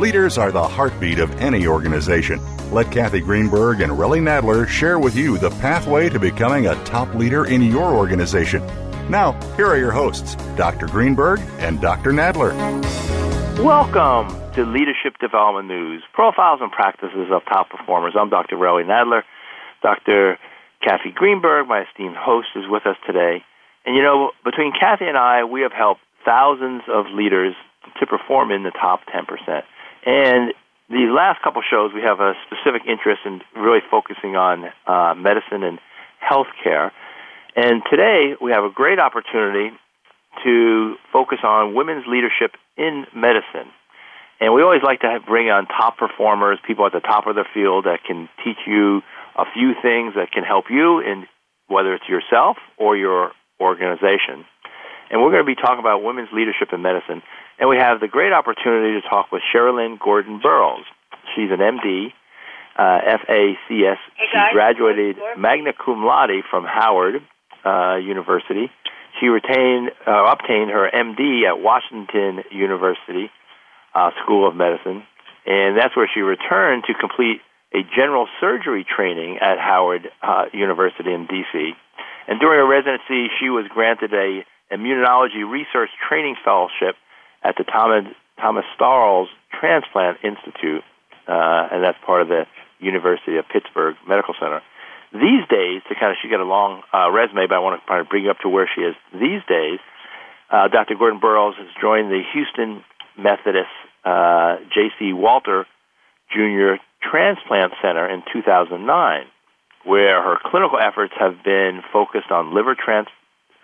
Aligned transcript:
Leaders 0.00 0.38
are 0.38 0.50
the 0.50 0.66
heartbeat 0.66 1.18
of 1.18 1.30
any 1.42 1.66
organization. 1.66 2.40
Let 2.72 2.90
Kathy 2.90 3.20
Greenberg 3.20 3.82
and 3.82 3.92
Relly 3.92 4.18
Nadler 4.18 4.66
share 4.66 4.98
with 4.98 5.14
you 5.14 5.36
the 5.36 5.50
pathway 5.60 6.08
to 6.08 6.18
becoming 6.18 6.68
a 6.68 6.84
top 6.84 7.14
leader 7.14 7.44
in 7.44 7.60
your 7.60 7.94
organization. 7.94 8.66
Now, 9.10 9.38
here 9.56 9.66
are 9.66 9.76
your 9.76 9.90
hosts, 9.90 10.36
Dr. 10.56 10.86
Greenberg 10.86 11.40
and 11.58 11.82
Dr. 11.82 12.12
Nadler. 12.12 12.54
Welcome 13.62 14.34
to 14.54 14.64
Leadership 14.64 15.18
Development 15.20 15.68
News 15.68 16.02
Profiles 16.14 16.60
and 16.62 16.72
Practices 16.72 17.28
of 17.30 17.42
Top 17.44 17.68
Performers. 17.68 18.14
I'm 18.18 18.30
Dr. 18.30 18.56
Relly 18.56 18.86
Nadler. 18.86 19.20
Dr. 19.82 20.38
Kathy 20.82 21.10
Greenberg, 21.14 21.68
my 21.68 21.82
esteemed 21.82 22.16
host, 22.16 22.48
is 22.56 22.64
with 22.66 22.86
us 22.86 22.96
today. 23.06 23.44
And 23.84 23.94
you 23.94 24.02
know, 24.02 24.30
between 24.46 24.72
Kathy 24.72 25.04
and 25.04 25.18
I, 25.18 25.44
we 25.44 25.60
have 25.60 25.72
helped 25.72 26.00
thousands 26.24 26.84
of 26.88 27.04
leaders 27.12 27.54
to 27.98 28.06
perform 28.06 28.50
in 28.50 28.62
the 28.62 28.70
top 28.70 29.00
10%. 29.14 29.62
And 30.06 30.52
these 30.88 31.08
last 31.08 31.42
couple 31.42 31.62
shows, 31.62 31.92
we 31.94 32.02
have 32.02 32.20
a 32.20 32.34
specific 32.46 32.82
interest 32.88 33.22
in 33.24 33.40
really 33.54 33.80
focusing 33.90 34.36
on 34.36 34.66
uh, 34.86 35.14
medicine 35.14 35.62
and 35.62 35.78
healthcare. 36.18 36.90
And 37.56 37.82
today, 37.90 38.34
we 38.40 38.52
have 38.52 38.64
a 38.64 38.70
great 38.70 38.98
opportunity 38.98 39.70
to 40.44 40.94
focus 41.12 41.38
on 41.42 41.74
women's 41.74 42.04
leadership 42.06 42.54
in 42.76 43.06
medicine. 43.14 43.70
And 44.40 44.54
we 44.54 44.62
always 44.62 44.82
like 44.82 45.00
to 45.00 45.06
have, 45.06 45.26
bring 45.26 45.50
on 45.50 45.66
top 45.66 45.98
performers, 45.98 46.58
people 46.66 46.86
at 46.86 46.92
the 46.92 47.00
top 47.00 47.26
of 47.26 47.34
their 47.34 47.48
field 47.52 47.84
that 47.84 48.00
can 48.06 48.28
teach 48.42 48.56
you 48.66 49.02
a 49.36 49.44
few 49.52 49.74
things 49.82 50.14
that 50.16 50.32
can 50.32 50.44
help 50.44 50.66
you 50.70 51.00
in 51.00 51.26
whether 51.68 51.94
it's 51.94 52.08
yourself 52.08 52.56
or 52.78 52.96
your 52.96 53.32
organization. 53.60 54.44
And 55.10 55.20
we're 55.20 55.30
going 55.30 55.44
to 55.44 55.46
be 55.46 55.54
talking 55.54 55.80
about 55.80 56.02
women's 56.02 56.30
leadership 56.32 56.72
in 56.72 56.82
medicine. 56.82 57.22
And 57.60 57.68
we 57.68 57.76
have 57.76 58.00
the 58.00 58.08
great 58.08 58.32
opportunity 58.32 58.98
to 59.00 59.06
talk 59.06 59.30
with 59.30 59.42
Sherilyn 59.54 59.98
Gordon 60.00 60.40
Burroughs. 60.42 60.86
She's 61.36 61.50
an 61.50 61.58
MD, 61.58 62.08
uh, 62.74 63.00
FACS. 63.04 63.98
She 64.16 64.38
graduated 64.52 65.16
magna 65.36 65.72
cum 65.74 66.02
laude 66.02 66.42
from 66.50 66.64
Howard 66.64 67.16
uh, 67.62 67.96
University. 67.96 68.70
She 69.20 69.26
retained, 69.26 69.90
uh, 70.06 70.24
obtained 70.32 70.70
her 70.70 70.88
MD 70.88 71.44
at 71.46 71.60
Washington 71.60 72.42
University 72.50 73.30
uh, 73.94 74.10
School 74.24 74.48
of 74.48 74.56
Medicine, 74.56 75.02
and 75.44 75.76
that's 75.76 75.94
where 75.94 76.08
she 76.12 76.20
returned 76.20 76.84
to 76.86 76.94
complete 76.94 77.42
a 77.74 77.82
general 77.94 78.26
surgery 78.40 78.86
training 78.88 79.38
at 79.42 79.58
Howard 79.58 80.08
uh, 80.22 80.46
University 80.54 81.12
in 81.12 81.26
D.C. 81.26 81.72
And 82.26 82.40
during 82.40 82.58
her 82.58 82.66
residency, 82.66 83.28
she 83.38 83.50
was 83.50 83.66
granted 83.68 84.14
a 84.14 84.44
immunology 84.72 85.44
research 85.44 85.90
training 86.08 86.36
fellowship 86.42 86.96
at 87.42 87.56
the 87.56 87.64
Thomas, 87.64 88.12
Thomas 88.40 88.64
Starzl 88.78 89.26
Transplant 89.58 90.18
Institute, 90.22 90.82
uh, 91.28 91.68
and 91.72 91.84
that's 91.84 91.98
part 92.04 92.22
of 92.22 92.28
the 92.28 92.46
University 92.78 93.36
of 93.36 93.44
Pittsburgh 93.48 93.96
Medical 94.06 94.34
Center. 94.40 94.62
These 95.12 95.46
days, 95.50 95.82
to 95.88 95.94
kind 95.94 96.12
of, 96.12 96.18
she 96.22 96.28
got 96.28 96.40
a 96.40 96.44
long 96.44 96.82
uh, 96.94 97.10
resume, 97.10 97.46
but 97.48 97.56
I 97.56 97.58
want 97.58 97.80
to 97.80 97.86
kind 97.86 98.00
of 98.00 98.08
bring 98.08 98.24
you 98.24 98.30
up 98.30 98.38
to 98.40 98.48
where 98.48 98.70
she 98.72 98.82
is. 98.82 98.94
These 99.12 99.42
days, 99.48 99.80
uh, 100.50 100.68
Dr. 100.68 100.94
Gordon 100.94 101.18
Burroughs 101.18 101.56
has 101.58 101.68
joined 101.80 102.10
the 102.10 102.22
Houston 102.32 102.84
Methodist 103.18 103.74
uh, 104.04 104.56
J.C. 104.72 105.12
Walter 105.12 105.66
Jr. 106.32 106.78
Transplant 107.02 107.72
Center 107.82 108.08
in 108.08 108.22
2009 108.32 109.26
where 109.84 110.22
her 110.22 110.36
clinical 110.44 110.78
efforts 110.78 111.12
have 111.18 111.42
been 111.44 111.82
focused 111.92 112.30
on 112.30 112.54
liver 112.54 112.74
trans, 112.74 113.08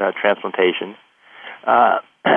uh, 0.01 0.13
transplantation, 0.21 0.97
uh, 1.67 1.99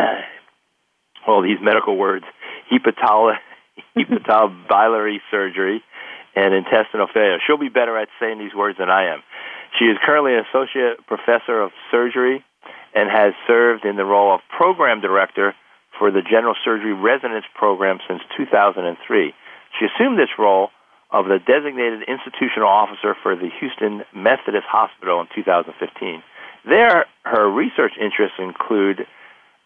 all 1.30 1.42
these 1.42 1.60
medical 1.62 1.96
words, 1.98 2.26
hepatolo- 2.72 3.38
hepatobiliary 3.98 5.18
surgery, 5.32 5.84
and 6.36 6.54
intestinal 6.54 7.08
failure. 7.14 7.38
She'll 7.46 7.58
be 7.58 7.70
better 7.70 7.98
at 7.98 8.08
saying 8.20 8.40
these 8.40 8.54
words 8.54 8.78
than 8.78 8.90
I 8.90 9.14
am. 9.14 9.22
She 9.78 9.86
is 9.86 9.98
currently 10.04 10.34
an 10.34 10.46
associate 10.50 11.06
professor 11.08 11.62
of 11.62 11.72
surgery 11.92 12.44
and 12.96 13.10
has 13.10 13.34
served 13.48 13.86
in 13.86 13.96
the 13.96 14.06
role 14.06 14.34
of 14.34 14.42
program 14.50 15.02
director 15.02 15.54
for 15.98 16.12
the 16.12 16.22
general 16.22 16.56
surgery 16.64 16.94
residence 16.94 17.46
program 17.56 18.00
since 18.08 18.22
2003. 18.38 19.34
She 19.78 19.86
assumed 19.86 20.18
this 20.18 20.34
role 20.38 20.70
of 21.12 21.26
the 21.26 21.40
designated 21.40 22.04
institutional 22.08 22.70
officer 22.70 23.16
for 23.22 23.36
the 23.36 23.50
Houston 23.60 24.04
Methodist 24.14 24.66
Hospital 24.70 25.22
in 25.22 25.28
2015. 25.36 26.24
There, 26.66 27.06
her 27.26 27.50
research 27.50 27.94
interests 28.00 28.38
include 28.38 29.06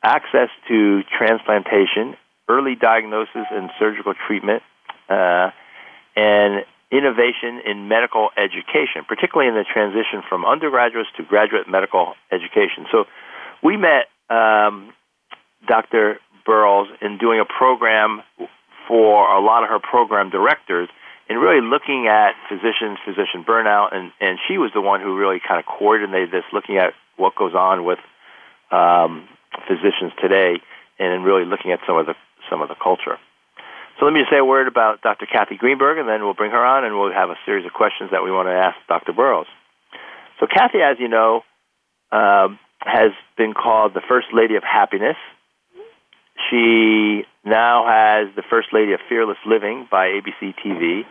access 0.03 0.49
to 0.67 1.01
transplantation, 1.17 2.15
early 2.49 2.75
diagnosis 2.75 3.47
and 3.51 3.69
surgical 3.79 4.13
treatment, 4.27 4.61
uh, 5.09 5.49
and 6.15 6.65
innovation 6.91 7.61
in 7.65 7.87
medical 7.87 8.29
education, 8.37 9.01
particularly 9.07 9.49
in 9.49 9.55
the 9.55 9.65
transition 9.65 10.21
from 10.27 10.45
undergraduates 10.45 11.09
to 11.17 11.23
graduate 11.23 11.67
medical 11.67 12.13
education. 12.31 12.85
So 12.91 13.05
we 13.63 13.77
met 13.77 14.05
um, 14.29 14.93
Dr. 15.67 16.19
Burroughs 16.45 16.89
in 17.01 17.17
doing 17.17 17.39
a 17.39 17.45
program 17.45 18.21
for 18.87 19.25
a 19.33 19.41
lot 19.41 19.63
of 19.63 19.69
her 19.69 19.79
program 19.79 20.29
directors 20.29 20.89
and 21.29 21.39
really 21.39 21.61
looking 21.61 22.07
at 22.07 22.33
physicians, 22.49 22.99
physician 23.05 23.43
burnout, 23.47 23.95
and, 23.95 24.11
and 24.19 24.37
she 24.47 24.57
was 24.57 24.71
the 24.75 24.81
one 24.81 25.01
who 25.01 25.17
really 25.17 25.39
kind 25.45 25.59
of 25.59 25.65
coordinated 25.65 26.31
this, 26.31 26.43
looking 26.51 26.77
at 26.77 26.93
what 27.15 27.35
goes 27.35 27.55
on 27.55 27.85
with 27.85 27.99
um, 28.71 29.27
physicians 29.67 30.11
today, 30.21 30.61
and 30.99 31.23
really 31.23 31.45
looking 31.45 31.71
at 31.71 31.79
some 31.87 31.97
of 31.97 32.05
the 32.05 32.15
some 32.49 32.61
of 32.61 32.69
the 32.69 32.75
culture. 32.75 33.17
So 33.99 34.05
let 34.05 34.13
me 34.13 34.21
just 34.21 34.31
say 34.31 34.39
a 34.39 34.45
word 34.45 34.67
about 34.67 35.01
Dr. 35.01 35.25
Kathy 35.25 35.55
Greenberg, 35.55 35.97
and 35.97 36.09
then 36.09 36.23
we'll 36.23 36.33
bring 36.33 36.51
her 36.51 36.65
on, 36.65 36.83
and 36.83 36.97
we'll 36.97 37.13
have 37.13 37.29
a 37.29 37.37
series 37.45 37.65
of 37.65 37.73
questions 37.73 38.09
that 38.11 38.23
we 38.23 38.31
want 38.31 38.47
to 38.47 38.53
ask 38.53 38.75
Dr. 38.87 39.13
Burroughs. 39.13 39.47
So 40.39 40.47
Kathy, 40.47 40.79
as 40.81 40.97
you 40.99 41.07
know, 41.07 41.41
um, 42.11 42.59
has 42.79 43.11
been 43.37 43.53
called 43.53 43.93
the 43.93 44.01
First 44.07 44.27
Lady 44.33 44.55
of 44.55 44.63
Happiness. 44.63 45.17
She 46.49 47.23
now 47.45 47.85
has 47.85 48.35
the 48.35 48.43
First 48.49 48.69
Lady 48.73 48.93
of 48.93 48.99
Fearless 49.07 49.37
Living 49.45 49.87
by 49.89 50.07
ABC 50.07 50.55
TV. 50.65 51.03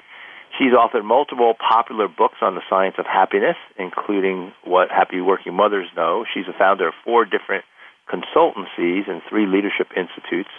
She's 0.59 0.73
authored 0.73 1.05
multiple 1.05 1.55
popular 1.57 2.09
books 2.09 2.39
on 2.43 2.55
the 2.55 2.61
science 2.69 2.97
of 2.99 3.07
happiness, 3.07 3.57
including 3.79 4.53
What 4.65 4.91
Happy 4.91 5.21
Working 5.21 5.55
Mothers 5.55 5.89
Know. 5.97 6.25
She's 6.35 6.45
a 6.47 6.59
founder 6.59 6.89
of 6.89 6.95
four 7.05 7.25
different 7.25 7.65
consultancies 8.09 9.09
and 9.09 9.23
three 9.29 9.47
leadership 9.47 9.89
institutes. 9.97 10.51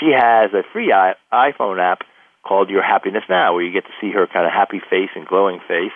She 0.00 0.12
has 0.12 0.52
a 0.52 0.62
free 0.72 0.92
iPhone 1.32 1.80
app 1.80 2.00
called 2.46 2.70
Your 2.70 2.82
Happiness 2.82 3.24
Now, 3.28 3.54
where 3.54 3.62
you 3.62 3.72
get 3.72 3.84
to 3.84 3.92
see 4.00 4.12
her 4.12 4.26
kind 4.26 4.46
of 4.46 4.52
happy 4.52 4.80
face 4.90 5.10
and 5.14 5.26
glowing 5.26 5.60
face. 5.66 5.94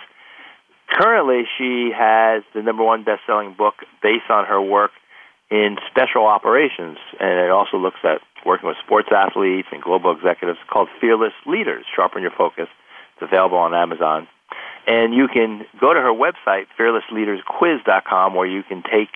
Currently, 0.91 1.43
she 1.57 1.91
has 1.95 2.43
the 2.53 2.61
number 2.61 2.83
one 2.83 3.03
best-selling 3.03 3.55
book 3.57 3.75
based 4.03 4.29
on 4.29 4.45
her 4.45 4.61
work 4.61 4.91
in 5.49 5.77
special 5.89 6.25
operations, 6.25 6.97
and 7.19 7.39
it 7.39 7.51
also 7.51 7.77
looks 7.77 7.99
at 8.03 8.21
working 8.45 8.67
with 8.67 8.77
sports 8.83 9.09
athletes 9.15 9.67
and 9.71 9.81
global 9.81 10.11
executives 10.11 10.59
called 10.71 10.89
Fearless 10.99 11.33
Leaders. 11.45 11.85
Sharpen 11.95 12.21
your 12.21 12.31
focus. 12.31 12.67
It's 13.15 13.21
available 13.21 13.57
on 13.57 13.73
Amazon. 13.73 14.27
And 14.87 15.13
you 15.13 15.27
can 15.27 15.65
go 15.79 15.93
to 15.93 15.99
her 15.99 16.11
website, 16.11 16.65
fearlessleadersquiz.com, 16.79 18.33
where 18.33 18.47
you 18.47 18.63
can 18.63 18.81
take 18.83 19.09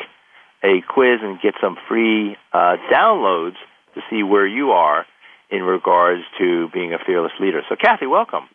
a 0.65 0.81
quiz 0.81 1.19
and 1.21 1.39
get 1.39 1.53
some 1.61 1.77
free 1.87 2.35
uh, 2.51 2.77
downloads 2.91 3.55
to 3.93 4.01
see 4.09 4.23
where 4.23 4.47
you 4.47 4.71
are 4.71 5.05
in 5.51 5.61
regards 5.61 6.23
to 6.39 6.67
being 6.73 6.93
a 6.93 6.97
fearless 7.05 7.33
leader. 7.39 7.61
So, 7.69 7.75
Kathy, 7.75 8.07
welcome. 8.07 8.49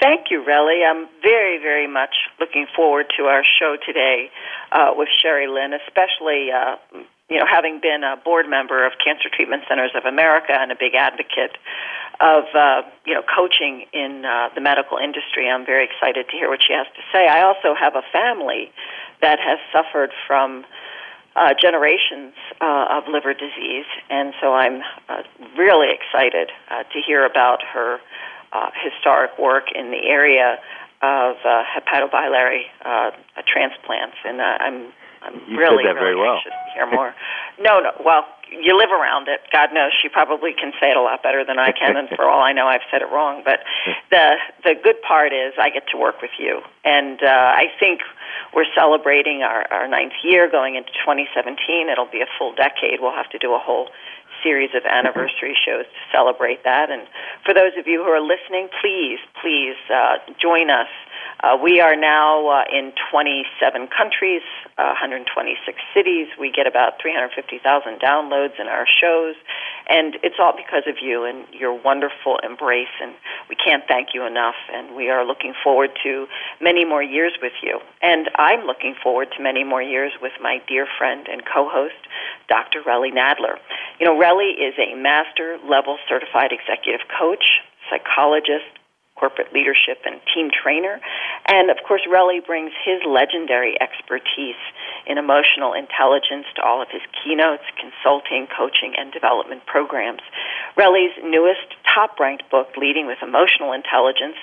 Thank 0.00 0.30
you, 0.30 0.44
Relly. 0.46 0.84
I'm 0.84 1.08
very, 1.22 1.58
very 1.58 1.86
much 1.86 2.14
looking 2.38 2.66
forward 2.76 3.06
to 3.16 3.24
our 3.24 3.42
show 3.58 3.76
today 3.84 4.30
uh, 4.72 4.92
with 4.94 5.08
Lynn, 5.24 5.72
especially 5.86 6.48
uh, 6.52 6.76
you 7.30 7.38
know, 7.38 7.46
having 7.46 7.80
been 7.80 8.02
a 8.02 8.16
board 8.16 8.48
member 8.48 8.84
of 8.84 8.92
Cancer 9.02 9.30
Treatment 9.32 9.62
Centers 9.68 9.92
of 9.94 10.04
America 10.04 10.52
and 10.52 10.72
a 10.72 10.74
big 10.74 10.94
advocate 10.94 11.56
of, 12.20 12.44
uh, 12.54 12.82
you 13.06 13.14
know, 13.14 13.22
coaching 13.22 13.86
in 13.94 14.24
uh, 14.26 14.48
the 14.54 14.60
medical 14.60 14.98
industry, 14.98 15.48
I'm 15.48 15.64
very 15.64 15.86
excited 15.86 16.28
to 16.28 16.32
hear 16.36 16.50
what 16.50 16.60
she 16.60 16.74
has 16.74 16.86
to 16.96 17.02
say. 17.14 17.28
I 17.28 17.42
also 17.42 17.72
have 17.78 17.94
a 17.94 18.02
family 18.12 18.72
that 19.22 19.38
has 19.38 19.58
suffered 19.72 20.10
from 20.26 20.64
uh, 21.40 21.54
generations 21.60 22.34
uh, 22.60 23.00
of 23.00 23.04
liver 23.08 23.32
disease, 23.32 23.88
and 24.10 24.34
so 24.40 24.52
I'm 24.52 24.82
uh, 25.08 25.22
really 25.56 25.88
excited 25.88 26.50
uh, 26.70 26.82
to 26.84 27.00
hear 27.00 27.24
about 27.24 27.62
her 27.72 27.98
uh, 28.52 28.68
historic 28.84 29.38
work 29.38 29.72
in 29.74 29.90
the 29.90 30.04
area 30.04 30.58
of 31.00 31.36
uh, 31.44 31.64
hepatobiliary 31.64 32.64
uh, 32.84 33.10
transplants, 33.48 34.16
and 34.24 34.40
uh, 34.40 34.44
I'm 34.44 34.92
I'm 35.22 35.34
you 35.48 35.58
really, 35.58 35.84
said 35.84 35.96
that 35.96 36.00
very 36.00 36.14
really 36.14 36.20
well. 36.28 36.36
anxious 36.36 36.52
to 36.52 36.72
hear 36.74 36.86
more. 36.90 37.14
no, 37.58 37.80
no. 37.80 37.90
Well, 38.04 38.26
you 38.50 38.76
live 38.76 38.90
around 38.90 39.28
it. 39.28 39.40
God 39.52 39.72
knows 39.72 39.92
she 40.00 40.08
probably 40.08 40.52
can 40.52 40.72
say 40.80 40.90
it 40.90 40.96
a 40.96 41.02
lot 41.02 41.22
better 41.22 41.44
than 41.44 41.58
I 41.58 41.72
can, 41.72 41.96
and 41.96 42.08
for 42.08 42.28
all 42.28 42.42
I 42.42 42.52
know, 42.52 42.66
I've 42.66 42.84
said 42.90 43.02
it 43.02 43.10
wrong. 43.10 43.42
But 43.44 43.60
the 44.10 44.36
the 44.64 44.74
good 44.82 45.00
part 45.02 45.32
is 45.32 45.54
I 45.58 45.70
get 45.70 45.86
to 45.92 45.96
work 45.96 46.20
with 46.22 46.34
you, 46.38 46.60
and 46.84 47.22
uh, 47.22 47.26
I 47.26 47.66
think 47.78 48.00
we're 48.54 48.68
celebrating 48.74 49.42
our, 49.42 49.64
our 49.70 49.86
ninth 49.86 50.18
year, 50.24 50.50
going 50.50 50.74
into 50.74 50.90
2017. 51.06 51.88
It'll 51.88 52.10
be 52.10 52.20
a 52.20 52.30
full 52.38 52.54
decade. 52.54 53.00
We'll 53.00 53.14
have 53.14 53.30
to 53.30 53.38
do 53.38 53.54
a 53.54 53.58
whole 53.58 53.88
series 54.42 54.70
of 54.74 54.84
anniversary 54.84 55.54
shows 55.54 55.84
to 55.84 56.00
celebrate 56.12 56.64
that. 56.64 56.90
And 56.90 57.02
for 57.44 57.54
those 57.54 57.72
of 57.78 57.86
you 57.86 58.02
who 58.02 58.10
are 58.10 58.20
listening, 58.20 58.68
please, 58.80 59.18
please 59.40 59.76
uh, 59.92 60.18
join 60.40 60.70
us. 60.70 60.88
Uh, 61.42 61.56
we 61.56 61.80
are 61.80 61.96
now 61.96 62.48
uh, 62.48 62.64
in 62.70 62.92
27 63.10 63.88
countries, 63.88 64.42
uh, 64.76 64.92
126 64.92 65.56
cities. 65.94 66.28
We 66.38 66.52
get 66.52 66.66
about 66.66 67.00
350,000 67.00 67.98
downloads 67.98 68.60
in 68.60 68.68
our 68.68 68.84
shows, 68.86 69.36
and 69.88 70.16
it's 70.22 70.36
all 70.38 70.52
because 70.54 70.84
of 70.86 70.96
you 71.00 71.24
and 71.24 71.48
your 71.54 71.72
wonderful 71.72 72.38
embrace. 72.44 72.92
And 73.00 73.14
we 73.48 73.56
can't 73.56 73.84
thank 73.88 74.08
you 74.12 74.26
enough. 74.26 74.56
And 74.70 74.94
we 74.94 75.08
are 75.08 75.24
looking 75.24 75.54
forward 75.64 75.90
to 76.04 76.26
many 76.60 76.84
more 76.84 77.02
years 77.02 77.32
with 77.40 77.56
you. 77.62 77.80
And 78.02 78.28
I'm 78.36 78.66
looking 78.66 78.94
forward 79.02 79.28
to 79.36 79.42
many 79.42 79.64
more 79.64 79.82
years 79.82 80.12
with 80.20 80.32
my 80.42 80.60
dear 80.68 80.86
friend 80.98 81.26
and 81.26 81.40
co-host, 81.46 82.04
Dr. 82.48 82.82
Relly 82.82 83.12
Nadler. 83.16 83.56
You 83.98 84.04
know, 84.04 84.20
Relly 84.20 84.52
is 84.60 84.74
a 84.76 84.94
master 84.94 85.56
level 85.64 85.96
certified 86.06 86.52
executive 86.52 87.08
coach, 87.18 87.64
psychologist, 87.88 88.79
corporate 89.20 89.52
leadership 89.52 90.00
and 90.08 90.16
team 90.32 90.48
trainer. 90.48 90.96
And 91.44 91.68
of 91.68 91.76
course, 91.86 92.00
Relly 92.08 92.40
brings 92.40 92.72
his 92.80 93.04
legendary 93.04 93.76
expertise 93.76 94.56
in 95.04 95.20
emotional 95.20 95.76
intelligence 95.76 96.48
to 96.56 96.64
all 96.64 96.80
of 96.80 96.88
his 96.88 97.04
keynotes, 97.20 97.68
consulting, 97.76 98.48
coaching, 98.48 98.96
and 98.96 99.12
development 99.12 99.68
programs. 99.68 100.24
Relly's 100.80 101.12
newest 101.20 101.68
top 101.84 102.18
ranked 102.18 102.48
book, 102.50 102.72
Leading 102.80 103.06
with 103.06 103.20
Emotional 103.20 103.76
Intelligence, 103.76 104.40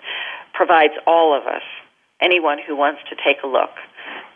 provides 0.54 0.94
all 1.10 1.34
of 1.34 1.50
us, 1.50 1.66
anyone 2.22 2.60
who 2.62 2.76
wants 2.76 3.02
to 3.10 3.16
take 3.18 3.42
a 3.44 3.48
look, 3.48 3.74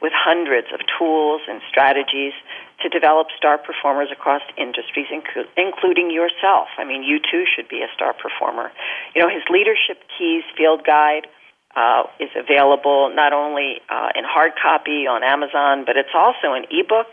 with 0.01 0.13
hundreds 0.15 0.67
of 0.73 0.79
tools 0.97 1.41
and 1.47 1.61
strategies 1.69 2.33
to 2.81 2.89
develop 2.89 3.27
star 3.37 3.57
performers 3.57 4.09
across 4.11 4.41
industries, 4.57 5.07
inc- 5.13 5.45
including 5.57 6.09
yourself. 6.09 6.67
I 6.77 6.83
mean, 6.83 7.03
you 7.03 7.19
too 7.19 7.45
should 7.45 7.69
be 7.69 7.81
a 7.81 7.89
star 7.93 8.13
performer. 8.13 8.71
You 9.15 9.21
know, 9.21 9.29
his 9.29 9.43
Leadership 9.49 10.01
Keys 10.17 10.43
field 10.57 10.83
guide 10.83 11.27
uh, 11.75 12.03
is 12.19 12.29
available 12.35 13.11
not 13.13 13.33
only 13.33 13.79
uh, 13.89 14.09
in 14.15 14.23
hard 14.25 14.51
copy 14.61 15.07
on 15.07 15.23
Amazon, 15.23 15.85
but 15.85 15.95
it's 15.95 16.13
also 16.13 16.53
an 16.53 16.65
ebook 16.71 17.07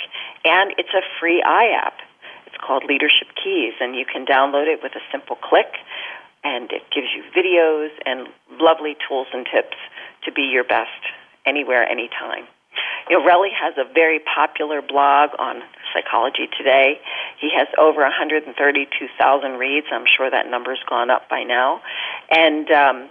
and 0.44 0.72
it's 0.78 0.92
a 0.96 1.02
free 1.20 1.42
iApp. 1.46 1.94
It's 2.46 2.56
called 2.56 2.84
Leadership 2.88 3.28
Keys, 3.36 3.74
and 3.78 3.94
you 3.94 4.04
can 4.04 4.24
download 4.24 4.66
it 4.66 4.80
with 4.82 4.92
a 4.96 5.04
simple 5.12 5.36
click. 5.36 5.76
And 6.42 6.70
it 6.72 6.82
gives 6.94 7.08
you 7.14 7.22
videos 7.36 7.90
and 8.06 8.28
lovely 8.60 8.96
tools 9.06 9.26
and 9.34 9.44
tips 9.44 9.76
to 10.24 10.32
be 10.32 10.42
your 10.42 10.64
best 10.64 11.02
anywhere, 11.48 11.88
anytime. 11.88 12.44
You 13.08 13.18
know, 13.18 13.24
Relly 13.24 13.48
has 13.58 13.74
a 13.78 13.90
very 13.92 14.20
popular 14.20 14.82
blog 14.82 15.30
on 15.38 15.62
Psychology 15.92 16.48
Today. 16.56 17.00
He 17.40 17.50
has 17.56 17.66
over 17.78 18.02
132,000 18.02 19.52
reads. 19.52 19.86
I'm 19.90 20.04
sure 20.04 20.30
that 20.30 20.50
number's 20.50 20.82
gone 20.88 21.10
up 21.10 21.28
by 21.30 21.42
now. 21.42 21.80
And 22.30 22.70
um, 22.70 23.10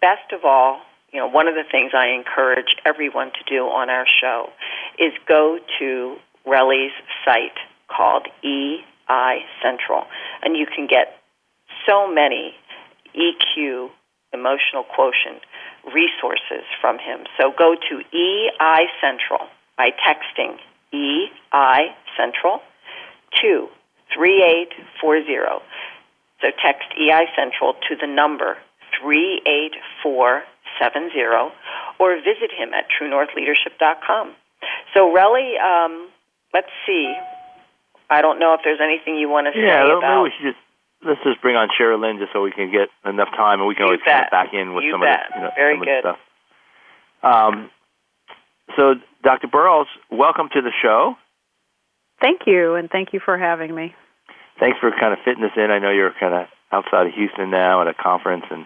best 0.00 0.32
of 0.32 0.44
all, 0.44 0.80
you 1.12 1.20
know, 1.20 1.28
one 1.28 1.46
of 1.46 1.54
the 1.54 1.64
things 1.70 1.92
I 1.94 2.08
encourage 2.08 2.74
everyone 2.86 3.32
to 3.32 3.44
do 3.46 3.64
on 3.64 3.90
our 3.90 4.06
show 4.20 4.48
is 4.98 5.12
go 5.28 5.58
to 5.78 6.16
Relly's 6.46 6.92
site 7.24 7.58
called 7.94 8.26
EI 8.42 9.38
Central, 9.62 10.04
and 10.42 10.56
you 10.56 10.66
can 10.66 10.86
get 10.86 11.18
so 11.86 12.10
many 12.10 12.54
EQ, 13.14 13.90
emotional 14.32 14.84
quotient, 14.84 15.42
resources 15.86 16.64
from 16.80 16.98
him. 16.98 17.26
So 17.40 17.52
go 17.56 17.74
to 17.74 18.02
EI 18.14 18.86
Central 19.00 19.48
by 19.76 19.90
texting 19.90 20.58
EI 20.92 21.94
Central 22.16 22.60
to 23.40 23.68
3840. 24.14 25.64
So 26.40 26.50
text 26.62 26.86
EI 26.98 27.26
Central 27.36 27.74
to 27.88 27.96
the 27.96 28.06
number 28.06 28.58
38470 29.00 31.52
or 31.98 32.16
visit 32.16 32.52
him 32.52 32.74
at 32.74 32.88
truenorthleadership.com. 32.90 34.34
So, 34.94 35.12
Relly, 35.12 35.58
um, 35.58 36.08
let's 36.52 36.70
see. 36.86 37.12
I 38.10 38.22
don't 38.22 38.38
know 38.38 38.54
if 38.54 38.60
there's 38.62 38.80
anything 38.82 39.16
you 39.16 39.28
want 39.28 39.46
to 39.46 39.52
say 39.52 39.66
yeah, 39.66 39.96
about. 39.96 40.22
we 40.22 40.30
should 40.36 40.52
just 40.52 40.58
let's 41.04 41.20
just 41.24 41.40
bring 41.42 41.56
on 41.56 41.68
Cheryl 41.78 42.00
Lynn 42.00 42.18
just 42.18 42.32
so 42.32 42.42
we 42.42 42.52
can 42.52 42.70
get 42.70 42.88
enough 43.08 43.28
time 43.36 43.60
and 43.60 43.68
we 43.68 43.74
can 43.74 43.82
You 43.82 43.86
always 43.86 44.00
kind 44.04 44.22
bet. 44.22 44.30
back 44.30 44.54
in 44.54 44.74
with 44.74 44.84
You 44.84 44.92
some 44.92 45.00
bet. 45.00 45.26
of 45.26 45.32
the 45.32 45.36
you 45.36 45.42
know, 45.44 45.50
Very 45.56 45.74
some 45.76 45.84
good. 45.84 45.98
of 45.98 46.02
the 46.04 46.10
stuff. 46.14 46.18
Um, 47.22 47.70
so, 48.76 48.94
Dr. 49.22 49.48
Burroughs, 49.48 49.86
welcome 50.10 50.48
to 50.54 50.62
the 50.62 50.72
show. 50.82 51.14
Thank 52.20 52.42
you, 52.46 52.74
and 52.74 52.88
thank 52.90 53.12
you 53.12 53.20
for 53.24 53.36
having 53.36 53.74
me. 53.74 53.94
Thanks 54.60 54.78
for 54.78 54.90
kind 54.90 55.12
of 55.12 55.18
fitting 55.24 55.42
us 55.44 55.50
in. 55.56 55.70
I 55.70 55.78
know 55.78 55.90
you're 55.90 56.12
kind 56.18 56.34
of 56.34 56.46
outside 56.70 57.06
of 57.06 57.12
Houston 57.14 57.50
now 57.50 57.80
at 57.82 57.88
a 57.88 57.94
conference, 57.94 58.44
and 58.50 58.62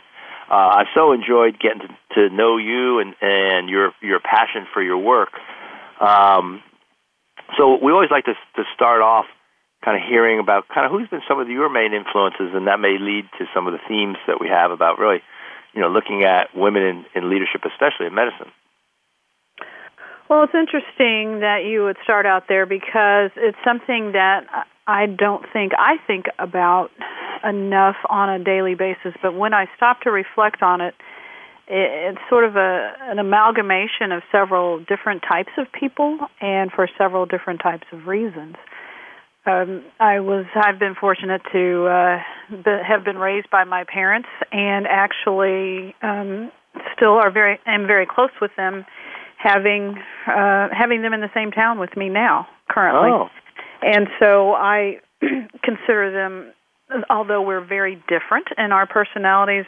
uh, 0.51 0.77
I've 0.77 0.87
so 0.95 1.13
enjoyed 1.13 1.59
getting 1.59 1.81
to, 1.81 2.29
to 2.29 2.35
know 2.35 2.57
you 2.59 3.01
and, 3.01 3.15
and 3.21 3.69
your 3.69 3.93
your 4.03 4.21
passion 4.21 4.67
for 4.73 4.83
your 4.83 4.99
work. 4.99 5.31
Um, 6.01 6.63
so 7.57 7.79
we 7.83 7.93
always 7.93 8.11
like 8.11 8.25
to 8.27 8.35
to 8.57 8.65
start 8.75 9.01
off 9.01 9.27
kind 9.85 9.97
of 9.97 10.09
hearing 10.09 10.41
about 10.41 10.69
kind 10.69 10.85
of 10.87 10.93
who's 10.93 11.09
been 11.09 11.23
some 11.29 11.39
of 11.39 11.49
your 11.49 11.69
main 11.69 11.93
influences, 11.95 12.55
and 12.55 12.67
that 12.67 12.81
may 12.81 12.99
lead 12.99 13.25
to 13.39 13.47
some 13.55 13.67
of 13.67 13.73
the 13.73 13.81
themes 13.89 14.17
that 14.27 14.41
we 14.41 14.49
have 14.49 14.71
about 14.71 14.99
really, 14.99 15.23
you 15.75 15.81
know, 15.81 15.89
looking 15.89 16.25
at 16.25 16.55
women 16.57 16.83
in, 16.83 17.05
in 17.15 17.31
leadership, 17.31 17.63
especially 17.65 18.07
in 18.07 18.15
medicine. 18.15 18.51
Well, 20.29 20.43
it's 20.43 20.55
interesting 20.55 21.41
that 21.41 21.63
you 21.65 21.85
would 21.85 21.97
start 22.03 22.27
out 22.27 22.45
there 22.49 22.67
because 22.67 23.31
it's 23.37 23.59
something 23.65 24.13
that 24.13 24.67
I 24.87 25.07
don't 25.07 25.45
think 25.53 25.73
I 25.79 25.99
think 26.07 26.27
about 26.39 26.91
enough 27.45 27.97
on 28.09 28.29
a 28.29 28.43
daily 28.43 28.75
basis. 28.75 29.15
But 29.23 29.35
when 29.35 29.55
I 29.55 29.67
stop 29.77 30.01
to 30.01 30.11
reflect 30.11 30.63
on 30.63 30.81
it, 30.81 30.95
it's 31.69 32.19
sort 32.29 32.45
of 32.45 32.57
a 32.57 32.93
an 33.03 33.19
amalgamation 33.19 34.11
of 34.11 34.23
several 34.33 34.81
different 34.81 35.23
types 35.23 35.53
of 35.59 35.67
people 35.73 36.19
and 36.41 36.73
for 36.73 36.89
several 36.99 37.27
different 37.27 37.61
types 37.61 37.87
of 37.93 38.07
reasons. 38.07 38.57
Um, 39.47 39.85
I 40.01 40.21
was 40.21 40.45
I've 40.55 40.79
been 40.79 40.95
fortunate 40.95 41.41
to 41.53 41.87
uh, 41.87 42.19
be, 42.51 42.71
have 42.87 43.05
been 43.05 43.19
raised 43.19 43.49
by 43.51 43.65
my 43.65 43.85
parents 43.85 44.29
and 44.51 44.87
actually 44.89 45.95
um, 46.03 46.51
still 46.97 47.13
are 47.13 47.31
very 47.31 47.59
am 47.67 47.87
very 47.87 48.07
close 48.07 48.31
with 48.41 48.51
them, 48.57 48.85
having 49.39 49.97
uh, 50.27 50.69
having 50.73 51.03
them 51.03 51.13
in 51.13 51.21
the 51.21 51.31
same 51.33 51.53
town 51.53 51.79
with 51.79 51.97
me 51.97 52.09
now 52.09 52.49
currently. 52.69 53.11
Oh, 53.13 53.29
And 53.83 54.09
so 54.21 54.53
I 54.53 55.01
consider 55.63 56.11
them, 56.13 56.53
although 57.09 57.43
we're 57.43 57.65
very 57.65 58.03
different 58.09 58.49
in 58.59 58.73
our 58.73 58.87
personalities, 58.87 59.65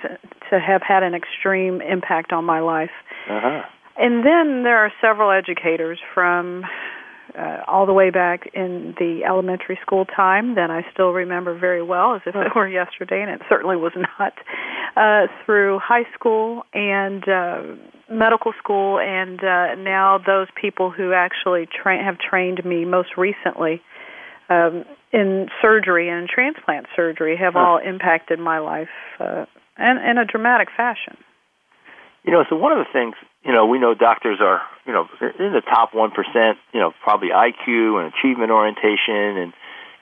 to 0.50 0.58
have 0.58 0.82
had 0.82 1.02
an 1.02 1.14
extreme 1.14 1.80
impact 1.80 2.32
on 2.32 2.44
my 2.44 2.60
life. 2.60 2.90
uh-huh. 3.28 3.62
And 4.00 4.24
then 4.24 4.62
there 4.62 4.78
are 4.78 4.92
several 5.00 5.32
educators 5.32 5.98
from 6.14 6.64
uh, 7.38 7.62
all 7.68 7.86
the 7.86 7.92
way 7.92 8.10
back 8.10 8.50
in 8.52 8.94
the 8.98 9.22
elementary 9.24 9.78
school 9.80 10.04
time 10.04 10.56
that 10.56 10.70
I 10.70 10.84
still 10.92 11.10
remember 11.10 11.56
very 11.56 11.82
well 11.82 12.16
as 12.16 12.22
if 12.26 12.34
it 12.34 12.54
were 12.56 12.68
yesterday, 12.68 13.22
and 13.22 13.30
it 13.30 13.42
certainly 13.48 13.76
was 13.76 13.92
not. 13.96 14.34
Uh, 14.96 15.28
through 15.44 15.78
high 15.78 16.06
school 16.12 16.64
and 16.74 17.28
uh, 17.28 17.62
medical 18.10 18.52
school, 18.58 18.98
and 18.98 19.38
uh, 19.38 19.76
now 19.76 20.18
those 20.18 20.48
people 20.60 20.90
who 20.90 21.12
actually 21.12 21.66
tra- 21.66 22.02
have 22.02 22.18
trained 22.18 22.64
me 22.64 22.84
most 22.84 23.10
recently 23.16 23.80
um, 24.48 24.84
in 25.12 25.48
surgery 25.62 26.08
and 26.08 26.28
transplant 26.28 26.86
surgery 26.96 27.36
have 27.36 27.54
all 27.54 27.78
impacted 27.78 28.40
my 28.40 28.58
life 28.58 28.88
uh, 29.20 29.44
in, 29.78 29.98
in 29.98 30.18
a 30.18 30.24
dramatic 30.24 30.68
fashion. 30.76 31.16
You 32.24 32.32
know, 32.32 32.44
so 32.50 32.56
one 32.56 32.72
of 32.72 32.78
the 32.78 32.92
things 32.92 33.14
you 33.44 33.52
know, 33.52 33.66
we 33.66 33.78
know 33.78 33.94
doctors 33.94 34.38
are, 34.40 34.62
you 34.86 34.92
know, 34.92 35.06
in 35.20 35.52
the 35.52 35.62
top 35.62 35.92
1%, 35.92 36.10
you 36.72 36.80
know, 36.80 36.92
probably 37.02 37.28
IQ 37.28 38.00
and 38.00 38.12
achievement 38.12 38.50
orientation. 38.50 39.38
And 39.38 39.52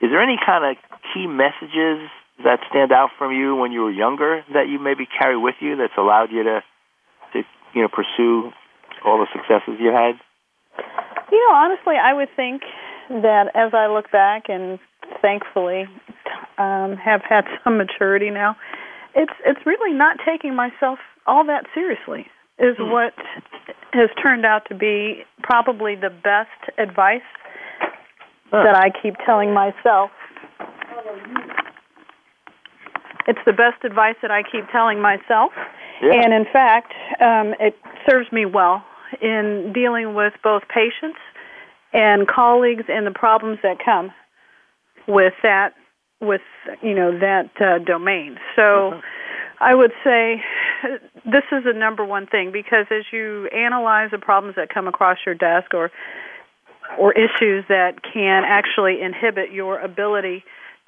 is 0.01 0.09
there 0.09 0.21
any 0.21 0.37
kind 0.43 0.65
of 0.65 0.77
key 1.13 1.27
messages 1.27 2.09
that 2.43 2.59
stand 2.69 2.91
out 2.91 3.09
from 3.17 3.31
you 3.31 3.55
when 3.55 3.71
you 3.71 3.81
were 3.81 3.91
younger 3.91 4.43
that 4.53 4.67
you 4.69 4.79
maybe 4.79 5.05
carry 5.05 5.37
with 5.37 5.55
you 5.59 5.75
that's 5.77 5.93
allowed 5.97 6.31
you 6.31 6.43
to, 6.43 6.63
to 7.33 7.43
you 7.73 7.81
know, 7.81 7.89
pursue 7.89 8.51
all 9.05 9.19
the 9.19 9.27
successes 9.31 9.79
you 9.79 9.91
had? 9.91 10.15
You 11.31 11.47
know, 11.47 11.55
honestly, 11.55 11.95
I 12.01 12.13
would 12.13 12.29
think 12.35 12.63
that 13.09 13.51
as 13.55 13.73
I 13.73 13.87
look 13.87 14.11
back 14.11 14.49
and 14.49 14.79
thankfully 15.21 15.85
um, 16.57 16.97
have 16.97 17.21
had 17.27 17.45
some 17.63 17.77
maturity 17.77 18.29
now, 18.29 18.57
it's 19.15 19.33
it's 19.45 19.65
really 19.65 19.97
not 19.97 20.17
taking 20.25 20.55
myself 20.55 20.99
all 21.25 21.45
that 21.45 21.65
seriously 21.73 22.27
is 22.59 22.75
hmm. 22.77 22.91
what 22.91 23.13
has 23.93 24.09
turned 24.21 24.45
out 24.45 24.63
to 24.69 24.75
be 24.75 25.23
probably 25.41 25.95
the 25.95 26.09
best 26.09 26.77
advice 26.77 27.21
huh. 28.51 28.63
that 28.63 28.75
I 28.75 28.89
keep 29.01 29.15
telling 29.25 29.53
myself. 29.53 30.11
It's 33.27 33.39
the 33.45 33.53
best 33.53 33.83
advice 33.83 34.15
that 34.21 34.31
I 34.31 34.41
keep 34.43 34.69
telling 34.71 35.01
myself. 35.01 35.51
Yeah. 36.01 36.13
And 36.13 36.33
in 36.33 36.45
fact, 36.51 36.93
um, 37.19 37.53
it 37.59 37.75
serves 38.09 38.31
me 38.31 38.45
well 38.45 38.83
in 39.21 39.71
dealing 39.73 40.13
with 40.13 40.33
both 40.43 40.63
patients 40.69 41.19
and 41.93 42.27
colleagues 42.27 42.85
and 42.87 43.05
the 43.05 43.11
problems 43.11 43.59
that 43.63 43.77
come 43.83 44.11
with 45.07 45.33
that 45.43 45.73
with 46.19 46.41
you 46.81 46.95
know 46.95 47.17
that 47.19 47.49
uh, 47.59 47.83
domain. 47.83 48.37
So 48.55 48.89
uh-huh. 48.89 49.01
I 49.59 49.75
would 49.75 49.91
say 50.03 50.41
this 51.25 51.43
is 51.51 51.63
the 51.63 51.73
number 51.73 52.05
one 52.05 52.27
thing 52.27 52.51
because 52.51 52.85
as 52.91 53.03
you 53.11 53.47
analyze 53.47 54.11
the 54.11 54.17
problems 54.17 54.55
that 54.55 54.69
come 54.73 54.87
across 54.87 55.17
your 55.25 55.35
desk 55.35 55.73
or 55.73 55.91
or 56.97 57.11
issues 57.13 57.65
that 57.67 58.01
can 58.01 58.43
actually 58.45 59.01
inhibit 59.01 59.51
your 59.51 59.79
ability 59.79 60.43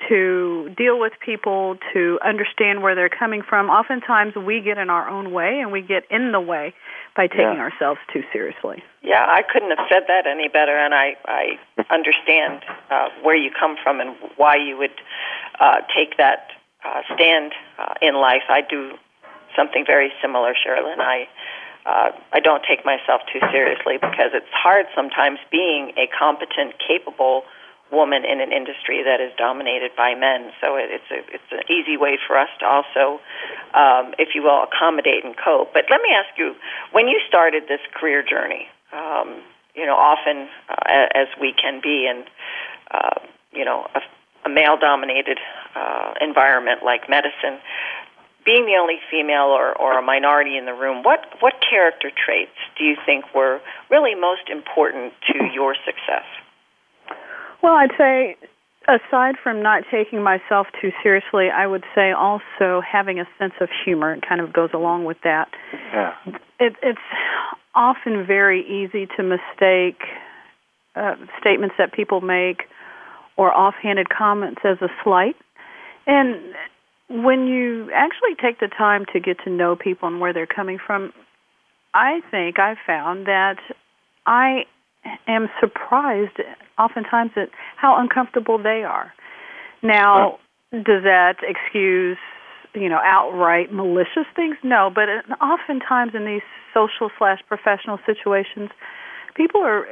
to 0.08 0.74
deal 0.78 1.00
with 1.00 1.14
people, 1.24 1.78
to 1.94 2.20
understand 2.24 2.82
where 2.82 2.96
they're 2.96 3.10
coming 3.10 3.42
from. 3.42 3.70
Oftentimes 3.70 4.36
we 4.36 4.62
get 4.62 4.78
in 4.78 4.90
our 4.90 5.10
own 5.10 5.34
way 5.34 5.60
and 5.60 5.72
we 5.72 5.82
get 5.82 6.04
in 6.10 6.32
the 6.32 6.40
way 6.40 6.74
by 7.18 7.28
taking 7.28 7.60
yeah. 7.60 7.68
ourselves 7.68 8.00
too 8.14 8.24
seriously. 8.32 8.82
Yeah, 9.04 9.26
I 9.28 9.42
couldn't 9.42 9.72
have 9.72 9.88
said 9.92 10.04
that 10.08 10.26
any 10.26 10.48
better, 10.48 10.78
and 10.78 10.94
I, 10.94 11.18
I 11.26 11.60
understand 11.90 12.64
uh, 12.90 13.10
where 13.24 13.36
you 13.36 13.52
come 13.58 13.76
from 13.84 14.00
and 14.00 14.16
why 14.38 14.56
you 14.56 14.78
would 14.78 14.96
uh, 15.60 15.82
take 15.96 16.18
that 16.18 16.48
uh, 16.86 17.02
stand 17.16 17.54
uh, 17.78 17.96
in 18.02 18.16
life. 18.16 18.44
I 18.48 18.62
do 18.62 18.94
something 19.56 19.84
very 19.86 20.12
similar, 20.22 20.54
Sherilyn. 20.54 21.00
I 21.00 21.28
uh, 21.86 22.12
I 22.34 22.40
don't 22.40 22.64
take 22.68 22.86
myself 22.86 23.22
too 23.32 23.40
seriously 23.52 23.96
because 23.98 24.32
it's 24.34 24.52
hard 24.52 24.86
sometimes 24.94 25.40
being 25.50 25.94
a 25.98 26.06
competent, 26.12 26.76
capable 26.78 27.44
woman 27.92 28.24
in 28.26 28.40
an 28.42 28.52
industry 28.52 29.02
that 29.04 29.20
is 29.20 29.32
dominated 29.38 29.92
by 29.98 30.14
men. 30.14 30.52
So 30.62 30.76
it, 30.76 30.90
it's 30.92 31.10
a 31.10 31.20
it's 31.34 31.52
an 31.52 31.66
easy 31.72 31.98
way 31.98 32.18
for 32.28 32.38
us 32.38 32.50
to 32.60 32.66
also, 32.66 33.20
um, 33.74 34.14
if 34.20 34.36
you 34.36 34.44
will, 34.44 34.64
accommodate 34.64 35.24
and 35.24 35.36
cope. 35.36 35.74
But 35.74 35.86
let 35.90 36.02
me 36.02 36.10
ask 36.14 36.38
you, 36.38 36.54
when 36.92 37.08
you 37.08 37.20
started 37.28 37.64
this 37.68 37.82
career 37.96 38.22
journey, 38.22 38.68
um, 38.94 39.42
you 39.74 39.86
know, 39.86 39.96
often 39.96 40.48
uh, 40.70 41.08
as 41.16 41.28
we 41.40 41.54
can 41.54 41.82
be 41.82 42.06
in, 42.06 42.26
uh, 42.92 43.20
you 43.54 43.66
know, 43.66 43.88
a, 43.96 44.02
a 44.46 44.50
male-dominated 44.50 45.40
uh, 45.76 46.14
environment 46.22 46.82
like 46.84 47.10
medicine, 47.10 47.60
being 48.46 48.66
the 48.66 48.78
only 48.80 48.96
female 49.12 49.52
or, 49.52 49.78
or 49.78 50.00
a 50.00 50.02
minority 50.02 50.58
in 50.58 50.66
the 50.66 50.74
room, 50.74 51.04
what, 51.04 51.20
what 51.40 51.54
character 51.68 52.10
traits 52.10 52.56
do 52.78 52.84
you 52.84 52.96
think 53.06 53.26
were 53.36 53.60
really 53.90 54.16
most 54.16 54.50
important 54.52 55.14
to 55.28 55.46
your 55.54 55.76
success? 55.86 56.26
Well, 57.62 57.74
I'd 57.74 57.92
say 57.98 58.38
aside 58.88 59.36
from 59.42 59.62
not 59.62 59.84
taking 59.92 60.24
myself 60.24 60.68
too 60.82 60.92
seriously, 61.04 61.50
I 61.50 61.68
would 61.68 61.84
say 61.94 62.12
also 62.12 62.82
having 62.82 63.20
a 63.20 63.28
sense 63.38 63.54
of 63.62 63.70
humor. 63.86 64.14
It 64.14 64.24
kind 64.28 64.42
of 64.42 64.54
goes 64.54 64.70
along 64.74 65.06
with 65.06 65.18
that. 65.24 65.50
Yeah. 65.94 66.14
It, 66.60 66.76
it's 66.82 67.00
often 67.76 68.26
very 68.26 68.62
easy 68.62 69.08
to 69.18 69.24
mistake 69.24 70.02
uh, 70.96 71.16
statements 71.40 71.76
that 71.78 71.94
people 71.94 72.22
make 72.22 72.64
or 73.38 73.54
offhanded 73.54 74.10
comments 74.10 74.62
as 74.64 74.78
a 74.82 74.90
slight. 75.04 75.36
And 76.08 76.56
when 77.10 77.48
you 77.48 77.90
actually 77.94 78.36
take 78.42 78.60
the 78.60 78.68
time 78.68 79.06
to 79.14 79.20
get 79.20 79.38
to 79.44 79.50
know 79.50 79.76
people 79.76 80.08
and 80.08 80.20
where 80.20 80.34
they're 80.34 80.48
coming 80.48 80.78
from, 80.86 81.12
I 81.94 82.22
think 82.30 82.60
I've 82.60 82.78
found 82.86 83.26
that 83.26 83.58
I 84.26 84.66
am 85.28 85.50
surprised 85.60 86.40
oftentimes 86.78 87.32
at 87.36 87.50
how 87.78 88.00
uncomfortable 88.00 88.58
they 88.62 88.84
are. 88.84 89.14
Now, 89.82 90.40
does 90.72 91.04
that 91.04 91.38
excuse, 91.42 92.18
you 92.76 92.90
know, 92.90 93.00
outright 93.04 93.74
malicious 93.74 94.28
things? 94.36 94.58
No, 94.64 94.92
but 94.94 95.10
oftentimes 95.42 96.12
in 96.14 96.26
these 96.26 96.44
social 96.74 97.10
slash 97.18 97.40
professional 97.48 97.98
situations, 98.06 98.70
people 99.36 99.62
are 99.62 99.88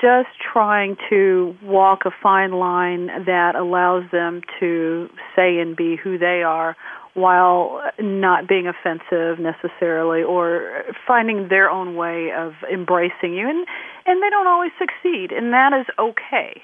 just 0.00 0.28
trying 0.52 0.96
to 1.10 1.54
walk 1.62 2.00
a 2.04 2.10
fine 2.22 2.52
line 2.52 3.06
that 3.26 3.54
allows 3.54 4.04
them 4.10 4.42
to 4.60 5.08
say 5.34 5.58
and 5.58 5.76
be 5.76 5.96
who 5.96 6.18
they 6.18 6.42
are 6.42 6.76
while 7.14 7.82
not 7.98 8.48
being 8.48 8.68
offensive 8.68 9.38
necessarily 9.40 10.22
or 10.22 10.84
finding 11.06 11.48
their 11.48 11.68
own 11.68 11.96
way 11.96 12.30
of 12.36 12.52
embracing 12.72 13.34
you. 13.34 13.48
And 13.48 13.66
and 14.06 14.22
they 14.22 14.30
don't 14.30 14.46
always 14.46 14.72
succeed 14.78 15.32
and 15.32 15.52
that 15.52 15.72
is 15.72 15.86
okay. 15.98 16.62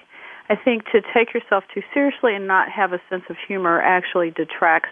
I 0.49 0.57
think 0.57 0.85
to 0.93 1.01
take 1.15 1.33
yourself 1.33 1.65
too 1.73 1.83
seriously 1.93 2.35
and 2.35 2.47
not 2.47 2.69
have 2.71 2.93
a 2.93 3.01
sense 3.09 3.25
of 3.31 3.37
humor 3.49 3.81
actually 3.81 4.31
detracts 4.31 4.91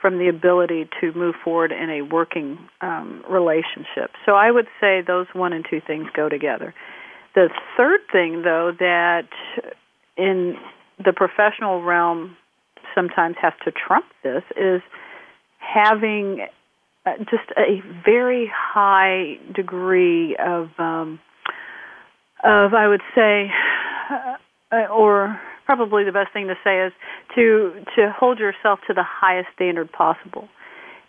from 0.00 0.18
the 0.18 0.28
ability 0.28 0.88
to 1.00 1.12
move 1.12 1.34
forward 1.44 1.72
in 1.72 1.90
a 1.90 2.02
working 2.02 2.58
um, 2.80 3.22
relationship. 3.28 4.10
So 4.26 4.32
i 4.32 4.50
would 4.50 4.66
say 4.80 5.02
those 5.06 5.26
one 5.32 5.52
and 5.52 5.64
two 5.68 5.80
things 5.86 6.06
go 6.14 6.28
together 6.28 6.74
the 7.34 7.48
third 7.76 8.00
thing 8.10 8.42
though 8.42 8.72
that 8.78 9.28
in 10.16 10.56
the 10.98 11.12
professional 11.12 11.82
realm 11.82 12.36
sometimes 12.94 13.36
has 13.40 13.52
to 13.64 13.72
trump 13.72 14.04
this 14.22 14.42
is 14.56 14.82
having 15.58 16.46
uh, 17.04 17.18
just 17.18 17.50
a 17.56 17.82
very 18.04 18.50
high 18.54 19.36
degree 19.54 20.36
of 20.36 20.68
um, 20.78 21.18
of 22.44 22.74
I 22.74 22.88
would 22.88 23.02
say, 23.14 23.50
uh, 24.72 24.86
or 24.92 25.40
probably 25.64 26.04
the 26.04 26.12
best 26.12 26.32
thing 26.32 26.48
to 26.48 26.54
say 26.64 26.86
is 26.86 26.92
to 27.34 27.84
to 27.96 28.12
hold 28.16 28.38
yourself 28.38 28.80
to 28.86 28.94
the 28.94 29.04
highest 29.04 29.48
standard 29.54 29.90
possible. 29.92 30.48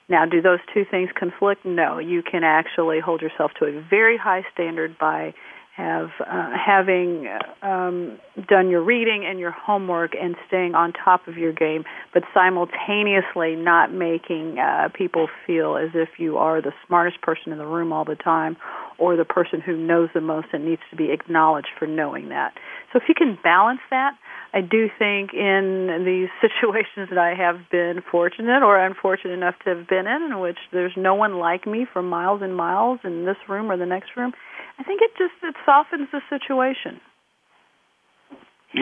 Now, 0.10 0.26
do 0.26 0.42
those 0.42 0.60
two 0.74 0.84
things 0.90 1.10
conflict? 1.18 1.66
No, 1.66 1.98
you 1.98 2.24
can 2.24 2.44
actually 2.44 3.00
hold 3.00 3.22
yourself 3.22 3.52
to 3.60 3.66
a 3.66 3.82
very 3.90 4.18
high 4.18 4.44
standard 4.54 4.98
by 5.00 5.34
have 5.76 6.10
uh, 6.20 6.52
having 6.54 7.28
um, 7.64 8.20
done 8.48 8.70
your 8.70 8.84
reading 8.84 9.26
and 9.28 9.40
your 9.40 9.52
homework 9.52 10.12
and 10.20 10.36
staying 10.48 10.76
on 10.76 10.94
top 10.94 11.28
of 11.28 11.36
your 11.36 11.52
game, 11.52 11.84
but 12.14 12.22
simultaneously 12.32 13.56
not 13.56 13.92
making 13.92 14.60
uh, 14.60 14.90
people 14.94 15.28
feel 15.48 15.76
as 15.76 15.90
if 15.96 16.10
you 16.20 16.38
are 16.38 16.62
the 16.62 16.74
smartest 16.86 17.22
person 17.22 17.52
in 17.52 17.58
the 17.58 17.66
room 17.66 17.92
all 17.92 18.06
the 18.06 18.16
time 18.16 18.56
or 19.00 19.16
the 19.16 19.26
person 19.26 19.62
who 19.62 19.76
knows 19.76 20.10
the 20.14 20.22
most 20.22 20.48
and 20.54 20.64
needs 20.64 20.82
to 20.92 20.96
be 20.96 21.12
acknowledged 21.12 21.70
for 21.80 21.88
knowing 21.88 22.30
that. 22.30 22.54
So 22.92 23.00
if 23.00 23.06
you 23.10 23.16
can 23.16 23.38
balance 23.44 23.82
that, 23.90 24.12
I 24.54 24.62
do 24.62 24.88
think 25.00 25.34
in 25.34 26.04
these 26.06 26.30
situations 26.42 27.10
that 27.10 27.18
I 27.18 27.34
have 27.34 27.70
been 27.72 28.02
fortunate 28.10 28.62
or 28.62 28.78
unfortunate 28.78 29.34
enough 29.34 29.56
to 29.66 29.76
have 29.76 29.88
been 29.88 30.06
in, 30.06 30.22
in 30.32 30.40
which 30.40 30.60
there's 30.72 30.94
no 30.96 31.16
one 31.16 31.40
like 31.40 31.66
me 31.66 31.86
for 31.92 32.02
miles 32.02 32.42
and 32.42 32.56
miles 32.56 33.00
in 33.04 33.26
this 33.26 33.38
room 33.50 33.72
or 33.72 33.78
the 33.78 33.86
next 33.86 34.12
room, 34.16 34.34
I 34.80 34.84
think 34.84 35.02
it 35.02 35.12
just 35.18 35.34
it 35.42 35.56
softens 35.66 36.08
the 36.12 36.22
situation. 36.30 37.02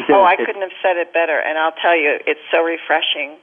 Oh, 0.10 0.24
I 0.24 0.38
couldn't 0.38 0.62
have 0.62 0.75
said 0.82 0.96
it 0.96 1.12
better. 1.13 1.38
And 1.38 1.58
I'll 1.58 1.75
tell 1.82 1.96
you, 1.96 2.18
it's 2.25 2.40
so 2.51 2.63
refreshing 2.63 3.36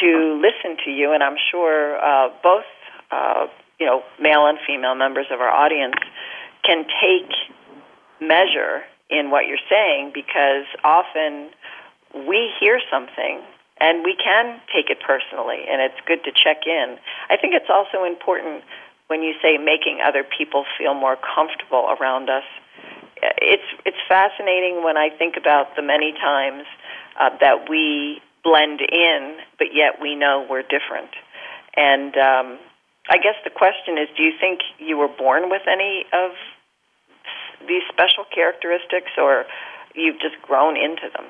to 0.00 0.40
listen 0.42 0.76
to 0.84 0.90
you. 0.90 1.12
And 1.12 1.22
I'm 1.22 1.36
sure 1.50 1.96
uh, 2.02 2.28
both, 2.42 2.66
uh, 3.12 3.46
you 3.78 3.86
know, 3.86 4.02
male 4.20 4.46
and 4.46 4.58
female 4.66 4.96
members 4.96 5.26
of 5.30 5.40
our 5.40 5.50
audience 5.50 5.94
can 6.64 6.84
take 7.00 7.30
measure 8.20 8.82
in 9.10 9.30
what 9.30 9.46
you're 9.46 9.62
saying 9.70 10.12
because 10.14 10.66
often 10.84 11.50
we 12.26 12.50
hear 12.60 12.80
something 12.90 13.42
and 13.78 14.04
we 14.04 14.16
can 14.16 14.60
take 14.72 14.88
it 14.88 14.98
personally, 15.04 15.60
and 15.68 15.82
it's 15.82 16.00
good 16.06 16.24
to 16.24 16.32
check 16.32 16.64
in. 16.66 16.96
I 17.28 17.36
think 17.36 17.52
it's 17.52 17.68
also 17.68 18.04
important 18.04 18.64
when 19.08 19.22
you 19.22 19.34
say 19.42 19.58
making 19.58 20.00
other 20.04 20.24
people 20.24 20.64
feel 20.78 20.94
more 20.94 21.16
comfortable 21.16 21.94
around 22.00 22.30
us. 22.30 22.44
It's 23.20 23.68
it's 23.84 24.00
fascinating 24.08 24.82
when 24.82 24.96
I 24.96 25.10
think 25.10 25.36
about 25.36 25.76
the 25.76 25.82
many 25.82 26.12
times 26.12 26.64
uh, 27.20 27.30
that 27.40 27.68
we 27.68 28.22
blend 28.42 28.80
in, 28.80 29.36
but 29.58 29.68
yet 29.74 30.00
we 30.00 30.14
know 30.14 30.46
we're 30.48 30.62
different. 30.62 31.10
And 31.76 32.16
um, 32.16 32.58
I 33.08 33.18
guess 33.18 33.36
the 33.44 33.50
question 33.50 33.98
is 33.98 34.08
do 34.16 34.22
you 34.22 34.32
think 34.40 34.60
you 34.78 34.96
were 34.96 35.08
born 35.08 35.50
with 35.50 35.62
any 35.68 36.06
of 36.12 36.32
these 37.66 37.82
special 37.88 38.24
characteristics 38.34 39.10
or 39.18 39.44
you've 39.94 40.20
just 40.20 40.40
grown 40.42 40.76
into 40.76 41.08
them? 41.14 41.26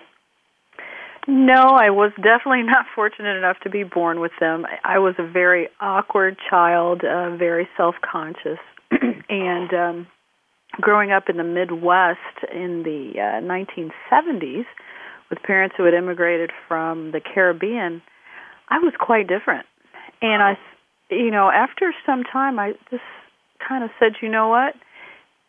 No, 1.29 1.75
I 1.75 1.91
was 1.91 2.13
definitely 2.17 2.63
not 2.63 2.87
fortunate 2.95 3.37
enough 3.37 3.59
to 3.65 3.71
be 3.71 3.83
born 3.83 4.21
with 4.21 4.33
them. 4.39 4.65
I 4.85 4.99
was 4.99 5.15
a 5.19 5.27
very 5.27 5.69
awkward 5.81 6.37
child, 6.49 7.03
uh, 7.03 7.37
very 7.37 7.69
self-conscious, 7.77 8.61
and 9.29 9.75
um, 9.75 10.07
growing 10.81 11.11
up 11.11 11.29
in 11.29 11.37
the 11.37 11.45
Midwest 11.45 12.21
in 12.53 12.85
the 12.85 13.15
uh, 13.19 13.41
1970s 13.43 14.67
with 15.29 15.43
parents 15.43 15.75
who 15.77 15.85
had 15.85 15.95
immigrated 15.95 16.53
from 16.69 17.11
the 17.11 17.21
Caribbean, 17.21 18.03
I 18.69 18.79
was 18.79 18.93
quite 18.99 19.27
different. 19.27 19.67
And 20.23 20.43
I, 20.43 20.59
you 21.11 21.33
know, 21.33 21.51
after 21.51 21.93
some 22.05 22.23
time, 22.23 22.61
I 22.61 22.73
just 22.91 23.03
kind 23.67 23.83
of 23.83 23.91
said, 23.99 24.13
you 24.23 24.29
know 24.29 24.49
what? 24.49 24.75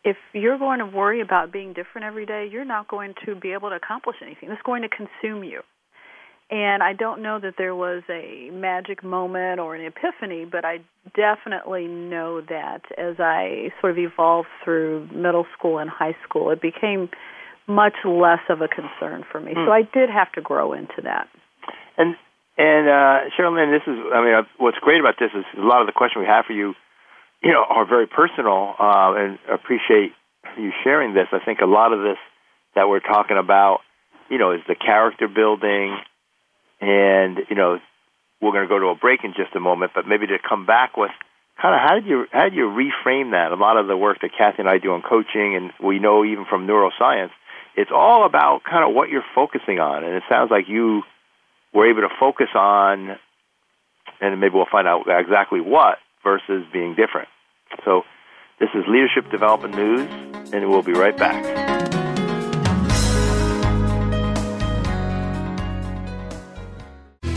If 0.08 0.16
you're 0.32 0.58
going 0.58 0.78
to 0.78 0.86
worry 0.86 1.20
about 1.20 1.52
being 1.52 1.74
different 1.74 2.06
every 2.06 2.24
day, 2.24 2.48
you're 2.50 2.64
not 2.64 2.88
going 2.88 3.14
to 3.26 3.34
be 3.34 3.52
able 3.52 3.68
to 3.70 3.76
accomplish 3.76 4.16
anything. 4.22 4.50
It's 4.50 4.62
going 4.62 4.82
to 4.82 4.88
consume 4.88 5.44
you. 5.44 5.60
And 6.50 6.82
I 6.82 6.94
don't 6.94 7.22
know 7.22 7.38
that 7.40 7.54
there 7.58 7.74
was 7.74 8.02
a 8.08 8.48
magic 8.50 9.04
moment 9.04 9.60
or 9.60 9.74
an 9.74 9.84
epiphany, 9.84 10.46
but 10.50 10.64
I 10.64 10.78
definitely 11.14 11.86
know 11.86 12.40
that 12.40 12.80
as 12.96 13.16
I 13.18 13.68
sort 13.82 13.92
of 13.92 13.98
evolved 13.98 14.48
through 14.64 15.08
middle 15.12 15.46
school 15.56 15.78
and 15.78 15.90
high 15.90 16.16
school, 16.26 16.50
it 16.50 16.62
became 16.62 17.10
much 17.66 17.96
less 18.06 18.40
of 18.48 18.62
a 18.62 18.68
concern 18.68 19.24
for 19.30 19.40
me. 19.40 19.52
Mm. 19.52 19.66
So 19.66 19.72
I 19.72 19.82
did 19.82 20.08
have 20.08 20.32
to 20.32 20.40
grow 20.40 20.72
into 20.72 21.02
that. 21.04 21.28
And 21.98 22.16
and 22.56 22.88
uh, 22.88 23.28
Sherilyn, 23.36 23.70
this 23.70 23.86
is 23.86 23.98
I 24.12 24.24
mean, 24.24 24.34
what's 24.56 24.78
great 24.78 25.00
about 25.00 25.16
this 25.20 25.30
is 25.36 25.44
a 25.56 25.60
lot 25.60 25.82
of 25.82 25.86
the 25.86 25.92
questions 25.92 26.24
we 26.24 26.32
have 26.32 26.46
for 26.46 26.54
you, 26.54 26.72
you 27.42 27.52
know, 27.52 27.64
are 27.68 27.86
very 27.86 28.06
personal, 28.06 28.74
uh, 28.78 29.14
and 29.16 29.38
appreciate 29.52 30.12
you 30.56 30.72
sharing 30.84 31.14
this. 31.14 31.26
I 31.32 31.38
think 31.44 31.60
a 31.60 31.66
lot 31.66 31.92
of 31.92 32.00
this 32.00 32.18
that 32.74 32.88
we're 32.88 33.00
talking 33.00 33.38
about, 33.38 33.80
you 34.30 34.38
know, 34.38 34.52
is 34.52 34.60
the 34.68 34.74
character 34.74 35.28
building 35.28 35.98
and 36.80 37.38
you 37.48 37.56
know 37.56 37.78
we're 38.40 38.52
going 38.52 38.62
to 38.62 38.68
go 38.68 38.78
to 38.78 38.86
a 38.86 38.94
break 38.94 39.24
in 39.24 39.34
just 39.36 39.54
a 39.56 39.60
moment, 39.60 39.92
but 39.94 40.06
maybe 40.06 40.26
to 40.28 40.38
come 40.38 40.64
back 40.64 40.96
with 40.96 41.10
kind 41.60 41.74
of 41.74 41.80
how 41.80 41.94
did 41.96 42.06
you 42.06 42.26
how 42.30 42.44
did 42.44 42.54
you 42.54 42.66
reframe 42.70 43.32
that? 43.32 43.50
A 43.50 43.56
lot 43.56 43.76
of 43.76 43.86
the 43.86 43.96
work 43.96 44.18
that 44.22 44.30
Kathy 44.36 44.58
and 44.60 44.68
I 44.68 44.78
do 44.78 44.92
on 44.92 45.02
coaching, 45.02 45.56
and 45.56 45.72
we 45.84 45.98
know 45.98 46.24
even 46.24 46.44
from 46.48 46.66
neuroscience, 46.66 47.30
it's 47.76 47.90
all 47.94 48.26
about 48.26 48.62
kind 48.68 48.88
of 48.88 48.94
what 48.94 49.08
you're 49.08 49.26
focusing 49.34 49.78
on, 49.78 50.04
and 50.04 50.14
it 50.14 50.22
sounds 50.28 50.50
like 50.50 50.68
you 50.68 51.02
were 51.74 51.90
able 51.90 52.02
to 52.02 52.14
focus 52.20 52.48
on, 52.54 53.18
and 54.20 54.40
maybe 54.40 54.54
we'll 54.54 54.70
find 54.70 54.86
out 54.86 55.06
exactly 55.08 55.60
what 55.60 55.98
versus 56.22 56.64
being 56.72 56.94
different. 56.94 57.28
So, 57.84 58.02
this 58.60 58.70
is 58.74 58.84
Leadership 58.88 59.30
Development 59.30 59.74
News, 59.74 60.52
and 60.52 60.68
we'll 60.68 60.82
be 60.82 60.92
right 60.92 61.16
back. 61.16 61.78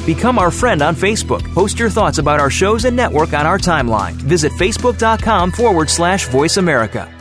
Become 0.06 0.40
our 0.40 0.50
friend 0.50 0.82
on 0.82 0.96
Facebook. 0.96 1.44
Post 1.54 1.78
your 1.78 1.90
thoughts 1.90 2.18
about 2.18 2.40
our 2.40 2.50
shows 2.50 2.86
and 2.86 2.96
network 2.96 3.34
on 3.34 3.46
our 3.46 3.60
timeline. 3.60 4.14
Visit 4.14 4.52
facebook.com 4.54 5.52
forward 5.52 5.90
slash 5.90 6.28
voice 6.28 6.58
America. 6.58 7.21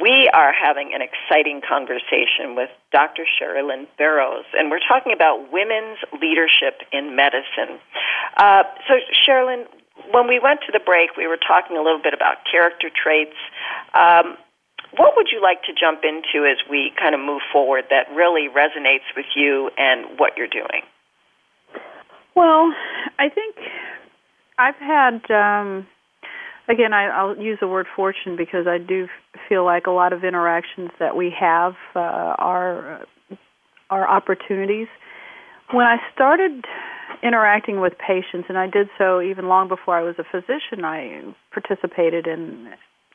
We 0.00 0.30
are 0.32 0.52
having 0.52 0.92
an 0.94 1.02
exciting 1.02 1.60
conversation 1.60 2.56
with 2.56 2.70
Dr. 2.90 3.24
Sherilyn 3.26 3.86
Burroughs, 3.98 4.46
and 4.54 4.70
we're 4.70 4.80
talking 4.80 5.12
about 5.12 5.52
women's 5.52 5.98
leadership 6.20 6.80
in 6.90 7.14
medicine. 7.14 7.76
Uh, 8.36 8.62
so, 8.88 8.94
Sherilyn, 9.12 9.66
when 10.12 10.26
we 10.26 10.38
went 10.38 10.60
to 10.66 10.72
the 10.72 10.80
break, 10.80 11.16
we 11.18 11.26
were 11.26 11.36
talking 11.36 11.76
a 11.76 11.82
little 11.82 12.00
bit 12.02 12.14
about 12.14 12.38
character 12.50 12.88
traits. 12.88 13.36
Um, 13.92 14.38
what 14.96 15.16
would 15.16 15.28
you 15.30 15.42
like 15.42 15.62
to 15.64 15.72
jump 15.78 16.00
into 16.02 16.48
as 16.48 16.56
we 16.70 16.92
kind 16.98 17.14
of 17.14 17.20
move 17.20 17.42
forward 17.52 17.84
that 17.90 18.08
really 18.14 18.48
resonates 18.48 19.06
with 19.14 19.26
you 19.36 19.70
and 19.76 20.18
what 20.18 20.38
you're 20.38 20.48
doing? 20.48 20.82
Well, 22.34 22.72
I 23.18 23.28
think 23.28 23.56
I've 24.56 24.76
had. 24.76 25.30
Um, 25.30 25.86
again, 26.70 26.92
I, 26.92 27.08
I'll 27.08 27.36
use 27.36 27.58
the 27.60 27.68
word 27.68 27.86
fortune 27.94 28.36
because 28.36 28.66
I 28.66 28.78
do 28.78 29.08
feel 29.50 29.64
like 29.64 29.86
a 29.86 29.90
lot 29.90 30.14
of 30.14 30.24
interactions 30.24 30.90
that 31.00 31.16
we 31.16 31.34
have 31.38 31.74
uh, 31.94 31.98
are 31.98 33.02
uh, 33.02 33.34
are 33.90 34.08
opportunities. 34.08 34.86
When 35.72 35.84
I 35.84 35.96
started 36.14 36.64
interacting 37.22 37.80
with 37.80 37.94
patients, 37.98 38.46
and 38.48 38.56
I 38.56 38.68
did 38.68 38.88
so 38.96 39.20
even 39.20 39.48
long 39.48 39.68
before 39.68 39.98
I 39.98 40.02
was 40.02 40.14
a 40.18 40.24
physician, 40.24 40.84
I 40.84 41.22
participated 41.52 42.26
in 42.26 42.72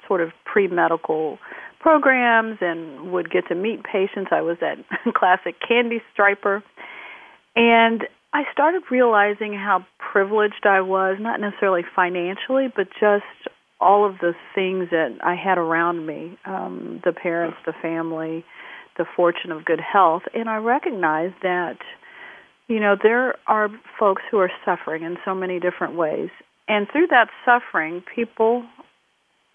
sort 0.07 0.21
of 0.21 0.31
pre-medical 0.43 1.39
programs 1.79 2.57
and 2.61 3.11
would 3.11 3.31
get 3.31 3.47
to 3.47 3.55
meet 3.55 3.83
patients. 3.83 4.29
I 4.31 4.41
was 4.41 4.57
that 4.59 4.77
classic 5.15 5.55
candy 5.65 6.01
striper. 6.13 6.61
And 7.55 8.03
I 8.33 8.43
started 8.51 8.83
realizing 8.91 9.53
how 9.53 9.85
privileged 9.97 10.65
I 10.65 10.81
was, 10.81 11.17
not 11.19 11.39
necessarily 11.39 11.83
financially, 11.95 12.67
but 12.75 12.87
just 12.99 13.23
all 13.79 14.05
of 14.05 14.19
the 14.19 14.33
things 14.53 14.89
that 14.91 15.17
I 15.23 15.35
had 15.35 15.57
around 15.57 16.05
me 16.05 16.37
um, 16.45 17.01
the 17.03 17.11
parents, 17.11 17.57
the 17.65 17.73
family, 17.81 18.45
the 18.97 19.05
fortune 19.15 19.51
of 19.51 19.65
good 19.65 19.81
health. 19.81 20.23
And 20.33 20.49
I 20.49 20.57
recognized 20.57 21.35
that, 21.43 21.77
you 22.67 22.79
know, 22.79 22.95
there 23.01 23.35
are 23.47 23.69
folks 23.99 24.23
who 24.31 24.37
are 24.39 24.51
suffering 24.63 25.03
in 25.03 25.17
so 25.25 25.35
many 25.35 25.59
different 25.59 25.95
ways. 25.95 26.29
And 26.67 26.87
through 26.91 27.07
that 27.07 27.29
suffering, 27.43 28.03
people 28.15 28.63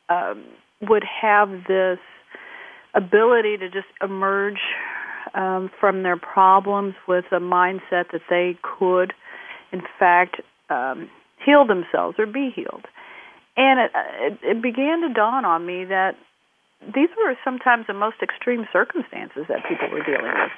um, 0.08 0.44
would 0.82 1.04
have 1.22 1.48
this 1.66 1.98
ability 2.94 3.56
to 3.58 3.68
just 3.68 3.88
emerge 4.02 4.60
um, 5.34 5.70
from 5.78 6.02
their 6.02 6.16
problems 6.16 6.94
with 7.06 7.24
a 7.30 7.40
mindset 7.40 8.10
that 8.12 8.22
they 8.28 8.58
could, 8.62 9.12
in 9.72 9.82
fact, 9.98 10.40
um, 10.68 11.08
heal 11.44 11.66
themselves 11.66 12.16
or 12.18 12.26
be 12.26 12.50
healed. 12.54 12.86
And 13.56 13.80
it, 13.80 14.38
it, 14.42 14.62
began 14.62 15.02
to 15.02 15.12
dawn 15.12 15.44
on 15.44 15.66
me 15.66 15.84
that 15.84 16.14
these 16.94 17.10
were 17.18 17.34
sometimes 17.44 17.86
the 17.86 17.94
most 17.94 18.16
extreme 18.22 18.66
circumstances 18.72 19.44
that 19.48 19.66
people 19.68 19.88
were 19.92 20.04
dealing 20.04 20.32
with. 20.32 20.52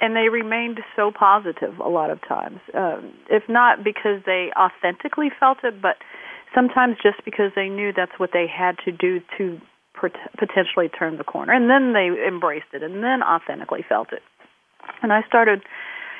And 0.00 0.16
they 0.16 0.28
remained 0.28 0.80
so 0.96 1.12
positive 1.12 1.78
a 1.78 1.88
lot 1.88 2.10
of 2.10 2.18
times, 2.26 2.58
um, 2.74 3.14
if 3.30 3.44
not 3.48 3.84
because 3.84 4.22
they 4.26 4.50
authentically 4.58 5.30
felt 5.38 5.58
it, 5.62 5.80
but 5.80 5.96
sometimes 6.54 6.96
just 7.02 7.24
because 7.24 7.52
they 7.54 7.68
knew 7.68 7.92
that's 7.94 8.18
what 8.18 8.30
they 8.32 8.46
had 8.48 8.76
to 8.84 8.92
do 8.92 9.20
to 9.36 9.60
potentially 10.38 10.88
turn 10.88 11.18
the 11.18 11.24
corner. 11.24 11.52
And 11.52 11.68
then 11.70 11.92
they 11.92 12.10
embraced 12.26 12.72
it 12.72 12.82
and 12.82 13.02
then 13.02 13.22
authentically 13.22 13.84
felt 13.88 14.12
it. 14.12 14.22
And 15.02 15.12
I 15.12 15.22
started 15.26 15.62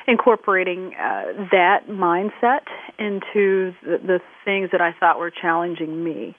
incorporating 0.09 0.93
uh, 0.95 1.47
that 1.51 1.87
mindset 1.87 2.65
into 2.97 3.73
the, 3.83 3.97
the 4.05 4.19
things 4.43 4.69
that 4.71 4.81
I 4.81 4.93
thought 4.99 5.19
were 5.19 5.31
challenging 5.31 6.03
me. 6.03 6.35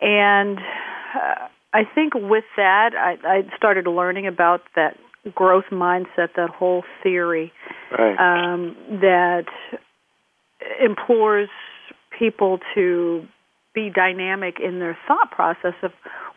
And 0.00 0.58
uh, 0.58 1.48
I 1.72 1.82
think 1.94 2.14
with 2.14 2.44
that, 2.56 2.90
I, 2.96 3.16
I 3.26 3.56
started 3.56 3.86
learning 3.86 4.26
about 4.26 4.62
that 4.74 4.96
growth 5.34 5.64
mindset, 5.70 6.34
that 6.36 6.50
whole 6.50 6.84
theory 7.02 7.52
right. 7.96 8.16
um, 8.18 8.76
that 9.00 9.46
implores 10.82 11.48
people 12.18 12.58
to 12.74 13.26
be 13.74 13.90
dynamic 13.90 14.56
in 14.60 14.78
their 14.78 14.96
thought 15.08 15.30
process 15.30 15.74
of 15.82 15.90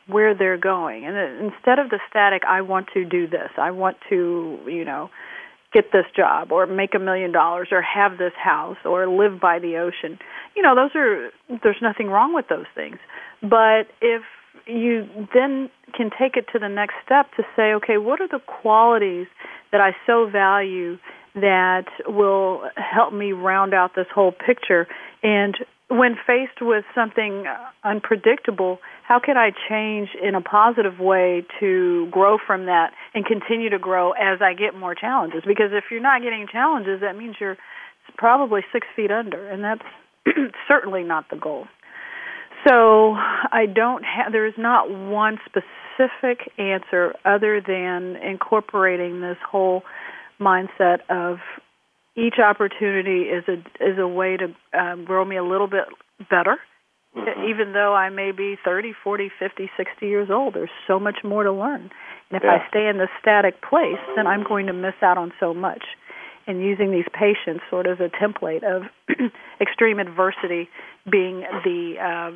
where 0.07 0.33
they're 0.33 0.57
going. 0.57 1.05
And 1.05 1.15
instead 1.45 1.79
of 1.79 1.89
the 1.89 1.99
static, 2.09 2.43
I 2.47 2.61
want 2.61 2.87
to 2.93 3.05
do 3.05 3.27
this, 3.27 3.49
I 3.57 3.71
want 3.71 3.97
to, 4.09 4.59
you 4.65 4.85
know, 4.85 5.09
get 5.77 5.91
this 5.91 6.05
job 6.15 6.51
or 6.51 6.65
make 6.65 6.95
a 6.95 6.99
million 6.99 7.31
dollars 7.31 7.67
or 7.71 7.81
have 7.83 8.17
this 8.17 8.33
house 8.35 8.77
or 8.83 9.07
live 9.07 9.39
by 9.39 9.59
the 9.59 9.77
ocean. 9.77 10.17
You 10.55 10.63
know, 10.63 10.73
those 10.73 10.89
are, 10.95 11.29
there's 11.61 11.81
nothing 11.81 12.07
wrong 12.07 12.33
with 12.33 12.47
those 12.49 12.65
things. 12.73 12.97
But 13.41 13.85
if 14.01 14.23
you 14.65 15.07
then 15.35 15.69
can 15.95 16.09
take 16.09 16.35
it 16.35 16.45
to 16.53 16.59
the 16.59 16.67
next 16.67 16.95
step 17.05 17.27
to 17.37 17.43
say, 17.55 17.73
okay, 17.73 17.97
what 17.97 18.19
are 18.21 18.27
the 18.27 18.41
qualities 18.61 19.27
that 19.71 19.79
I 19.79 19.95
so 20.07 20.27
value 20.27 20.97
that 21.35 21.85
will 22.07 22.63
help 22.75 23.13
me 23.13 23.31
round 23.33 23.75
out 23.75 23.91
this 23.95 24.07
whole 24.13 24.31
picture? 24.31 24.87
And 25.21 25.55
when 25.89 26.15
faced 26.27 26.61
with 26.61 26.83
something 26.93 27.45
unpredictable, 27.83 28.79
how 29.07 29.19
can 29.19 29.37
I 29.37 29.51
change 29.69 30.09
in 30.21 30.35
a 30.35 30.41
positive 30.41 30.99
way 30.99 31.45
to 31.61 32.07
grow 32.11 32.37
from 32.45 32.65
that 32.65 32.91
and 33.13 33.25
continue 33.25 33.69
to 33.69 33.79
grow 33.79 34.11
as 34.11 34.39
I 34.41 34.53
get 34.53 34.77
more 34.77 34.95
challenges? 34.95 35.43
Because 35.47 35.71
if 35.71 35.85
you're 35.89 36.01
not 36.01 36.21
getting 36.21 36.45
challenges, 36.51 36.99
that 37.01 37.17
means 37.17 37.35
you're 37.39 37.57
probably 38.17 38.61
six 38.73 38.85
feet 38.95 39.11
under, 39.11 39.49
and 39.49 39.63
that's 39.63 39.81
certainly 40.67 41.03
not 41.03 41.29
the 41.29 41.37
goal. 41.37 41.67
So 42.67 43.13
I 43.13 43.65
don't 43.73 44.03
have, 44.03 44.33
there 44.33 44.45
is 44.45 44.55
not 44.57 44.89
one 44.89 45.37
specific 45.45 46.51
answer 46.57 47.13
other 47.23 47.61
than 47.65 48.17
incorporating 48.17 49.21
this 49.21 49.37
whole 49.49 49.83
mindset 50.39 50.99
of 51.09 51.37
each 52.17 52.39
opportunity 52.39 53.29
is 53.29 53.43
a 53.47 53.57
is 53.79 53.97
a 53.99 54.07
way 54.07 54.37
to 54.37 54.53
um, 54.77 55.05
grow 55.05 55.23
me 55.23 55.37
a 55.37 55.43
little 55.43 55.67
bit 55.67 55.85
better. 56.29 56.57
Mm-hmm. 57.15 57.49
Even 57.49 57.73
though 57.73 57.93
I 57.93 58.09
may 58.09 58.31
be 58.31 58.57
30, 58.65 58.93
40, 59.03 59.31
50, 59.39 59.69
60 59.77 60.05
years 60.05 60.29
old, 60.29 60.55
there's 60.55 60.69
so 60.87 60.99
much 60.99 61.19
more 61.23 61.43
to 61.43 61.51
learn. 61.51 61.89
And 62.29 62.37
if 62.37 62.43
yeah. 62.43 62.57
I 62.57 62.69
stay 62.69 62.87
in 62.87 62.97
the 62.97 63.07
static 63.21 63.61
place, 63.61 64.01
then 64.15 64.27
I'm 64.27 64.43
going 64.43 64.67
to 64.67 64.73
miss 64.73 64.95
out 65.01 65.17
on 65.17 65.31
so 65.39 65.53
much. 65.53 65.83
And 66.47 66.61
using 66.61 66.91
these 66.91 67.07
patients 67.13 67.63
sort 67.69 67.87
of 67.87 68.01
as 68.01 68.09
a 68.11 68.23
template 68.23 68.63
of 68.63 68.83
extreme 69.61 69.99
adversity 69.99 70.69
being 71.09 71.41
the 71.63 71.95
uh, 71.99 72.31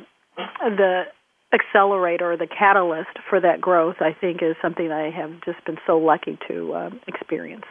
the 0.60 1.04
accelerator 1.52 2.32
or 2.32 2.36
the 2.36 2.46
catalyst 2.46 3.10
for 3.28 3.40
that 3.40 3.60
growth, 3.60 3.96
I 4.00 4.16
think, 4.18 4.42
is 4.42 4.56
something 4.62 4.90
I 4.90 5.10
have 5.10 5.32
just 5.44 5.64
been 5.66 5.76
so 5.86 5.98
lucky 5.98 6.38
to 6.48 6.72
uh, 6.72 6.90
experience. 7.06 7.64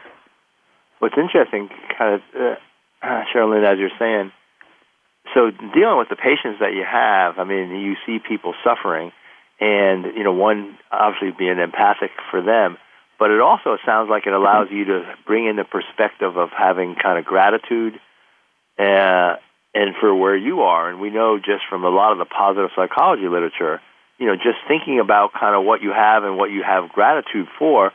What's 1.02 1.18
interesting, 1.18 1.68
kind 1.98 2.14
of, 2.14 2.20
uh, 2.32 2.54
uh, 3.02 3.24
Sherilyn, 3.34 3.66
as 3.66 3.76
you're 3.76 3.90
saying, 3.98 4.30
so 5.34 5.50
dealing 5.50 5.98
with 5.98 6.08
the 6.08 6.14
patients 6.14 6.60
that 6.60 6.74
you 6.74 6.84
have, 6.88 7.40
I 7.40 7.44
mean, 7.44 7.74
you 7.74 7.96
see 8.06 8.20
people 8.20 8.54
suffering, 8.62 9.10
and 9.58 10.04
you 10.16 10.22
know, 10.22 10.30
one 10.30 10.78
obviously 10.92 11.32
being 11.36 11.58
empathic 11.58 12.12
for 12.30 12.40
them, 12.40 12.78
but 13.18 13.32
it 13.32 13.40
also 13.40 13.78
sounds 13.84 14.10
like 14.10 14.28
it 14.28 14.32
allows 14.32 14.68
you 14.70 14.84
to 14.84 15.02
bring 15.26 15.48
in 15.48 15.56
the 15.56 15.64
perspective 15.64 16.36
of 16.36 16.50
having 16.56 16.94
kind 16.94 17.18
of 17.18 17.24
gratitude 17.24 17.98
uh, 18.78 19.42
and 19.74 19.96
for 19.98 20.14
where 20.14 20.36
you 20.36 20.60
are. 20.62 20.88
And 20.88 21.00
we 21.00 21.10
know 21.10 21.36
just 21.38 21.66
from 21.68 21.82
a 21.82 21.90
lot 21.90 22.12
of 22.12 22.18
the 22.18 22.26
positive 22.26 22.70
psychology 22.76 23.26
literature, 23.26 23.80
you 24.18 24.26
know, 24.26 24.36
just 24.36 24.58
thinking 24.68 25.00
about 25.00 25.32
kind 25.32 25.56
of 25.56 25.64
what 25.64 25.82
you 25.82 25.90
have 25.90 26.22
and 26.22 26.36
what 26.36 26.52
you 26.52 26.62
have 26.62 26.90
gratitude 26.90 27.48
for 27.58 27.90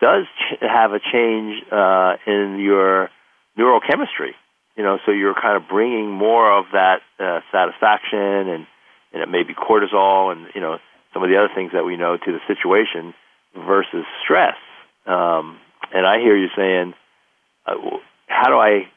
does 0.00 0.24
ch- 0.24 0.60
have 0.60 0.92
a 0.92 1.00
change 1.00 1.62
uh, 1.70 2.16
in 2.26 2.58
your 2.60 3.10
neurochemistry. 3.58 4.34
You 4.76 4.84
know, 4.84 4.98
so 5.04 5.10
you're 5.12 5.34
kind 5.34 5.56
of 5.56 5.68
bringing 5.68 6.10
more 6.10 6.56
of 6.56 6.66
that 6.72 7.00
uh, 7.18 7.40
satisfaction 7.50 8.48
and 8.48 8.66
and 9.12 9.22
it 9.22 9.28
may 9.28 9.42
be 9.42 9.54
cortisol 9.54 10.30
and 10.32 10.46
you 10.54 10.60
know 10.60 10.78
some 11.12 11.22
of 11.22 11.30
the 11.30 11.36
other 11.36 11.52
things 11.54 11.72
that 11.72 11.84
we 11.84 11.96
know 11.96 12.16
to 12.16 12.32
the 12.32 12.38
situation 12.46 13.14
versus 13.56 14.04
stress. 14.22 14.56
Um, 15.06 15.58
and 15.92 16.06
I 16.06 16.18
hear 16.18 16.36
you 16.36 16.48
saying, 16.56 16.94
uh, 17.66 17.74
how 18.26 18.50
do 18.50 18.56
I 18.56 18.88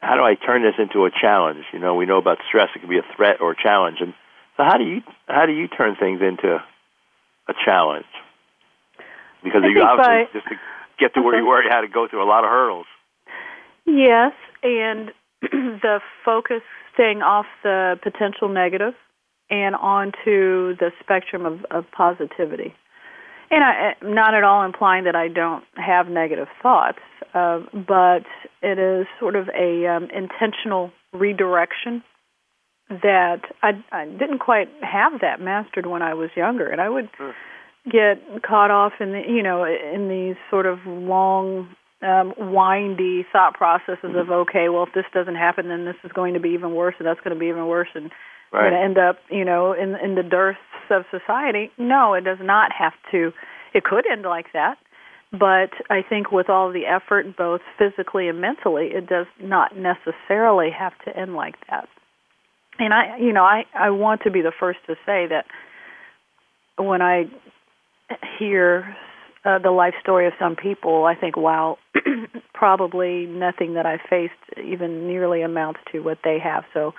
how 0.00 0.16
do 0.16 0.22
I 0.22 0.34
turn 0.34 0.62
this 0.62 0.74
into 0.78 1.06
a 1.06 1.10
challenge? 1.10 1.64
You 1.72 1.78
know, 1.78 1.94
we 1.94 2.06
know 2.06 2.18
about 2.18 2.38
stress; 2.48 2.68
it 2.74 2.80
can 2.80 2.88
be 2.88 2.98
a 2.98 3.16
threat 3.16 3.40
or 3.40 3.52
a 3.52 3.56
challenge. 3.56 3.98
And 4.00 4.14
so, 4.56 4.64
how 4.64 4.76
do 4.76 4.84
you 4.84 5.00
how 5.28 5.46
do 5.46 5.52
you 5.52 5.68
turn 5.68 5.96
things 5.98 6.20
into 6.20 6.56
a 7.48 7.54
challenge? 7.64 8.06
Because 9.42 9.62
I 9.64 9.68
you 9.68 9.82
obviously 9.82 10.24
by, 10.24 10.32
just 10.32 10.46
to 10.48 10.54
get 10.98 11.14
to 11.14 11.22
where 11.22 11.38
you 11.38 11.46
were, 11.46 11.62
you 11.62 11.70
had 11.70 11.82
to 11.82 11.88
go 11.88 12.08
through 12.08 12.22
a 12.22 12.28
lot 12.28 12.44
of 12.44 12.50
hurdles. 12.50 12.86
Yes, 13.86 14.32
and 14.62 15.10
the 15.42 16.00
focus 16.24 16.62
staying 16.94 17.22
off 17.22 17.46
the 17.62 17.98
potential 18.02 18.48
negative 18.48 18.94
and 19.50 19.74
onto 19.74 20.76
the 20.76 20.90
spectrum 21.00 21.44
of, 21.44 21.64
of 21.70 21.84
positivity. 21.90 22.74
And 23.50 23.62
I, 23.62 23.94
not 24.02 24.34
at 24.34 24.44
all 24.44 24.64
implying 24.64 25.04
that 25.04 25.14
I 25.14 25.28
don't 25.28 25.64
have 25.74 26.08
negative 26.08 26.48
thoughts, 26.62 27.00
uh, 27.34 27.60
but 27.72 28.24
it 28.62 28.78
is 28.78 29.06
sort 29.20 29.36
of 29.36 29.48
a 29.48 29.86
um, 29.86 30.08
intentional 30.10 30.90
redirection 31.12 32.02
that 32.88 33.42
I, 33.62 33.72
I 33.90 34.06
didn't 34.06 34.38
quite 34.38 34.68
have 34.80 35.20
that 35.20 35.40
mastered 35.40 35.86
when 35.86 36.02
I 36.02 36.14
was 36.14 36.30
younger, 36.34 36.66
and 36.68 36.80
I 36.80 36.88
would 36.88 37.10
sure. 37.16 37.34
Get 37.90 38.42
caught 38.46 38.70
off 38.70 38.92
in 39.00 39.12
the 39.12 39.22
you 39.26 39.42
know 39.42 39.64
in 39.64 40.08
these 40.08 40.36
sort 40.50 40.66
of 40.66 40.78
long 40.86 41.68
um, 42.02 42.32
windy 42.38 43.26
thought 43.32 43.54
processes 43.54 44.14
of 44.16 44.30
okay, 44.30 44.68
well 44.68 44.84
if 44.84 44.94
this 44.94 45.04
doesn't 45.12 45.36
happen, 45.36 45.68
then 45.68 45.84
this 45.84 45.96
is 46.04 46.12
going 46.12 46.34
to 46.34 46.40
be 46.40 46.50
even 46.50 46.74
worse, 46.74 46.94
and 46.98 47.06
that's 47.06 47.20
going 47.20 47.34
to 47.34 47.40
be 47.40 47.46
even 47.46 47.66
worse, 47.66 47.88
and 47.94 48.04
right. 48.52 48.64
we're 48.64 48.70
going 48.70 48.72
to 48.72 48.84
end 48.84 48.98
up 48.98 49.18
you 49.30 49.44
know 49.44 49.72
in 49.72 49.96
in 49.96 50.14
the 50.14 50.22
dearths 50.22 50.58
of 50.90 51.04
society. 51.10 51.70
No, 51.78 52.14
it 52.14 52.22
does 52.22 52.38
not 52.40 52.70
have 52.72 52.94
to. 53.10 53.32
It 53.74 53.84
could 53.84 54.04
end 54.10 54.22
like 54.22 54.52
that, 54.52 54.76
but 55.32 55.70
I 55.90 56.02
think 56.06 56.30
with 56.30 56.50
all 56.50 56.70
the 56.70 56.86
effort, 56.86 57.36
both 57.36 57.62
physically 57.78 58.28
and 58.28 58.40
mentally, 58.40 58.88
it 58.92 59.08
does 59.08 59.26
not 59.40 59.72
necessarily 59.76 60.70
have 60.70 60.92
to 61.06 61.16
end 61.16 61.34
like 61.34 61.54
that. 61.70 61.88
And 62.78 62.92
I, 62.92 63.18
you 63.18 63.32
know, 63.32 63.44
I 63.44 63.64
I 63.74 63.90
want 63.90 64.22
to 64.22 64.30
be 64.30 64.40
the 64.40 64.52
first 64.58 64.78
to 64.86 64.94
say 65.06 65.26
that 65.28 65.46
when 66.78 67.02
I 67.02 67.24
hear 68.38 68.96
uh, 69.44 69.58
the 69.58 69.70
life 69.70 69.94
story 70.00 70.26
of 70.26 70.32
some 70.38 70.56
people, 70.56 71.04
I 71.04 71.14
think, 71.14 71.36
wow, 71.36 71.78
probably 72.54 73.26
nothing 73.26 73.74
that 73.74 73.86
I 73.86 73.98
faced 74.08 74.34
even 74.62 75.06
nearly 75.06 75.42
amounts 75.42 75.80
to 75.92 76.00
what 76.00 76.18
they 76.22 76.38
have. 76.38 76.64
So, 76.72 76.92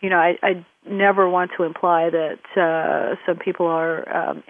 you 0.00 0.10
know, 0.10 0.16
I, 0.16 0.34
I 0.42 0.66
never 0.88 1.28
want 1.28 1.52
to 1.56 1.64
imply 1.64 2.10
that 2.10 2.40
uh, 2.60 3.16
some 3.26 3.38
people 3.38 3.66
are 3.66 4.30
um, 4.30 4.42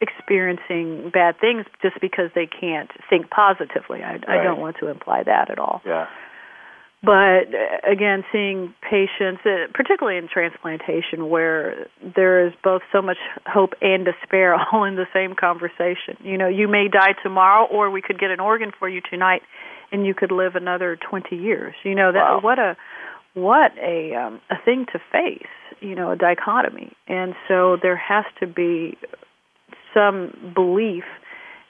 experiencing 0.00 1.10
bad 1.12 1.36
things 1.40 1.64
just 1.82 2.00
because 2.00 2.30
they 2.34 2.46
can't 2.46 2.90
think 3.08 3.30
positively. 3.30 4.02
I, 4.02 4.12
right. 4.12 4.28
I 4.28 4.42
don't 4.42 4.60
want 4.60 4.76
to 4.80 4.88
imply 4.88 5.22
that 5.24 5.50
at 5.50 5.58
all. 5.58 5.82
Yeah. 5.86 6.06
But 7.04 7.52
uh, 7.54 7.90
again, 7.90 8.24
seeing 8.32 8.74
patients, 8.82 9.42
uh, 9.44 9.70
particularly 9.74 10.18
in 10.18 10.28
transplantation, 10.28 11.28
where 11.28 11.86
there 12.16 12.46
is 12.46 12.52
both 12.62 12.82
so 12.92 13.02
much 13.02 13.18
hope 13.46 13.74
and 13.80 14.04
despair 14.04 14.54
all 14.72 14.84
in 14.84 14.96
the 14.96 15.06
same 15.12 15.34
conversation. 15.34 16.16
You 16.22 16.38
know, 16.38 16.48
you 16.48 16.68
may 16.68 16.88
die 16.88 17.14
tomorrow, 17.22 17.66
or 17.66 17.90
we 17.90 18.00
could 18.00 18.18
get 18.18 18.30
an 18.30 18.40
organ 18.40 18.72
for 18.78 18.88
you 18.88 19.00
tonight, 19.08 19.42
and 19.92 20.06
you 20.06 20.14
could 20.14 20.32
live 20.32 20.54
another 20.54 20.96
20 20.96 21.36
years. 21.36 21.74
You 21.84 21.94
know, 21.94 22.12
that 22.12 22.18
wow. 22.18 22.40
what 22.40 22.58
a 22.58 22.76
what 23.34 23.72
a 23.78 24.14
um, 24.14 24.40
a 24.50 24.56
thing 24.64 24.86
to 24.92 24.98
face. 25.12 25.46
you 25.80 25.94
know 25.94 26.12
a 26.12 26.16
dichotomy, 26.16 26.92
and 27.06 27.34
so 27.48 27.76
there 27.82 27.96
has 27.96 28.24
to 28.40 28.46
be 28.46 28.96
some 29.92 30.52
belief 30.54 31.04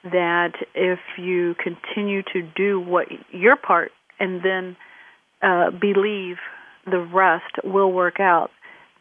that 0.03 0.53
if 0.75 0.99
you 1.17 1.55
continue 1.55 2.21
to 2.21 2.41
do 2.55 2.79
what 2.79 3.07
your 3.31 3.55
part 3.55 3.91
and 4.19 4.43
then 4.43 4.75
uh, 5.45 5.69
believe 5.69 6.37
the 6.89 6.99
rest 6.99 7.63
will 7.63 7.91
work 7.91 8.19
out, 8.19 8.49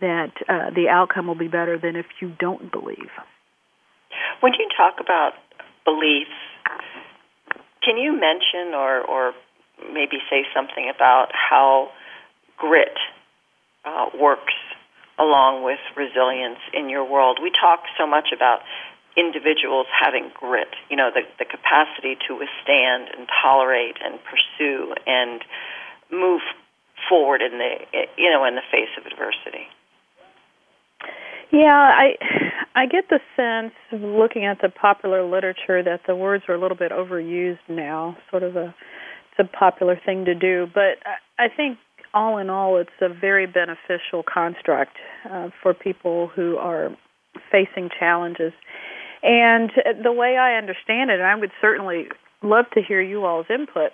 that 0.01 0.33
uh, 0.49 0.71
the 0.75 0.89
outcome 0.91 1.27
will 1.27 1.35
be 1.39 1.49
better 1.49 1.79
than 1.79 1.97
if 1.97 2.07
you 2.21 2.33
don't 2.39 2.71
believe. 2.71 3.11
When 4.41 4.53
you 4.53 4.69
talk 4.77 5.01
about 5.01 5.33
beliefs, 5.85 6.37
can 7.83 7.97
you 7.97 8.13
mention 8.13 8.75
or, 8.75 9.01
or 9.01 9.33
maybe 9.93 10.19
say 10.31 10.45
something 10.55 10.91
about 10.95 11.29
how 11.33 11.89
grit 12.57 12.97
uh, 13.85 14.07
works 14.19 14.55
along 15.19 15.65
with 15.65 15.81
resilience 15.97 16.61
in 16.73 16.89
your 16.89 17.09
world? 17.09 17.39
We 17.43 17.51
talk 17.51 17.85
so 17.99 18.07
much 18.07 18.29
about 18.35 18.61
individuals 19.17 19.87
having 19.93 20.31
grit, 20.35 20.75
you 20.91 20.97
know, 20.97 21.11
the, 21.15 21.23
the 21.39 21.45
capacity 21.45 22.17
to 22.27 22.35
withstand 22.35 23.09
and 23.17 23.29
tolerate 23.43 23.97
and 24.05 24.19
pursue 24.25 24.93
and 25.07 25.41
move 26.15 26.41
forward 27.09 27.43
in 27.43 27.59
the 27.59 28.07
you 28.17 28.31
know 28.31 28.45
in 28.45 28.55
the 28.55 28.67
face 28.71 28.91
of 28.99 29.07
adversity. 29.07 29.67
Yeah, 31.53 31.71
I 31.71 32.17
I 32.75 32.87
get 32.87 33.05
the 33.11 33.21
sense 33.37 33.75
looking 33.93 34.45
at 34.45 34.59
the 34.61 34.69
popular 34.69 35.23
literature 35.23 35.83
that 35.83 36.01
the 36.07 36.17
words 36.17 36.45
are 36.49 36.55
a 36.55 36.61
little 36.61 36.77
bit 36.77 36.93
overused 36.93 37.67
now, 37.69 38.17
sort 38.31 38.43
of 38.43 38.57
a 38.57 38.75
it's 39.37 39.49
a 39.49 39.57
popular 39.57 40.01
thing 40.05 40.25
to 40.27 40.35
do, 40.35 40.67
but 40.73 40.99
I 41.39 41.49
think 41.55 41.79
all 42.13 42.39
in 42.39 42.49
all 42.49 42.79
it's 42.79 42.91
a 43.01 43.09
very 43.09 43.47
beneficial 43.47 44.23
construct 44.23 44.97
uh, 45.29 45.49
for 45.63 45.75
people 45.75 46.29
who 46.29 46.57
are 46.57 46.97
facing 47.51 47.91
challenges. 47.99 48.53
And 49.23 49.71
the 50.03 50.13
way 50.13 50.37
I 50.37 50.57
understand 50.57 51.11
it, 51.11 51.21
I 51.21 51.35
would 51.35 51.51
certainly 51.61 52.07
love 52.43 52.67
to 52.75 52.83
hear 52.83 53.01
you 53.01 53.25
all's 53.25 53.47
input, 53.49 53.91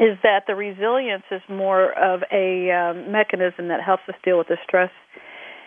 is 0.00 0.18
that 0.22 0.44
the 0.46 0.54
resilience 0.54 1.24
is 1.30 1.42
more 1.48 1.92
of 1.92 2.22
a 2.32 2.70
um, 2.70 3.12
mechanism 3.12 3.68
that 3.68 3.80
helps 3.80 4.02
us 4.08 4.14
deal 4.24 4.38
with 4.38 4.48
the 4.48 4.56
stress 4.64 4.90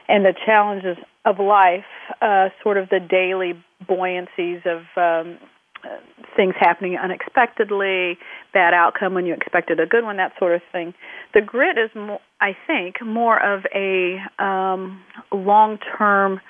and 0.09 0.25
the 0.25 0.33
challenges 0.45 0.97
of 1.25 1.39
life, 1.39 1.85
uh, 2.21 2.49
sort 2.63 2.77
of 2.77 2.89
the 2.89 2.99
daily 2.99 3.53
buoyancies 3.87 4.61
of 4.65 4.81
um, 4.95 5.37
uh, 5.83 5.97
things 6.35 6.55
happening 6.59 6.97
unexpectedly, 6.97 8.17
bad 8.53 8.73
outcome 8.73 9.13
when 9.13 9.25
you 9.25 9.33
expected 9.33 9.79
a 9.79 9.85
good 9.85 10.03
one, 10.03 10.17
that 10.17 10.33
sort 10.39 10.55
of 10.55 10.61
thing. 10.71 10.93
The 11.33 11.41
grit 11.41 11.77
is, 11.77 11.89
more, 11.95 12.19
I 12.41 12.55
think, 12.65 12.95
more 13.05 13.37
of 13.41 13.65
a 13.73 14.17
um, 14.43 15.01
long-term 15.31 16.41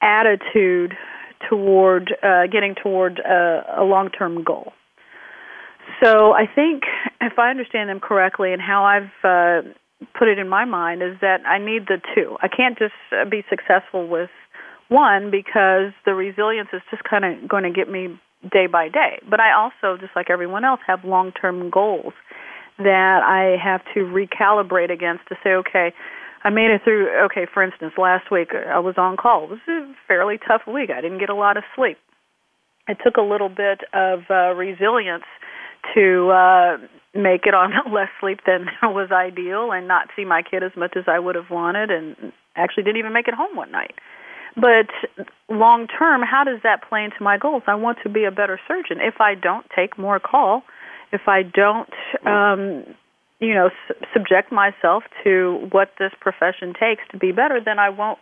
attitude 0.00 0.94
toward 1.48 2.14
uh, 2.22 2.46
getting 2.50 2.74
toward 2.80 3.18
a, 3.18 3.64
a 3.78 3.84
long-term 3.84 4.44
goal. 4.44 4.72
So 6.02 6.32
I 6.32 6.46
think, 6.52 6.82
if 7.20 7.38
I 7.38 7.50
understand 7.50 7.88
them 7.88 8.00
correctly, 8.00 8.52
and 8.52 8.60
how 8.60 8.84
I've 8.84 9.24
uh, 9.24 9.68
put 10.18 10.28
it 10.28 10.38
in 10.38 10.48
my 10.48 10.64
mind 10.64 11.02
is 11.02 11.16
that 11.20 11.46
I 11.46 11.58
need 11.58 11.86
the 11.86 12.00
two. 12.14 12.36
I 12.42 12.48
can't 12.48 12.78
just 12.78 12.94
uh, 13.12 13.28
be 13.28 13.44
successful 13.48 14.08
with 14.08 14.30
one 14.88 15.30
because 15.30 15.92
the 16.04 16.14
resilience 16.14 16.68
is 16.72 16.82
just 16.90 17.04
kind 17.04 17.24
of 17.24 17.48
going 17.48 17.64
to 17.64 17.70
get 17.70 17.90
me 17.90 18.18
day 18.52 18.66
by 18.66 18.88
day. 18.88 19.20
But 19.28 19.40
I 19.40 19.52
also, 19.52 19.98
just 20.00 20.14
like 20.14 20.30
everyone 20.30 20.64
else, 20.64 20.80
have 20.86 21.04
long 21.04 21.32
term 21.32 21.70
goals 21.70 22.12
that 22.78 23.20
I 23.22 23.56
have 23.62 23.82
to 23.94 24.00
recalibrate 24.00 24.92
against 24.92 25.28
to 25.28 25.36
say, 25.42 25.50
okay, 25.50 25.92
I 26.42 26.50
made 26.50 26.70
it 26.70 26.82
through. 26.84 27.08
Okay, 27.26 27.46
for 27.52 27.62
instance, 27.62 27.92
last 27.96 28.30
week 28.30 28.50
I 28.54 28.78
was 28.80 28.94
on 28.98 29.16
call. 29.16 29.44
It 29.44 29.50
was 29.50 29.60
a 29.68 29.94
fairly 30.06 30.38
tough 30.38 30.62
week. 30.66 30.90
I 30.90 31.00
didn't 31.00 31.18
get 31.18 31.30
a 31.30 31.34
lot 31.34 31.56
of 31.56 31.64
sleep. 31.74 31.96
It 32.86 32.98
took 33.02 33.16
a 33.16 33.22
little 33.22 33.48
bit 33.48 33.80
of 33.94 34.20
uh, 34.28 34.52
resilience 34.52 35.24
to 35.94 36.30
uh, 36.30 36.76
make 37.14 37.46
it 37.46 37.54
on 37.54 37.72
less 37.92 38.08
sleep 38.20 38.40
than 38.46 38.66
was 38.82 39.10
ideal 39.12 39.72
and 39.72 39.88
not 39.88 40.08
see 40.16 40.24
my 40.24 40.42
kid 40.42 40.62
as 40.62 40.72
much 40.76 40.96
as 40.96 41.04
I 41.06 41.18
would 41.18 41.34
have 41.34 41.50
wanted 41.50 41.90
and 41.90 42.32
actually 42.56 42.84
didn't 42.84 42.98
even 42.98 43.12
make 43.12 43.28
it 43.28 43.34
home 43.34 43.56
one 43.56 43.70
night. 43.70 43.94
But 44.56 44.86
long 45.48 45.88
term, 45.88 46.22
how 46.22 46.44
does 46.44 46.60
that 46.62 46.88
play 46.88 47.02
into 47.04 47.22
my 47.22 47.38
goals? 47.38 47.64
I 47.66 47.74
want 47.74 47.98
to 48.04 48.08
be 48.08 48.24
a 48.24 48.30
better 48.30 48.60
surgeon. 48.68 48.98
If 49.00 49.20
I 49.20 49.34
don't 49.34 49.66
take 49.74 49.98
more 49.98 50.20
call, 50.20 50.62
if 51.12 51.22
I 51.26 51.42
don't, 51.42 51.92
um, 52.24 52.84
you 53.40 53.54
know, 53.54 53.70
subject 54.12 54.52
myself 54.52 55.02
to 55.24 55.68
what 55.72 55.90
this 55.98 56.12
profession 56.20 56.72
takes 56.78 57.02
to 57.10 57.18
be 57.18 57.32
better, 57.32 57.60
then 57.64 57.78
I 57.78 57.90
won't. 57.90 58.18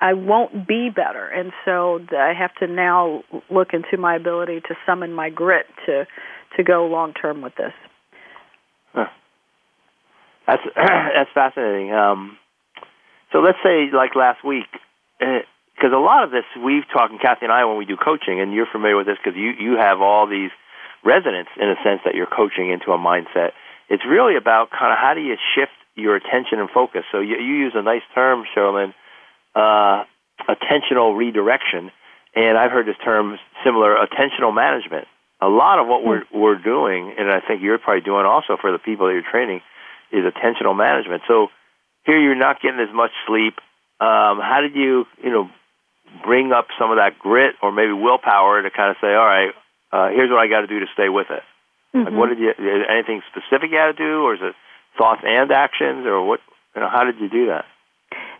I 0.00 0.14
won't 0.14 0.66
be 0.66 0.90
better, 0.90 1.28
and 1.28 1.52
so 1.64 2.00
I 2.10 2.32
have 2.36 2.52
to 2.56 2.66
now 2.66 3.22
look 3.50 3.68
into 3.72 3.96
my 3.96 4.16
ability 4.16 4.60
to 4.62 4.74
summon 4.84 5.12
my 5.12 5.30
grit 5.30 5.66
to 5.86 6.08
to 6.56 6.62
go 6.62 6.86
long 6.86 7.14
term 7.14 7.42
with 7.42 7.54
this. 7.56 7.72
Huh. 8.92 9.06
That's 10.46 10.62
that's 10.76 11.30
fascinating. 11.34 11.92
Um, 11.92 12.38
so 13.32 13.38
let's 13.38 13.58
say 13.64 13.88
like 13.92 14.14
last 14.14 14.44
week, 14.44 14.68
because 15.18 15.92
uh, 15.92 15.96
a 15.96 16.02
lot 16.02 16.24
of 16.24 16.30
this 16.30 16.44
we've 16.62 16.84
talked, 16.92 17.12
and 17.12 17.20
Kathy 17.20 17.46
and 17.46 17.52
I, 17.52 17.64
when 17.64 17.78
we 17.78 17.84
do 17.84 17.96
coaching, 17.96 18.40
and 18.40 18.52
you're 18.52 18.68
familiar 18.70 18.96
with 18.96 19.06
this 19.06 19.16
because 19.22 19.36
you 19.36 19.52
you 19.58 19.76
have 19.78 20.00
all 20.00 20.26
these 20.26 20.50
residents 21.04 21.50
in 21.60 21.68
a 21.68 21.76
sense 21.82 22.00
that 22.04 22.14
you're 22.14 22.30
coaching 22.30 22.70
into 22.70 22.92
a 22.92 22.98
mindset. 22.98 23.52
It's 23.88 24.04
really 24.08 24.36
about 24.36 24.70
kind 24.70 24.92
of 24.92 24.98
how 24.98 25.14
do 25.14 25.20
you 25.20 25.36
shift 25.54 25.72
your 25.94 26.16
attention 26.16 26.58
and 26.60 26.70
focus. 26.70 27.02
So 27.12 27.20
you, 27.20 27.36
you 27.36 27.54
use 27.66 27.72
a 27.74 27.82
nice 27.82 28.02
term, 28.14 28.44
Sherilyn, 28.56 28.94
uh, 29.54 30.04
attentional 30.48 31.16
redirection, 31.16 31.90
and 32.34 32.56
I've 32.56 32.70
heard 32.70 32.86
this 32.86 32.96
term 33.04 33.38
similar, 33.64 33.96
attentional 33.96 34.54
management 34.54 35.06
a 35.42 35.48
lot 35.48 35.80
of 35.80 35.88
what 35.88 36.04
we're 36.04 36.22
we're 36.32 36.62
doing, 36.62 37.14
and 37.18 37.28
I 37.28 37.40
think 37.40 37.62
you're 37.62 37.78
probably 37.78 38.02
doing 38.02 38.24
also 38.24 38.56
for 38.60 38.70
the 38.70 38.78
people 38.78 39.06
that 39.06 39.12
you're 39.12 39.28
training, 39.28 39.60
is 40.12 40.22
attentional 40.22 40.76
management. 40.76 41.22
So 41.26 41.48
here 42.06 42.18
you're 42.18 42.38
not 42.38 42.62
getting 42.62 42.78
as 42.78 42.94
much 42.94 43.10
sleep. 43.26 43.58
Um, 43.98 44.38
how 44.38 44.60
did 44.62 44.76
you 44.76 45.04
you 45.22 45.30
know 45.30 45.50
bring 46.24 46.52
up 46.52 46.68
some 46.78 46.90
of 46.92 46.98
that 46.98 47.18
grit 47.18 47.56
or 47.60 47.72
maybe 47.72 47.92
willpower 47.92 48.62
to 48.62 48.70
kind 48.70 48.90
of 48.90 48.96
say, 49.00 49.08
all 49.08 49.26
right, 49.26 49.50
uh, 49.90 50.08
here's 50.10 50.30
what 50.30 50.38
I 50.38 50.46
got 50.46 50.60
to 50.60 50.68
do 50.68 50.78
to 50.80 50.86
stay 50.94 51.08
with 51.08 51.26
it. 51.30 51.42
Mm-hmm. 51.94 52.06
Like 52.06 52.14
what 52.14 52.28
did 52.30 52.38
you 52.38 52.52
anything 52.88 53.22
specific 53.34 53.72
you 53.72 53.78
had 53.78 53.96
to 53.96 53.98
do, 53.98 54.22
or 54.22 54.34
is 54.34 54.40
it 54.42 54.54
thoughts 54.96 55.22
and 55.26 55.50
actions, 55.50 56.06
or 56.06 56.22
what? 56.24 56.38
You 56.76 56.82
know, 56.82 56.88
how 56.88 57.02
did 57.02 57.18
you 57.18 57.28
do 57.28 57.46
that? 57.46 57.66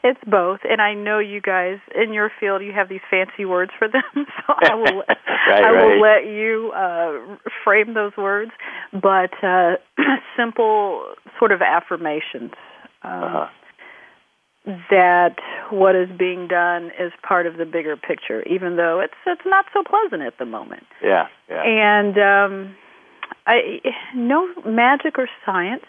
It's 0.05 0.21
both, 0.27 0.61
and 0.69 0.81
I 0.81 0.95
know 0.95 1.21
you 1.21 1.41
guys 1.41 1.79
in 1.95 2.13
your 2.13 2.31
field 2.41 2.63
you 2.63 2.73
have 2.73 2.89
these 2.89 3.01
fancy 3.09 3.45
words 3.45 3.71
for 3.79 3.89
them, 3.89 4.03
so 4.15 4.55
I 4.61 4.75
will 4.75 5.05
right, 5.49 5.65
I 5.65 5.71
will 5.71 6.01
right. 6.01 6.23
let 6.23 6.33
you 6.33 6.73
uh, 6.75 7.37
frame 7.65 7.95
those 7.95 8.13
words. 8.17 8.51
But 8.93 9.33
uh, 9.43 9.77
simple 10.37 11.15
sort 11.39 11.53
of 11.53 11.63
affirmations 11.63 12.51
um, 13.05 13.13
uh-huh. 13.13 13.47
that 14.91 15.37
what 15.71 15.95
is 15.95 16.09
being 16.19 16.49
done 16.49 16.87
is 16.99 17.13
part 17.27 17.47
of 17.47 17.57
the 17.57 17.65
bigger 17.65 17.97
picture, 17.97 18.43
even 18.43 18.77
though 18.77 19.01
it's 19.01 19.15
it's 19.27 19.47
not 19.47 19.67
so 19.73 19.83
pleasant 19.89 20.27
at 20.27 20.39
the 20.39 20.47
moment. 20.47 20.87
Yeah, 21.03 21.29
yeah. 21.49 21.63
And 21.63 22.19
um, 22.19 22.77
I 23.47 23.81
no 24.17 24.49
magic 24.67 25.19
or 25.19 25.29
science. 25.47 25.85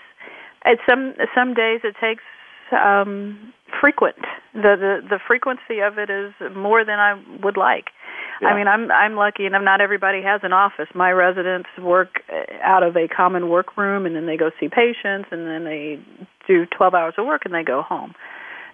At 0.65 0.77
some 0.87 1.13
some 1.35 1.53
days 1.53 1.81
it 1.83 1.95
takes 1.99 2.23
um, 2.73 3.53
frequent. 3.79 4.17
The, 4.53 4.75
the 4.77 4.93
the 5.09 5.19
frequency 5.27 5.79
of 5.81 5.97
it 5.97 6.09
is 6.09 6.33
more 6.55 6.85
than 6.85 6.99
I 6.99 7.21
would 7.43 7.57
like. 7.57 7.85
Yeah. 8.41 8.49
I 8.49 8.57
mean, 8.57 8.67
I'm 8.67 8.91
I'm 8.91 9.15
lucky 9.15 9.45
enough. 9.45 9.61
Not 9.63 9.81
everybody 9.81 10.21
has 10.21 10.41
an 10.43 10.53
office. 10.53 10.87
My 10.93 11.11
residents 11.11 11.69
work 11.81 12.21
uh, 12.31 12.53
out 12.63 12.83
of 12.83 12.95
a 12.95 13.07
common 13.07 13.49
workroom, 13.49 14.05
and 14.05 14.15
then 14.15 14.25
they 14.25 14.37
go 14.37 14.51
see 14.59 14.67
patients, 14.69 15.29
and 15.31 15.47
then 15.47 15.63
they 15.65 15.99
do 16.47 16.65
12 16.65 16.93
hours 16.93 17.13
of 17.17 17.25
work, 17.25 17.43
and 17.45 17.53
they 17.53 17.63
go 17.63 17.81
home. 17.81 18.13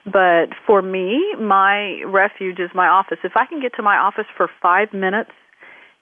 But 0.05 0.55
for 0.65 0.81
me, 0.81 1.21
my 1.39 2.01
refuge 2.05 2.59
is 2.59 2.69
my 2.73 2.87
office. 2.87 3.19
If 3.23 3.33
I 3.35 3.45
can 3.45 3.61
get 3.61 3.73
to 3.75 3.83
my 3.83 3.97
office 3.97 4.25
for 4.35 4.49
five 4.61 4.93
minutes, 4.93 5.31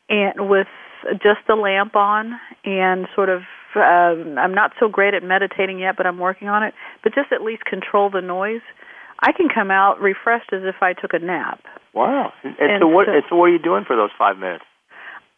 and 0.10 0.50
with 0.50 0.68
just 1.14 1.42
the 1.48 1.56
lamp 1.56 1.96
on, 1.96 2.40
and 2.64 3.08
sort 3.16 3.30
of 3.30 3.42
um, 3.76 4.38
I'm 4.38 4.54
not 4.54 4.72
so 4.80 4.88
great 4.88 5.14
at 5.14 5.24
meditating 5.24 5.80
yet, 5.80 5.96
but 5.98 6.06
I'm 6.06 6.18
working 6.20 6.48
on 6.48 6.64
it. 6.64 6.74
But 7.04 7.14
just 7.14 7.32
at 7.32 7.42
least 7.42 7.66
control 7.66 8.10
the 8.10 8.22
noise. 8.22 8.62
I 9.20 9.32
can 9.32 9.48
come 9.54 9.72
out 9.72 10.00
refreshed 10.00 10.54
as 10.54 10.62
if 10.64 10.76
I 10.82 10.94
took 10.94 11.14
a 11.14 11.20
nap. 11.20 11.62
Wow! 11.94 12.32
And, 12.44 12.56
And 12.60 12.82
so 12.82 12.88
what? 12.88 13.08
so- 13.08 13.14
and 13.14 13.24
so 13.30 13.36
what 13.36 13.46
are 13.46 13.54
you 13.54 13.60
doing 13.60 13.84
for 13.86 13.96
those 13.96 14.12
five 14.18 14.38
minutes? 14.38 14.64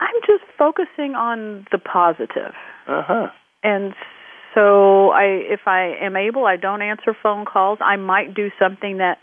I'm 0.02 0.16
just 0.28 0.44
focusing 0.58 1.16
on 1.16 1.66
the 1.72 1.78
positive. 1.78 2.54
Uh 2.88 3.02
huh. 3.06 3.28
And 3.64 3.94
so 4.56 5.10
I 5.12 5.24
if 5.48 5.62
I 5.68 5.96
am 6.02 6.16
able, 6.18 6.46
I 6.46 6.56
don't 6.58 6.82
answer 6.82 7.16
phone 7.22 7.46
calls. 7.46 7.80
I 7.82 7.96
might 7.98 8.34
do 8.34 8.50
something 8.60 8.98
that 8.98 9.20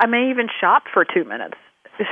I 0.00 0.06
may 0.06 0.30
even 0.30 0.48
shop 0.60 0.84
for 0.92 1.04
2 1.04 1.24
minutes. 1.24 1.54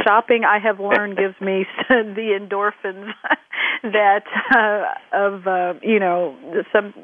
Shopping 0.04 0.44
I 0.44 0.58
have 0.58 0.78
learned 0.78 1.16
gives 1.16 1.40
me 1.40 1.66
the 1.88 2.38
endorphins 2.38 3.12
that 3.82 4.24
uh, 4.54 5.16
of 5.16 5.46
uh, 5.46 5.74
you 5.82 5.98
know 5.98 6.36
some 6.72 6.94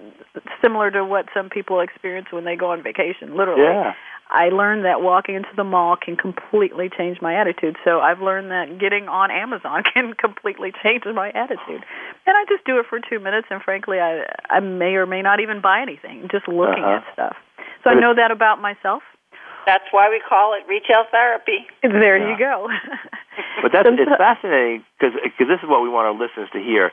similar 0.62 0.90
to 0.90 1.04
what 1.04 1.26
some 1.34 1.48
people 1.48 1.80
experience 1.80 2.28
when 2.30 2.44
they 2.44 2.56
go 2.56 2.70
on 2.70 2.82
vacation 2.82 3.36
literally. 3.36 3.62
Yeah. 3.62 3.94
I 4.28 4.48
learned 4.48 4.84
that 4.84 5.02
walking 5.02 5.36
into 5.36 5.50
the 5.56 5.62
mall 5.62 5.96
can 5.96 6.16
completely 6.16 6.90
change 6.90 7.18
my 7.22 7.36
attitude. 7.40 7.76
So 7.84 8.00
I've 8.00 8.20
learned 8.20 8.50
that 8.50 8.80
getting 8.80 9.08
on 9.08 9.30
Amazon 9.30 9.84
can 9.94 10.14
completely 10.14 10.72
change 10.82 11.04
my 11.14 11.30
attitude. 11.30 11.84
And 12.26 12.36
I 12.36 12.44
just 12.48 12.64
do 12.64 12.78
it 12.80 12.86
for 12.90 12.98
2 12.98 13.20
minutes 13.20 13.46
and 13.50 13.62
frankly 13.62 13.98
I 14.00 14.26
I 14.50 14.60
may 14.60 14.94
or 14.96 15.06
may 15.06 15.22
not 15.22 15.40
even 15.40 15.60
buy 15.60 15.80
anything 15.80 16.28
just 16.30 16.48
looking 16.48 16.84
uh-huh. 16.84 17.06
at 17.06 17.12
stuff. 17.12 17.36
So 17.84 17.90
I 17.90 17.94
know 17.94 18.14
that 18.16 18.32
about 18.32 18.60
myself. 18.60 19.02
That's 19.66 19.84
why 19.90 20.08
we 20.08 20.20
call 20.26 20.54
it 20.54 20.62
retail 20.68 21.04
therapy. 21.10 21.66
There 21.82 22.16
Yeah. 22.16 22.30
you 22.30 22.38
go. 22.38 22.68
But 23.62 23.72
that's 23.72 23.88
it's 23.90 24.16
fascinating 24.16 24.84
because 24.98 25.12
because 25.22 25.48
this 25.48 25.60
is 25.62 25.68
what 25.68 25.82
we 25.82 25.88
want 25.88 26.06
our 26.06 26.12
listeners 26.14 26.48
to 26.52 26.58
hear. 26.60 26.92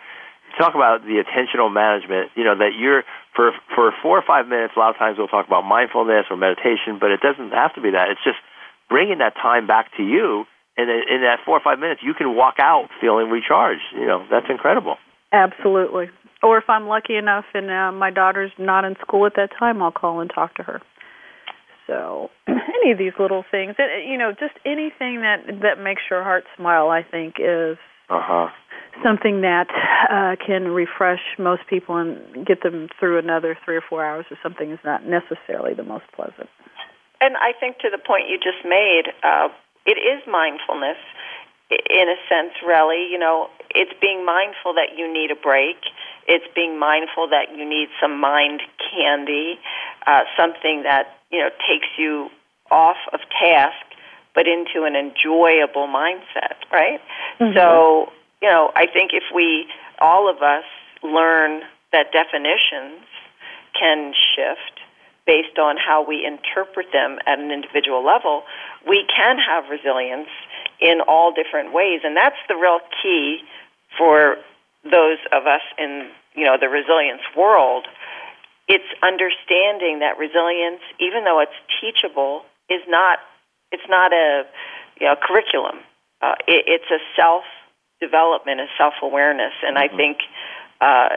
Talk 0.57 0.75
about 0.75 1.03
the 1.03 1.23
attentional 1.23 1.71
management. 1.71 2.31
You 2.35 2.43
know 2.43 2.55
that 2.57 2.71
you're 2.77 3.03
for 3.35 3.51
for 3.75 3.93
four 4.01 4.17
or 4.17 4.21
five 4.25 4.47
minutes. 4.47 4.73
A 4.75 4.79
lot 4.79 4.89
of 4.89 4.97
times 4.97 5.17
we'll 5.17 5.27
talk 5.27 5.45
about 5.47 5.63
mindfulness 5.63 6.25
or 6.29 6.35
meditation, 6.37 6.97
but 6.99 7.11
it 7.11 7.21
doesn't 7.21 7.51
have 7.51 7.73
to 7.75 7.81
be 7.81 7.91
that. 7.91 8.09
It's 8.11 8.23
just 8.23 8.37
bringing 8.89 9.19
that 9.19 9.35
time 9.35 9.67
back 9.67 9.95
to 9.97 10.03
you, 10.03 10.45
and 10.77 10.89
in 10.89 11.03
in 11.09 11.21
that 11.21 11.39
four 11.45 11.55
or 11.57 11.61
five 11.63 11.79
minutes, 11.79 12.01
you 12.03 12.13
can 12.13 12.35
walk 12.35 12.55
out 12.59 12.89
feeling 12.99 13.29
recharged. 13.29 13.83
You 13.93 14.05
know 14.05 14.25
that's 14.29 14.47
incredible. 14.49 14.97
Absolutely. 15.31 16.09
Or 16.41 16.57
if 16.57 16.69
I'm 16.69 16.87
lucky 16.87 17.15
enough 17.15 17.45
and 17.53 17.69
uh, 17.71 17.91
my 17.91 18.11
daughter's 18.11 18.51
not 18.57 18.83
in 18.85 18.95
school 19.01 19.25
at 19.25 19.35
that 19.35 19.49
time, 19.57 19.81
I'll 19.81 19.91
call 19.91 20.19
and 20.19 20.29
talk 20.29 20.55
to 20.55 20.63
her. 20.63 20.81
So 21.87 22.29
any 22.47 22.91
of 22.91 22.97
these 22.97 23.13
little 23.19 23.43
things, 23.49 23.75
it, 23.79 24.07
you 24.07 24.17
know, 24.17 24.31
just 24.31 24.53
anything 24.65 25.21
that 25.21 25.45
that 25.61 25.79
makes 25.81 26.01
your 26.09 26.23
heart 26.23 26.45
smile, 26.57 26.89
I 26.89 27.03
think, 27.03 27.35
is 27.39 27.77
Uh 28.09 28.21
huh. 28.21 28.47
something 29.03 29.41
that 29.41 29.67
uh, 30.09 30.35
can 30.45 30.69
refresh 30.69 31.21
most 31.39 31.65
people 31.67 31.97
and 31.97 32.45
get 32.45 32.61
them 32.63 32.89
through 32.99 33.17
another 33.19 33.57
three 33.65 33.75
or 33.75 33.81
four 33.81 34.05
hours 34.05 34.25
of 34.31 34.37
something 34.43 34.71
is 34.71 34.79
not 34.83 35.05
necessarily 35.05 35.73
the 35.73 35.83
most 35.83 36.05
pleasant. 36.15 36.49
And 37.21 37.35
I 37.37 37.53
think 37.57 37.79
to 37.79 37.89
the 37.89 37.97
point 37.97 38.27
you 38.29 38.37
just 38.37 38.65
made, 38.65 39.03
uh, 39.23 39.47
it 39.85 39.97
is 39.97 40.21
mindfulness 40.27 40.97
i- 40.99 41.42
in 41.69 42.09
a 42.09 42.15
sense, 42.29 42.53
really. 42.65 43.07
You 43.11 43.19
know, 43.19 43.49
it's 43.69 43.93
being 44.01 44.25
mindful 44.25 44.73
that 44.75 44.97
you 44.97 45.11
need 45.11 45.31
a 45.31 45.35
break. 45.35 45.77
It's 46.27 46.45
being 46.55 46.79
mindful 46.79 47.29
that 47.29 47.55
you 47.55 47.67
need 47.67 47.89
some 48.01 48.19
mind 48.19 48.61
candy, 48.91 49.59
uh, 50.07 50.21
something 50.37 50.83
that, 50.83 51.17
you 51.31 51.39
know, 51.39 51.49
takes 51.67 51.87
you 51.97 52.29
off 52.71 52.97
of 53.11 53.19
task 53.41 53.75
but 54.35 54.47
into 54.47 54.85
an 54.85 54.95
enjoyable 54.95 55.87
mindset, 55.87 56.57
right? 56.71 56.99
So, 57.53 58.11
you 58.41 58.49
know, 58.49 58.71
I 58.75 58.87
think 58.87 59.11
if 59.13 59.23
we, 59.33 59.67
all 59.99 60.27
of 60.29 60.41
us, 60.41 60.63
learn 61.03 61.61
that 61.91 62.11
definitions 62.11 63.05
can 63.79 64.13
shift 64.35 64.79
based 65.27 65.59
on 65.59 65.77
how 65.77 66.03
we 66.05 66.25
interpret 66.25 66.87
them 66.91 67.19
at 67.27 67.39
an 67.39 67.51
individual 67.51 68.03
level, 68.03 68.43
we 68.87 69.05
can 69.15 69.37
have 69.37 69.69
resilience 69.69 70.29
in 70.83 70.99
all 71.07 71.31
different 71.31 71.73
ways. 71.73 72.01
And 72.03 72.15
that's 72.15 72.35
the 72.49 72.55
real 72.55 72.79
key 73.01 73.39
for 73.97 74.35
those 74.83 75.17
of 75.31 75.47
us 75.47 75.63
in, 75.79 76.11
you 76.35 76.43
know, 76.43 76.57
the 76.59 76.67
resilience 76.67 77.23
world. 77.37 77.87
It's 78.67 78.87
understanding 79.01 79.99
that 79.99 80.19
resilience, 80.19 80.83
even 80.99 81.23
though 81.23 81.39
it's 81.39 81.55
teachable, 81.79 82.43
is 82.69 82.83
not 82.87 83.19
it's 83.71 83.87
not 83.89 84.13
a 84.13 84.43
you 84.99 85.07
know 85.07 85.15
curriculum. 85.19 85.79
Uh, 86.21 86.35
it, 86.47 86.63
it's 86.67 86.91
a 86.91 86.99
self 87.19 87.43
development, 87.99 88.59
a 88.61 88.67
self 88.77 88.93
awareness, 89.01 89.53
and 89.65 89.77
I 89.77 89.87
think, 89.87 90.19
uh, 90.79 91.09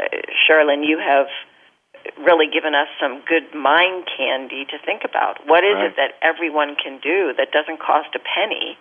Sherilyn, 0.46 0.86
you 0.86 0.98
have 0.98 1.26
really 2.18 2.46
given 2.46 2.74
us 2.74 2.88
some 3.00 3.22
good 3.26 3.54
mind 3.54 4.06
candy 4.16 4.64
to 4.70 4.78
think 4.84 5.02
about. 5.04 5.46
What 5.46 5.64
is 5.64 5.74
Right. 5.74 5.90
it 5.90 5.96
that 5.96 6.14
everyone 6.22 6.76
can 6.76 6.98
do 6.98 7.32
that 7.34 7.50
doesn't 7.50 7.78
cost 7.78 8.14
a 8.14 8.20
penny? 8.20 8.78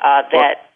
Uh, 0.00 0.22
that 0.32 0.72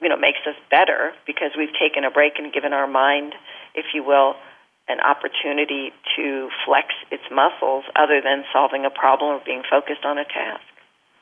you 0.00 0.08
know 0.08 0.16
makes 0.16 0.38
us 0.46 0.54
better 0.70 1.12
because 1.26 1.50
we've 1.58 1.74
taken 1.74 2.04
a 2.04 2.10
break 2.10 2.38
and 2.38 2.52
given 2.52 2.72
our 2.72 2.86
mind, 2.86 3.34
if 3.74 3.86
you 3.94 4.04
will, 4.04 4.34
an 4.88 5.00
opportunity 5.00 5.92
to 6.16 6.48
flex 6.64 6.88
its 7.10 7.24
muscles 7.30 7.84
other 7.96 8.20
than 8.22 8.44
solving 8.52 8.84
a 8.84 8.90
problem 8.90 9.36
or 9.36 9.40
being 9.44 9.62
focused 9.68 10.04
on 10.04 10.18
a 10.18 10.24
task. 10.24 10.64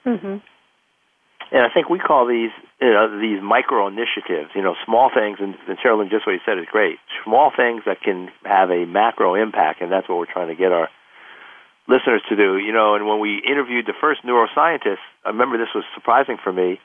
Mm-hmm. 0.05 0.37
And 1.53 1.63
I 1.63 1.71
think 1.73 1.89
we 1.89 1.99
call 1.99 2.27
these, 2.27 2.51
you 2.81 2.91
know, 2.91 3.21
these 3.21 3.41
micro 3.43 3.87
initiatives. 3.87 4.51
You 4.55 4.63
know, 4.63 4.75
small 4.85 5.11
things, 5.15 5.39
and, 5.41 5.55
and 5.69 5.79
Sherilyn, 5.79 6.11
just 6.11 6.27
what 6.27 6.33
you 6.33 6.43
said 6.45 6.59
is 6.59 6.67
great. 6.71 6.99
Small 7.25 7.53
things 7.55 7.83
that 7.87 8.01
can 8.03 8.31
have 8.45 8.71
a 8.71 8.85
macro 8.85 9.35
impact, 9.35 9.81
and 9.81 9.91
that's 9.91 10.09
what 10.09 10.19
we're 10.19 10.33
trying 10.33 10.49
to 10.49 10.57
get 10.57 10.73
our 10.73 10.89
listeners 11.87 12.23
to 12.31 12.37
do. 12.37 12.59
You 12.59 12.73
know, 12.73 12.97
and 12.97 13.07
when 13.07 13.21
we 13.21 13.43
interviewed 13.47 13.87
the 13.87 13.95
first 14.01 14.23
neuroscientist, 14.25 15.03
I 15.25 15.31
remember 15.31 15.59
this 15.59 15.75
was 15.75 15.85
surprising 15.95 16.37
for 16.43 16.53
me. 16.53 16.81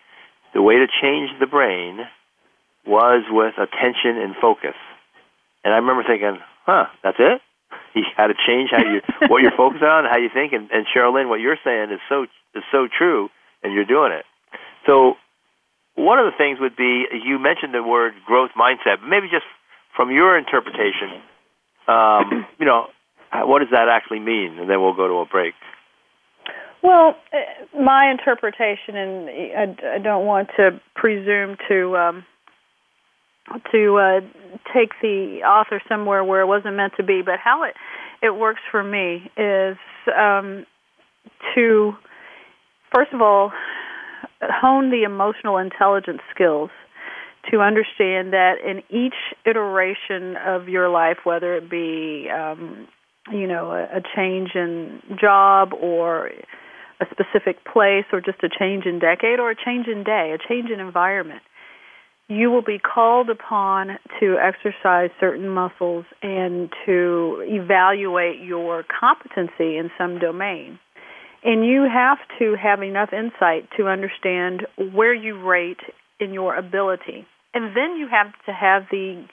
The 0.54 0.62
way 0.62 0.76
to 0.78 0.88
change 1.02 1.32
the 1.40 1.48
brain 1.48 2.00
was 2.86 3.24
with 3.30 3.54
attention 3.58 4.18
and 4.18 4.36
focus. 4.42 4.76
And 5.64 5.74
I 5.74 5.78
remember 5.78 6.04
thinking, 6.04 6.38
huh, 6.66 6.86
that's 7.04 7.18
it? 7.20 7.42
You 7.94 8.04
got 8.16 8.28
to 8.28 8.36
change 8.48 8.70
how 8.72 8.80
you 8.80 9.02
what 9.28 9.42
you're 9.42 9.56
focused 9.56 9.84
on, 9.84 10.06
how 10.06 10.18
you 10.18 10.30
think, 10.34 10.54
and, 10.54 10.72
and 10.72 10.86
Sherilyn, 10.88 11.28
what 11.28 11.42
you're 11.42 11.60
saying 11.62 11.92
is 11.92 12.00
so 12.08 12.24
is 12.56 12.64
so 12.72 12.88
true, 12.88 13.30
and 13.64 13.74
you're 13.74 13.86
doing 13.86 14.14
it. 14.14 14.24
So, 14.88 15.16
one 15.96 16.18
of 16.18 16.26
the 16.26 16.32
things 16.38 16.58
would 16.62 16.78
be 16.78 17.04
you 17.12 17.38
mentioned 17.38 17.74
the 17.74 17.84
word 17.84 18.14
growth 18.26 18.52
mindset. 18.58 19.04
Maybe 19.04 19.28
just 19.28 19.44
from 19.96 20.12
your 20.12 20.38
interpretation, 20.38 21.20
um, 21.88 22.48
you 22.60 22.66
know, 22.66 22.88
what 23.34 23.60
does 23.60 23.72
that 23.72 23.90
actually 23.90 24.20
mean? 24.20 24.58
And 24.60 24.70
then 24.70 24.82
we'll 24.82 24.96
go 24.96 25.08
to 25.08 25.16
a 25.16 25.26
break. 25.26 25.54
Well, 26.84 27.16
uh, 27.32 27.80
my 27.80 28.10
interpretation, 28.10 28.96
and 28.96 29.80
I, 29.84 29.98
don't 30.00 30.26
want 30.26 30.50
to 30.58 30.82
presume 30.96 31.58
to 31.68 31.96
um, 31.96 32.26
to 33.72 33.98
uh, 33.98 34.20
take 34.74 34.92
the 35.02 35.42
author 35.46 35.82
somewhere 35.88 36.24
where 36.24 36.42
it 36.42 36.48
wasn't 36.48 36.76
meant 36.76 36.94
to 36.98 37.04
be, 37.04 37.22
but 37.24 37.36
how 37.44 37.64
it 37.64 37.76
it 38.22 38.32
works 38.32 38.62
for 38.72 38.84
me 38.84 39.30
is 39.38 39.78
um, 40.18 40.66
to 41.56 41.94
first 42.94 43.14
of 43.14 43.22
all 43.22 43.52
hone 44.42 44.90
the 44.90 45.04
emotional 45.04 45.58
intelligence 45.58 46.22
skills 46.34 46.72
to 47.50 47.60
understand 47.60 48.34
that 48.34 48.56
in 48.64 48.82
each 48.90 49.16
iteration 49.46 50.36
of 50.38 50.68
your 50.68 50.90
life, 50.90 51.18
whether 51.24 51.56
it 51.56 51.70
be 51.70 52.28
um, 52.30 52.88
you 53.32 53.48
know 53.48 53.72
a, 53.72 53.98
a 53.98 54.02
change 54.16 54.52
in 54.56 55.02
job 55.20 55.74
or 55.74 56.32
a 57.02 57.06
specific 57.12 57.66
place 57.66 58.06
or 58.14 58.22
just 58.22 58.44
a 58.44 58.50
change 58.50 58.86
in 58.86 59.00
decade 59.00 59.40
or 59.40 59.52
a 59.52 59.56
change 59.56 59.88
in 59.88 60.04
day, 60.04 60.36
a 60.36 60.48
change 60.48 60.70
in 60.70 60.80
environment, 60.80 61.42
you 62.28 62.50
will 62.50 62.62
be 62.62 62.80
called 62.80 63.30
upon 63.30 63.98
to 64.20 64.38
exercise 64.38 65.10
certain 65.20 65.50
muscles 65.50 66.06
and 66.22 66.70
to 66.86 67.44
evaluate 67.46 68.40
your 68.40 68.84
competency 68.84 69.78
in 69.78 69.90
some 69.98 70.20
domain. 70.20 70.80
And 71.44 71.66
you 71.66 71.88
have 71.92 72.20
to 72.40 72.56
have 72.56 72.84
enough 72.84 73.10
insight 73.12 73.68
to 73.78 73.88
understand 73.88 74.68
where 74.94 75.14
you 75.14 75.42
rate 75.44 75.82
in 76.20 76.34
your 76.34 76.56
ability. 76.56 77.26
And 77.54 77.76
then 77.76 77.98
you 77.98 78.08
have 78.10 78.32
to 78.46 78.54
have 78.54 78.84
the, 78.92 79.26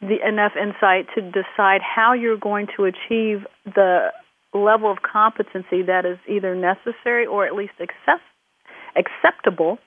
the 0.00 0.18
enough 0.24 0.52
insight 0.54 1.06
to 1.16 1.22
decide 1.22 1.80
how 1.82 2.12
you're 2.12 2.38
going 2.38 2.68
to 2.76 2.84
achieve 2.84 3.46
the 3.64 4.12
level 4.56 4.90
of 4.90 4.98
competency 5.02 5.82
that 5.82 6.04
is 6.04 6.18
either 6.28 6.54
necessary 6.54 7.26
or 7.26 7.46
at 7.46 7.54
least 7.54 7.74
acceptable 7.80 9.78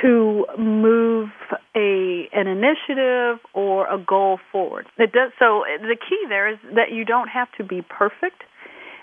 to 0.00 0.46
move 0.58 1.28
a 1.76 2.28
an 2.32 2.46
initiative 2.46 3.38
or 3.52 3.86
a 3.92 3.98
goal 3.98 4.38
forward. 4.50 4.86
It 4.98 5.12
does 5.12 5.32
so 5.38 5.64
the 5.80 5.96
key 5.96 6.24
there 6.28 6.48
is 6.48 6.58
that 6.74 6.92
you 6.92 7.04
don't 7.04 7.28
have 7.28 7.48
to 7.58 7.64
be 7.64 7.82
perfect 7.82 8.42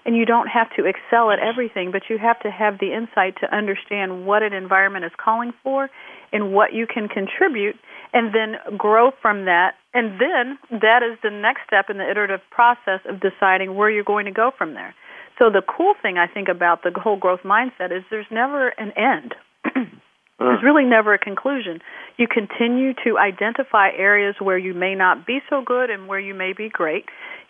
and 0.05 0.15
you 0.15 0.25
don't 0.25 0.47
have 0.47 0.67
to 0.75 0.85
excel 0.85 1.29
at 1.29 1.39
everything, 1.39 1.91
but 1.91 2.03
you 2.09 2.17
have 2.17 2.39
to 2.39 2.49
have 2.49 2.79
the 2.79 2.93
insight 2.93 3.35
to 3.41 3.55
understand 3.55 4.25
what 4.25 4.41
an 4.41 4.53
environment 4.53 5.05
is 5.05 5.11
calling 5.23 5.53
for 5.63 5.89
and 6.31 6.53
what 6.53 6.73
you 6.73 6.87
can 6.87 7.07
contribute 7.07 7.75
and 8.13 8.33
then 8.33 8.77
grow 8.77 9.11
from 9.21 9.45
that. 9.45 9.75
And 9.93 10.19
then 10.19 10.57
that 10.81 11.01
is 11.03 11.17
the 11.23 11.29
next 11.29 11.61
step 11.67 11.89
in 11.89 11.97
the 11.97 12.09
iterative 12.09 12.41
process 12.51 13.01
of 13.07 13.19
deciding 13.19 13.75
where 13.75 13.89
you're 13.89 14.03
going 14.03 14.25
to 14.25 14.31
go 14.31 14.51
from 14.57 14.73
there. 14.73 14.93
So 15.37 15.49
the 15.49 15.61
cool 15.61 15.93
thing 16.01 16.17
I 16.17 16.27
think 16.27 16.47
about 16.49 16.83
the 16.83 16.91
whole 16.95 17.17
growth 17.17 17.41
mindset 17.45 17.95
is 17.95 18.03
there's 18.09 18.27
never 18.29 18.69
an 18.69 18.91
end. 18.97 19.35
There's 20.39 20.63
really 20.63 20.85
never 20.85 21.13
a 21.13 21.19
conclusion. 21.19 21.79
You 22.17 22.27
continue 22.27 22.93
to 23.03 23.17
identify 23.17 23.89
areas 23.91 24.35
where 24.39 24.57
you 24.57 24.73
may 24.73 24.95
not 24.95 25.27
be 25.27 25.39
so 25.49 25.61
good 25.65 25.89
and 25.89 26.07
where 26.07 26.19
you 26.19 26.33
may 26.33 26.53
be 26.53 26.69
great. 26.69 27.05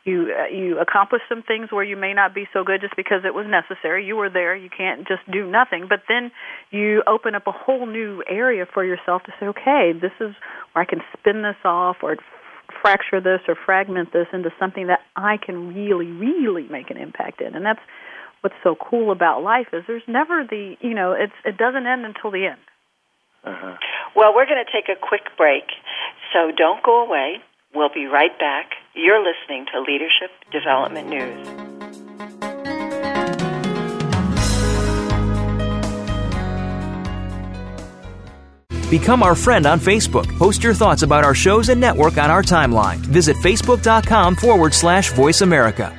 You 0.06 0.34
uh, 0.34 0.48
you 0.48 0.80
accomplish 0.80 1.22
some 1.30 1.44
things 1.44 1.72
where 1.72 1.84
you 1.84 1.96
may 1.96 2.14
not 2.14 2.34
be 2.34 2.48
so 2.52 2.64
good 2.64 2.82
just 2.82 2.96
because 2.96 3.22
it 3.26 3.36
was 3.36 3.46
necessary. 3.48 4.06
You 4.06 4.16
were 4.16 4.30
there. 4.30 4.56
You 4.56 4.70
can't 4.76 5.08
just 5.08 5.22
do 5.32 5.46
nothing. 5.46 5.86
But 5.88 6.02
then 6.08 6.32
you 6.72 7.04
open 7.06 7.36
up 7.36 7.46
a 7.46 7.52
whole 7.52 7.86
new 7.86 8.24
area 8.28 8.66
for 8.74 8.84
yourself 8.84 9.22
to 9.24 9.34
say, 9.40 9.46
okay, 9.48 9.92
this 9.94 10.14
is 10.20 10.34
where 10.74 10.82
I 10.82 10.86
can 10.86 11.02
spin 11.18 11.44
this 11.44 11.62
off 11.64 11.98
or 12.02 12.18
fracture 12.82 13.22
this 13.22 13.42
or 13.48 13.56
fragment 13.56 14.14
this 14.14 14.28
into 14.34 14.50
something 14.60 14.88
that 14.88 15.02
I 15.16 15.38
can 15.38 15.76
really, 15.76 16.08
really 16.08 16.68
make 16.70 16.90
an 16.90 16.98
impact 16.98 17.42
in. 17.42 17.56
And 17.56 17.66
that's 17.66 17.82
what's 18.42 18.56
so 18.64 18.76
cool 18.76 19.12
about 19.12 19.44
life 19.44 19.68
is 19.74 19.84
there's 19.86 20.02
never 20.08 20.44
the 20.50 20.76
you 20.82 20.96
know 20.96 21.12
it's 21.12 21.34
it 21.46 21.58
doesn't 21.58 21.86
end 21.86 22.06
until 22.06 22.32
the 22.32 22.48
end. 22.48 22.60
Uh-huh. 23.44 23.76
Well, 24.16 24.34
we're 24.36 24.46
going 24.46 24.64
to 24.64 24.72
take 24.72 24.90
a 24.90 25.00
quick 25.00 25.36
break, 25.38 25.64
so 26.34 26.52
don't 26.56 26.84
go 26.84 27.06
away. 27.06 27.38
We'll 27.74 27.94
be 27.94 28.06
right 28.06 28.38
back. 28.40 28.72
You're 28.96 29.24
listening 29.24 29.66
to 29.74 29.82
Leadership 29.82 30.32
Development 30.52 31.08
News. 31.08 31.70
Become 38.90 39.22
our 39.22 39.36
friend 39.36 39.68
on 39.68 39.80
Facebook. 39.80 40.36
Post 40.40 40.64
your 40.64 40.74
thoughts 40.74 41.04
about 41.04 41.24
our 41.24 41.36
shows 41.36 41.70
and 41.70 41.80
network 41.80 42.18
on 42.18 42.32
our 42.32 42.42
timeline. 42.42 42.98
Visit 42.98 43.38
facebook.com 43.38 44.36
forward 44.36 44.74
slash 44.74 45.12
voice 45.12 45.42
America. 45.42 45.99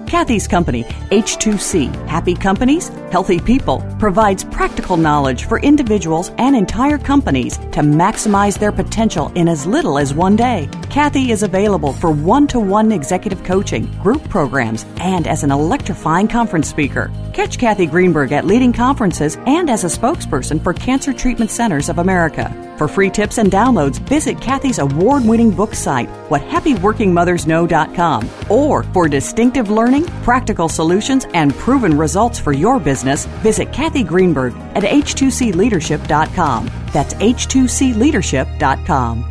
Cathy's 0.11 0.45
company, 0.45 0.83
H2C, 1.09 2.05
Happy 2.05 2.35
Companies, 2.35 2.89
Healthy 3.13 3.39
People, 3.39 3.79
provides 3.97 4.43
practical 4.43 4.97
knowledge 4.97 5.45
for 5.45 5.57
individuals 5.61 6.31
and 6.37 6.53
entire 6.53 6.97
companies 6.97 7.55
to 7.57 7.79
maximize 7.79 8.59
their 8.59 8.73
potential 8.73 9.31
in 9.35 9.47
as 9.47 9.65
little 9.65 9.97
as 9.97 10.13
one 10.13 10.35
day. 10.35 10.67
Cathy 10.89 11.31
is 11.31 11.43
available 11.43 11.93
for 11.93 12.11
one 12.11 12.45
to 12.47 12.59
one 12.59 12.91
executive 12.91 13.41
coaching, 13.45 13.85
group 14.03 14.21
programs, 14.27 14.85
and 14.97 15.27
as 15.27 15.43
an 15.43 15.51
electrifying 15.51 16.27
conference 16.27 16.67
speaker. 16.67 17.09
Catch 17.31 17.57
Cathy 17.57 17.85
Greenberg 17.85 18.31
at 18.31 18.45
leading 18.45 18.73
conferences 18.73 19.37
and 19.47 19.69
as 19.69 19.83
a 19.83 19.87
spokesperson 19.87 20.61
for 20.61 20.73
Cancer 20.73 21.13
Treatment 21.13 21.49
Centers 21.49 21.89
of 21.89 21.99
America. 21.99 22.75
For 22.77 22.87
free 22.87 23.09
tips 23.09 23.37
and 23.37 23.51
downloads, 23.51 23.99
visit 23.99 24.39
Cathy's 24.41 24.79
award 24.79 25.25
winning 25.25 25.51
book 25.51 25.73
site, 25.73 26.09
whathappyworkingmothersknow.com. 26.29 28.29
Or 28.49 28.83
for 28.83 29.07
distinctive 29.07 29.69
learning, 29.69 30.05
practical 30.23 30.67
solutions, 30.67 31.25
and 31.33 31.53
proven 31.53 31.97
results 31.97 32.39
for 32.39 32.53
your 32.53 32.79
business, 32.79 33.25
visit 33.43 33.71
Cathy 33.71 34.03
Greenberg 34.03 34.55
at 34.75 34.83
h2cleadership.com. 34.83 36.71
That's 36.91 37.13
h2cleadership.com. 37.13 39.30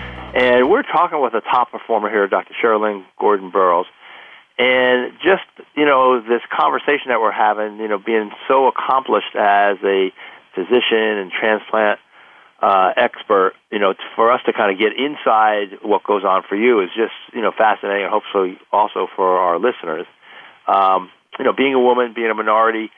And 0.33 0.69
we're 0.69 0.83
talking 0.83 1.21
with 1.21 1.33
a 1.33 1.41
top 1.41 1.71
performer 1.71 2.09
here, 2.09 2.27
Dr. 2.27 2.53
Sherilyn 2.61 3.03
Gordon 3.19 3.49
Burroughs. 3.51 3.87
And 4.57 5.13
just, 5.23 5.43
you 5.75 5.85
know, 5.85 6.21
this 6.21 6.41
conversation 6.49 7.09
that 7.09 7.19
we're 7.19 7.31
having, 7.31 7.77
you 7.77 7.87
know, 7.87 7.97
being 7.97 8.31
so 8.47 8.67
accomplished 8.67 9.35
as 9.35 9.77
a 9.83 10.13
physician 10.55 11.17
and 11.17 11.31
transplant 11.31 11.99
uh, 12.61 12.93
expert, 12.95 13.53
you 13.71 13.79
know, 13.79 13.93
for 14.15 14.31
us 14.31 14.39
to 14.45 14.53
kind 14.53 14.71
of 14.71 14.79
get 14.79 14.97
inside 14.97 15.79
what 15.81 16.03
goes 16.03 16.23
on 16.23 16.43
for 16.47 16.55
you 16.55 16.81
is 16.81 16.89
just, 16.95 17.13
you 17.33 17.41
know, 17.41 17.51
fascinating 17.51 18.03
and 18.03 18.11
hopefully 18.11 18.57
also 18.71 19.07
for 19.15 19.39
our 19.39 19.59
listeners. 19.59 20.05
Um, 20.67 21.09
you 21.39 21.45
know, 21.45 21.53
being 21.53 21.73
a 21.73 21.79
woman, 21.79 22.13
being 22.13 22.29
a 22.29 22.35
minority, 22.35 22.91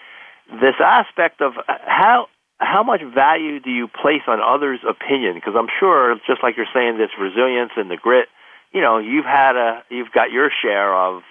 this 0.52 0.76
aspect 0.84 1.42
of 1.42 1.54
how 1.68 2.28
how 2.64 2.84
much 2.84 3.02
value 3.04 3.60
do 3.60 3.70
you 3.70 3.88
place 3.88 4.22
on 4.28 4.40
others' 4.42 4.80
opinion? 4.88 5.36
Because 5.36 5.54
I'm 5.58 5.68
sure, 5.80 6.16
just 6.28 6.42
like 6.44 6.58
you're 6.58 6.72
saying, 6.74 6.98
this 6.98 7.12
resilience 7.20 7.72
and 7.76 7.90
the 7.90 7.98
grit, 7.98 8.28
you 8.72 8.82
know, 8.82 8.98
you've 8.98 9.26
had 9.26 9.56
a, 9.56 9.84
you've 9.90 10.12
got 10.12 10.32
your 10.32 10.50
share 10.62 10.96
of, 10.96 11.22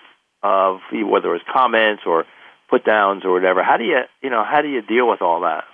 of 0.42 0.80
whether 0.92 1.34
it's 1.34 1.44
comments 1.52 2.02
or 2.06 2.24
put 2.70 2.84
downs 2.84 3.24
or 3.24 3.32
whatever. 3.32 3.62
How 3.62 3.76
do 3.76 3.84
you, 3.84 4.00
you 4.22 4.30
know, 4.30 4.44
how 4.44 4.62
do 4.62 4.68
you 4.68 4.82
deal 4.82 5.08
with 5.08 5.22
all 5.22 5.40
that? 5.42 5.64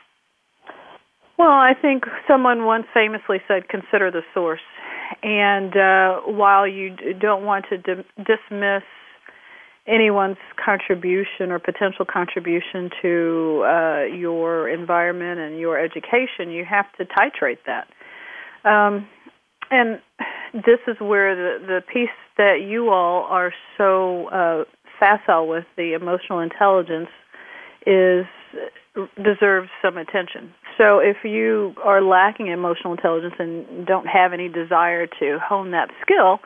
Well, 1.39 1.51
I 1.51 1.75
think 1.81 2.05
someone 2.27 2.65
once 2.65 2.87
famously 2.93 3.39
said, 3.47 3.69
"Consider 3.69 4.11
the 4.11 4.23
source." 4.35 4.61
And 5.23 5.77
uh, 5.77 6.21
while 6.23 6.67
you 6.67 6.97
don't 7.21 7.45
want 7.45 7.67
to 7.71 7.79
di- 7.79 8.05
dismiss 8.19 8.83
anyone's 9.89 10.37
contribution 10.63 11.51
or 11.51 11.59
potential 11.59 12.05
contribution 12.05 12.91
to 13.03 13.65
uh, 13.65 14.03
your 14.05 14.69
environment 14.69 15.41
and 15.41 15.59
your 15.59 15.79
education, 15.79 16.51
you 16.51 16.65
have 16.65 16.87
to 16.99 17.05
titrate 17.05 17.59
that. 17.67 17.89
Um, 18.69 19.09
and 19.71 20.01
this 20.55 20.81
is 20.87 20.97
where 21.01 21.35
the, 21.35 21.67
the 21.67 21.81
piece 21.93 22.09
that 22.37 22.59
you 22.67 22.91
all 22.91 23.25
are 23.25 23.53
so 23.77 24.29
uh, 24.29 24.65
facile 24.99 25.49
with, 25.49 25.65
the 25.77 25.95
emotional 25.95 26.41
intelligence, 26.41 27.09
is 27.87 28.27
deserves 29.17 29.69
some 29.83 29.97
attention. 29.97 30.53
So 30.77 30.99
if 30.99 31.19
you 31.25 31.75
are 31.85 32.03
lacking 32.03 32.49
emotional 32.49 32.93
intelligence 32.93 33.35
and 33.39 33.87
don't 33.87 34.07
have 34.07 34.33
any 34.33 34.49
desire 34.49 35.07
to 35.07 35.39
hone 35.43 35.71
that 35.73 35.91
skill, 36.03 36.41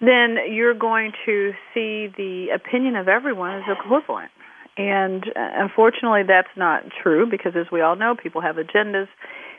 then 0.00 0.36
you're 0.50 0.74
going 0.74 1.12
to 1.26 1.52
see 1.74 2.08
the 2.16 2.48
opinion 2.54 2.96
of 2.96 3.08
everyone 3.08 3.56
as 3.56 3.64
equivalent. 3.68 4.30
And 4.76 5.24
uh, 5.24 5.32
unfortunately, 5.36 6.22
that's 6.26 6.48
not 6.56 6.84
true 7.02 7.26
because, 7.30 7.52
as 7.54 7.66
we 7.70 7.80
all 7.82 7.96
know, 7.96 8.14
people 8.20 8.40
have 8.40 8.56
agendas, 8.56 9.08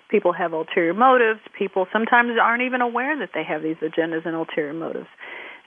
people 0.09 0.33
have 0.33 0.53
ulterior 0.53 0.93
motives, 0.93 1.39
people 1.57 1.85
sometimes 1.93 2.31
aren't 2.41 2.63
even 2.63 2.81
aware 2.81 3.17
that 3.19 3.29
they 3.33 3.43
have 3.43 3.61
these 3.61 3.77
agendas 3.77 4.25
and 4.25 4.35
ulterior 4.35 4.73
motives. 4.73 5.07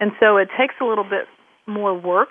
And 0.01 0.11
so 0.19 0.39
it 0.39 0.49
takes 0.59 0.75
a 0.81 0.85
little 0.85 1.05
bit 1.05 1.27
more 1.67 1.95
work 1.99 2.31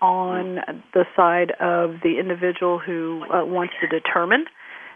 on 0.00 0.58
the 0.94 1.04
side 1.16 1.50
of 1.60 2.00
the 2.02 2.18
individual 2.18 2.78
who 2.78 3.22
uh, 3.24 3.44
wants 3.44 3.74
to 3.80 3.88
determine 3.88 4.44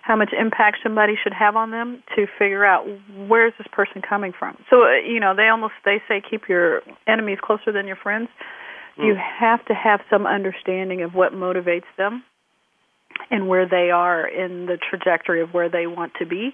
how 0.05 0.17
much 0.17 0.35
impact 0.39 0.79
somebody 0.83 1.15
should 1.23 1.33
have 1.33 1.57
on 1.57 1.71
them 1.71 2.03
to 2.15 2.27
figure 2.39 2.63
out 2.63 2.85
where 3.27 3.47
is 3.47 3.55
this 3.57 3.67
person 3.73 4.03
coming 4.07 4.33
from. 4.39 4.57
So 4.69 4.83
uh, 4.83 4.97
you 4.97 5.19
know 5.19 5.35
they 5.35 5.49
almost 5.49 5.73
they 5.85 6.03
say 6.07 6.21
keep 6.21 6.43
your 6.49 6.83
enemies 7.07 7.39
closer 7.43 7.73
than 7.73 7.87
your 7.87 7.97
friends. 7.97 8.29
Mm. 8.99 9.07
You 9.07 9.17
have 9.17 9.65
to 9.67 9.75
have 9.75 10.01
some 10.11 10.27
understanding 10.27 11.03
of 11.03 11.15
what 11.15 11.33
motivates 11.33 11.89
them 11.97 12.23
and 13.31 13.49
where 13.49 13.67
they 13.67 13.91
are 13.91 14.29
in 14.29 14.67
the 14.67 14.77
trajectory 14.77 15.41
of 15.41 15.55
where 15.55 15.71
they 15.71 15.87
want 15.87 16.13
to 16.19 16.27
be 16.27 16.51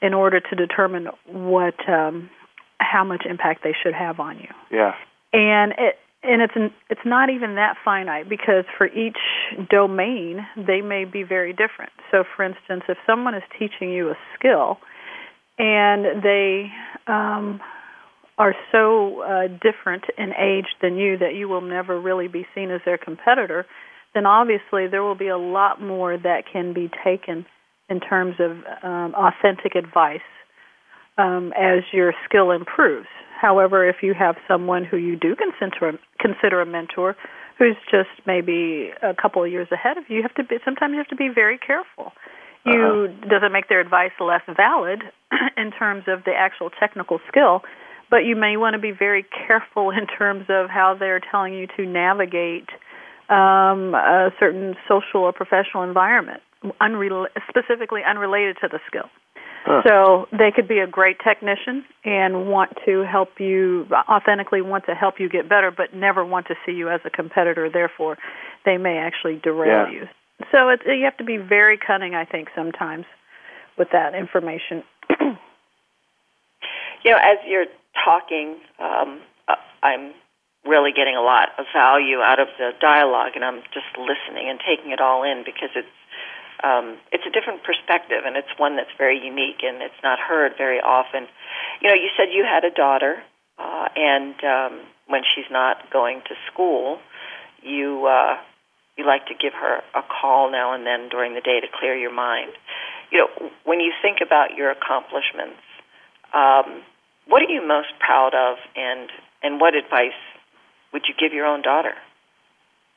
in 0.00 0.14
order 0.14 0.40
to 0.40 0.56
determine 0.56 1.08
what 1.26 1.76
um 1.88 2.30
how 2.80 3.04
much 3.04 3.24
impact 3.28 3.62
they 3.64 3.74
should 3.82 3.94
have 3.94 4.18
on 4.18 4.38
you. 4.38 4.48
Yeah. 4.70 4.94
And 5.34 5.72
it 5.72 5.96
and 6.22 6.42
it's 6.42 6.74
it's 6.90 7.00
not 7.04 7.30
even 7.30 7.54
that 7.54 7.76
finite 7.84 8.28
because 8.28 8.64
for 8.76 8.86
each 8.86 9.18
domain 9.70 10.46
they 10.56 10.80
may 10.80 11.04
be 11.04 11.22
very 11.22 11.52
different. 11.52 11.92
So, 12.10 12.24
for 12.36 12.44
instance, 12.44 12.82
if 12.88 12.98
someone 13.06 13.34
is 13.34 13.42
teaching 13.58 13.92
you 13.92 14.10
a 14.10 14.14
skill 14.36 14.78
and 15.58 16.22
they 16.22 16.70
um, 17.06 17.60
are 18.36 18.54
so 18.72 19.22
uh, 19.22 19.48
different 19.48 20.04
in 20.16 20.32
age 20.34 20.66
than 20.82 20.96
you 20.96 21.18
that 21.18 21.34
you 21.34 21.48
will 21.48 21.60
never 21.60 22.00
really 22.00 22.28
be 22.28 22.46
seen 22.54 22.70
as 22.70 22.80
their 22.84 22.98
competitor, 22.98 23.66
then 24.14 24.26
obviously 24.26 24.86
there 24.88 25.02
will 25.02 25.16
be 25.16 25.28
a 25.28 25.38
lot 25.38 25.80
more 25.80 26.16
that 26.16 26.44
can 26.52 26.72
be 26.72 26.90
taken 27.04 27.46
in 27.88 28.00
terms 28.00 28.34
of 28.38 28.52
um, 28.82 29.14
authentic 29.14 29.74
advice 29.74 30.20
um, 31.18 31.52
as 31.56 31.82
your 31.92 32.14
skill 32.24 32.50
improves. 32.50 33.08
However, 33.40 33.88
if 33.88 33.96
you 34.02 34.14
have 34.14 34.36
someone 34.48 34.84
who 34.84 34.96
you 34.96 35.16
do 35.16 35.36
consider 35.36 35.98
consider 36.20 36.60
a 36.60 36.66
mentor, 36.66 37.16
who's 37.58 37.76
just 37.90 38.10
maybe 38.26 38.90
a 39.02 39.14
couple 39.14 39.44
of 39.44 39.50
years 39.50 39.68
ahead 39.70 39.98
of 39.98 40.04
you, 40.08 40.16
you 40.16 40.22
have 40.22 40.34
to 40.34 40.44
be 40.44 40.56
sometimes 40.64 40.92
you 40.92 40.98
have 40.98 41.08
to 41.08 41.16
be 41.16 41.28
very 41.32 41.58
careful. 41.58 42.12
You 42.64 43.08
uh-huh. 43.10 43.28
doesn't 43.28 43.52
make 43.52 43.68
their 43.68 43.80
advice 43.80 44.10
less 44.18 44.42
valid 44.56 45.02
in 45.56 45.70
terms 45.70 46.04
of 46.08 46.24
the 46.24 46.32
actual 46.36 46.70
technical 46.70 47.20
skill, 47.28 47.62
but 48.10 48.18
you 48.18 48.34
may 48.34 48.56
want 48.56 48.74
to 48.74 48.80
be 48.80 48.90
very 48.90 49.24
careful 49.46 49.90
in 49.98 50.06
terms 50.06 50.46
of 50.48 50.70
how 50.70 50.96
they're 50.98 51.20
telling 51.20 51.54
you 51.54 51.66
to 51.76 51.86
navigate 51.86 52.68
um, 53.28 53.94
a 53.94 54.30
certain 54.40 54.74
social 54.88 55.20
or 55.22 55.32
professional 55.32 55.82
environment, 55.82 56.40
specifically 57.48 58.00
unrelated 58.08 58.56
to 58.62 58.68
the 58.68 58.80
skill. 58.86 59.10
Huh. 59.68 59.82
So 59.86 60.28
they 60.32 60.50
could 60.50 60.66
be 60.66 60.78
a 60.78 60.86
great 60.86 61.18
technician 61.22 61.84
and 62.02 62.48
want 62.48 62.72
to 62.86 63.04
help 63.04 63.38
you 63.38 63.86
authentically 64.08 64.62
want 64.62 64.86
to 64.86 64.94
help 64.94 65.20
you 65.20 65.28
get 65.28 65.46
better, 65.46 65.70
but 65.70 65.92
never 65.94 66.24
want 66.24 66.46
to 66.46 66.54
see 66.64 66.72
you 66.72 66.88
as 66.88 67.00
a 67.04 67.10
competitor. 67.10 67.68
Therefore, 67.70 68.16
they 68.64 68.78
may 68.78 68.96
actually 68.96 69.38
derail 69.42 69.92
yeah. 69.92 69.92
you. 69.92 70.08
So 70.52 70.70
it, 70.70 70.80
you 70.86 71.04
have 71.04 71.18
to 71.18 71.24
be 71.24 71.36
very 71.36 71.76
cunning, 71.76 72.14
I 72.14 72.24
think, 72.24 72.48
sometimes 72.56 73.04
with 73.76 73.88
that 73.92 74.14
information. 74.14 74.84
you 75.20 77.10
know, 77.10 77.18
as 77.18 77.36
you're 77.46 77.66
talking, 78.02 78.56
um, 78.80 79.20
uh, 79.48 79.56
I'm 79.82 80.14
really 80.64 80.92
getting 80.96 81.14
a 81.14 81.20
lot 81.20 81.50
of 81.58 81.66
value 81.74 82.20
out 82.20 82.40
of 82.40 82.48
the 82.56 82.70
dialogue, 82.80 83.32
and 83.34 83.44
I'm 83.44 83.60
just 83.74 83.92
listening 83.98 84.48
and 84.48 84.58
taking 84.64 84.92
it 84.92 85.00
all 85.00 85.24
in 85.24 85.42
because 85.44 85.70
it's 85.76 85.88
um, 86.62 86.98
it's 87.12 87.24
a 87.26 87.30
different 87.30 87.62
perspective, 87.62 88.26
and 88.26 88.36
it's 88.36 88.50
one 88.56 88.76
that's 88.76 88.90
very 88.98 89.18
unique 89.18 89.62
and 89.62 89.82
it's 89.82 90.02
not 90.02 90.18
heard 90.18 90.52
very 90.58 90.80
often. 90.80 91.26
You 91.80 91.88
know, 91.88 91.94
you 91.94 92.10
said 92.16 92.28
you 92.32 92.44
had 92.44 92.64
a 92.64 92.74
daughter, 92.74 93.22
uh, 93.58 93.88
and 93.94 94.34
um, 94.44 94.80
when 95.06 95.22
she's 95.22 95.50
not 95.50 95.90
going 95.92 96.22
to 96.28 96.34
school, 96.52 96.98
you 97.62 98.06
uh, 98.06 98.36
you 98.96 99.06
like 99.06 99.26
to 99.26 99.34
give 99.34 99.52
her 99.54 99.82
a 99.94 100.02
call 100.02 100.50
now 100.50 100.74
and 100.74 100.84
then 100.84 101.08
during 101.08 101.34
the 101.34 101.40
day 101.40 101.60
to 101.60 101.66
clear 101.78 101.94
your 101.94 102.12
mind. 102.12 102.50
You 103.10 103.18
know, 103.18 103.50
when 103.64 103.80
you 103.80 103.92
think 104.02 104.18
about 104.24 104.54
your 104.56 104.70
accomplishments, 104.70 105.62
um, 106.34 106.82
what 107.26 107.42
are 107.42 107.50
you 107.50 107.66
most 107.66 107.88
proud 108.00 108.34
of, 108.34 108.58
and 108.74 109.08
and 109.42 109.60
what 109.60 109.74
advice 109.74 110.18
would 110.92 111.02
you 111.06 111.14
give 111.18 111.32
your 111.32 111.46
own 111.46 111.62
daughter? 111.62 111.94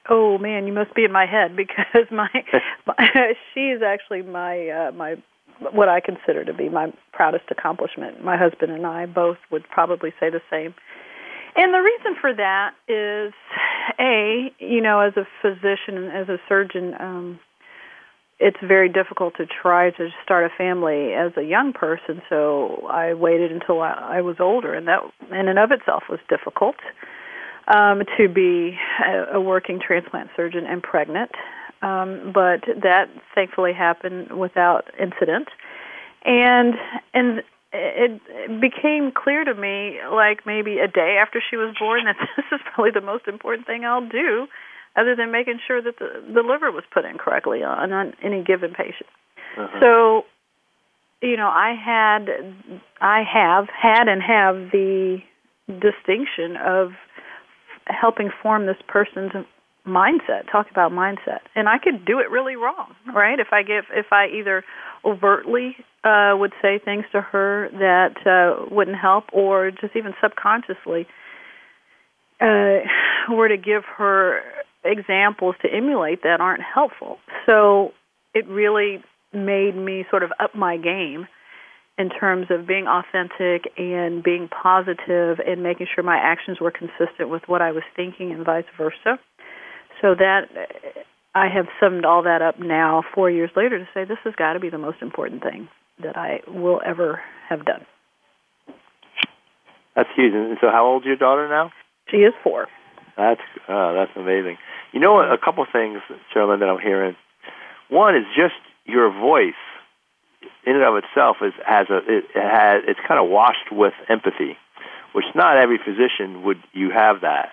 Oh 0.09 0.37
man, 0.37 0.65
you 0.67 0.73
must 0.73 0.93
be 0.95 1.03
in 1.03 1.11
my 1.11 1.25
head 1.25 1.55
because 1.55 2.07
my, 2.11 2.29
my 2.87 3.33
she 3.53 3.69
is 3.69 3.81
actually 3.81 4.23
my 4.23 4.67
uh, 4.69 4.91
my 4.91 5.15
what 5.73 5.89
I 5.89 5.99
consider 5.99 6.43
to 6.43 6.53
be 6.53 6.69
my 6.69 6.91
proudest 7.13 7.45
accomplishment. 7.51 8.23
My 8.23 8.35
husband 8.35 8.71
and 8.71 8.85
I 8.85 9.05
both 9.05 9.37
would 9.51 9.63
probably 9.69 10.11
say 10.19 10.29
the 10.29 10.41
same. 10.49 10.73
And 11.55 11.73
the 11.73 11.79
reason 11.79 12.15
for 12.19 12.33
that 12.33 12.73
is 12.87 13.33
a, 13.99 14.51
you 14.57 14.81
know, 14.81 15.01
as 15.01 15.13
a 15.17 15.27
physician 15.41 15.97
and 15.97 16.11
as 16.11 16.29
a 16.29 16.37
surgeon, 16.47 16.95
um 16.99 17.39
it's 18.43 18.57
very 18.67 18.89
difficult 18.89 19.35
to 19.37 19.45
try 19.45 19.91
to 19.91 20.09
start 20.23 20.43
a 20.43 20.49
family 20.57 21.13
as 21.13 21.31
a 21.37 21.43
young 21.43 21.73
person. 21.73 22.23
So 22.27 22.87
I 22.89 23.13
waited 23.13 23.51
until 23.51 23.81
I, 23.81 23.91
I 24.17 24.21
was 24.21 24.37
older, 24.39 24.73
and 24.73 24.87
that 24.87 25.01
in 25.29 25.47
and 25.47 25.59
of 25.59 25.71
itself 25.71 26.03
was 26.09 26.19
difficult 26.27 26.75
um, 27.73 28.03
to 28.17 28.27
be 28.27 28.77
a, 29.05 29.37
a 29.37 29.41
working 29.41 29.79
transplant 29.85 30.29
surgeon 30.35 30.65
and 30.67 30.83
pregnant. 30.83 31.31
Um, 31.81 32.31
but 32.33 32.61
that 32.83 33.05
thankfully 33.33 33.73
happened 33.73 34.37
without 34.37 34.85
incident, 34.99 35.47
and 36.23 36.75
and 37.13 37.39
it, 37.73 38.21
it 38.29 38.61
became 38.61 39.11
clear 39.11 39.43
to 39.43 39.55
me, 39.55 39.97
like 40.11 40.45
maybe 40.45 40.77
a 40.77 40.87
day 40.87 41.17
after 41.19 41.41
she 41.49 41.55
was 41.55 41.75
born, 41.79 42.05
that 42.05 42.17
this 42.37 42.45
is 42.51 42.59
probably 42.71 42.91
the 42.91 43.01
most 43.01 43.27
important 43.27 43.65
thing 43.65 43.83
I'll 43.83 44.07
do, 44.07 44.45
other 44.95 45.15
than 45.15 45.31
making 45.31 45.59
sure 45.65 45.81
that 45.81 45.97
the 45.97 46.21
the 46.31 46.41
liver 46.41 46.71
was 46.71 46.83
put 46.93 47.03
in 47.05 47.17
correctly 47.17 47.63
on, 47.63 47.91
on 47.91 48.13
any 48.21 48.43
given 48.43 48.73
patient. 48.75 49.09
Uh-huh. 49.57 49.79
So, 49.81 50.25
you 51.21 51.35
know, 51.35 51.47
I 51.47 51.73
had, 51.73 52.29
I 53.01 53.23
have 53.23 53.67
had 53.69 54.07
and 54.07 54.21
have 54.21 54.71
the 54.71 55.17
distinction 55.67 56.57
of 56.57 56.91
helping 57.87 58.29
form 58.41 58.65
this 58.65 58.77
person's 58.87 59.31
mindset 59.85 60.49
talk 60.51 60.67
about 60.69 60.91
mindset. 60.91 61.39
And 61.55 61.67
i 61.67 61.77
could 61.77 62.05
do 62.05 62.19
it 62.19 62.29
really 62.29 62.55
wrong 62.55 62.95
right? 63.13 63.39
If 63.39 63.47
i 63.51 63.63
give 63.63 63.85
if 63.93 64.07
i 64.11 64.27
either 64.27 64.63
overtly 65.03 65.75
uh 66.03 66.33
would 66.37 66.53
say 66.61 66.79
things 66.83 67.05
to 67.11 67.21
her 67.21 67.69
that 67.73 68.15
uh 68.25 68.65
wouldn't 68.73 68.97
help 68.97 69.25
or 69.33 69.71
just 69.71 69.95
even 69.95 70.13
subconsciously 70.21 71.07
uh 72.39 72.79
were 73.29 73.47
to 73.47 73.57
give 73.57 73.83
her 73.97 74.41
examples 74.83 75.55
to 75.61 75.67
emulate 75.71 76.23
that 76.23 76.41
aren't 76.41 76.63
helpful. 76.63 77.19
So 77.45 77.93
it 78.33 78.47
really 78.47 79.03
made 79.33 79.75
me 79.75 80.05
sort 80.09 80.23
of 80.23 80.31
up 80.39 80.55
my 80.55 80.77
game 80.77 81.27
in 82.01 82.09
terms 82.09 82.47
of 82.49 82.65
being 82.65 82.87
authentic 82.87 83.71
and 83.77 84.23
being 84.23 84.49
positive 84.49 85.39
and 85.45 85.61
making 85.61 85.85
sure 85.93 86.03
my 86.03 86.17
actions 86.17 86.59
were 86.59 86.71
consistent 86.71 87.29
with 87.29 87.43
what 87.45 87.61
I 87.61 87.71
was 87.71 87.83
thinking 87.95 88.31
and 88.31 88.43
vice 88.43 88.65
versa. 88.75 89.19
So 90.01 90.15
that 90.15 90.49
I 91.35 91.47
have 91.47 91.67
summed 91.79 92.03
all 92.03 92.23
that 92.23 92.41
up 92.41 92.59
now 92.59 93.03
4 93.13 93.29
years 93.29 93.51
later 93.55 93.77
to 93.77 93.87
say 93.93 94.03
this 94.03 94.17
has 94.23 94.33
got 94.35 94.53
to 94.53 94.59
be 94.59 94.69
the 94.69 94.79
most 94.79 94.97
important 95.01 95.43
thing 95.43 95.69
that 96.03 96.17
I 96.17 96.41
will 96.47 96.81
ever 96.83 97.21
have 97.47 97.63
done. 97.65 97.85
That's 99.95 100.09
huge. 100.15 100.33
And 100.33 100.57
so 100.59 100.71
how 100.71 100.87
old 100.87 101.03
is 101.03 101.05
your 101.05 101.17
daughter 101.17 101.47
now? 101.47 101.71
She 102.09 102.17
is 102.17 102.33
4. 102.43 102.67
That's 103.15 103.41
uh, 103.67 103.93
that's 103.93 104.11
amazing. 104.15 104.57
You 104.93 104.99
know 104.99 105.19
a 105.19 105.37
couple 105.37 105.63
things, 105.71 105.99
Sherilyn, 106.33 106.59
that 106.59 106.69
I'm 106.69 106.79
hearing. 106.79 107.15
One 107.89 108.15
is 108.15 108.23
just 108.35 108.55
your 108.85 109.11
voice 109.11 109.61
in 110.65 110.75
and 110.75 110.83
of 110.83 110.95
itself 111.03 111.37
is 111.41 111.53
has 111.65 111.87
a 111.89 111.97
it 112.07 112.25
has 112.35 112.83
it's 112.87 112.99
kind 113.07 113.19
of 113.19 113.29
washed 113.29 113.71
with 113.71 113.93
empathy, 114.09 114.57
which 115.13 115.25
not 115.35 115.57
every 115.57 115.77
physician 115.77 116.43
would 116.43 116.61
you 116.73 116.91
have 116.91 117.21
that. 117.21 117.49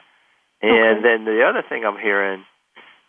And 0.60 0.98
okay. 0.98 1.02
then 1.02 1.24
the 1.24 1.42
other 1.48 1.62
thing 1.66 1.84
I'm 1.84 1.98
hearing 1.98 2.44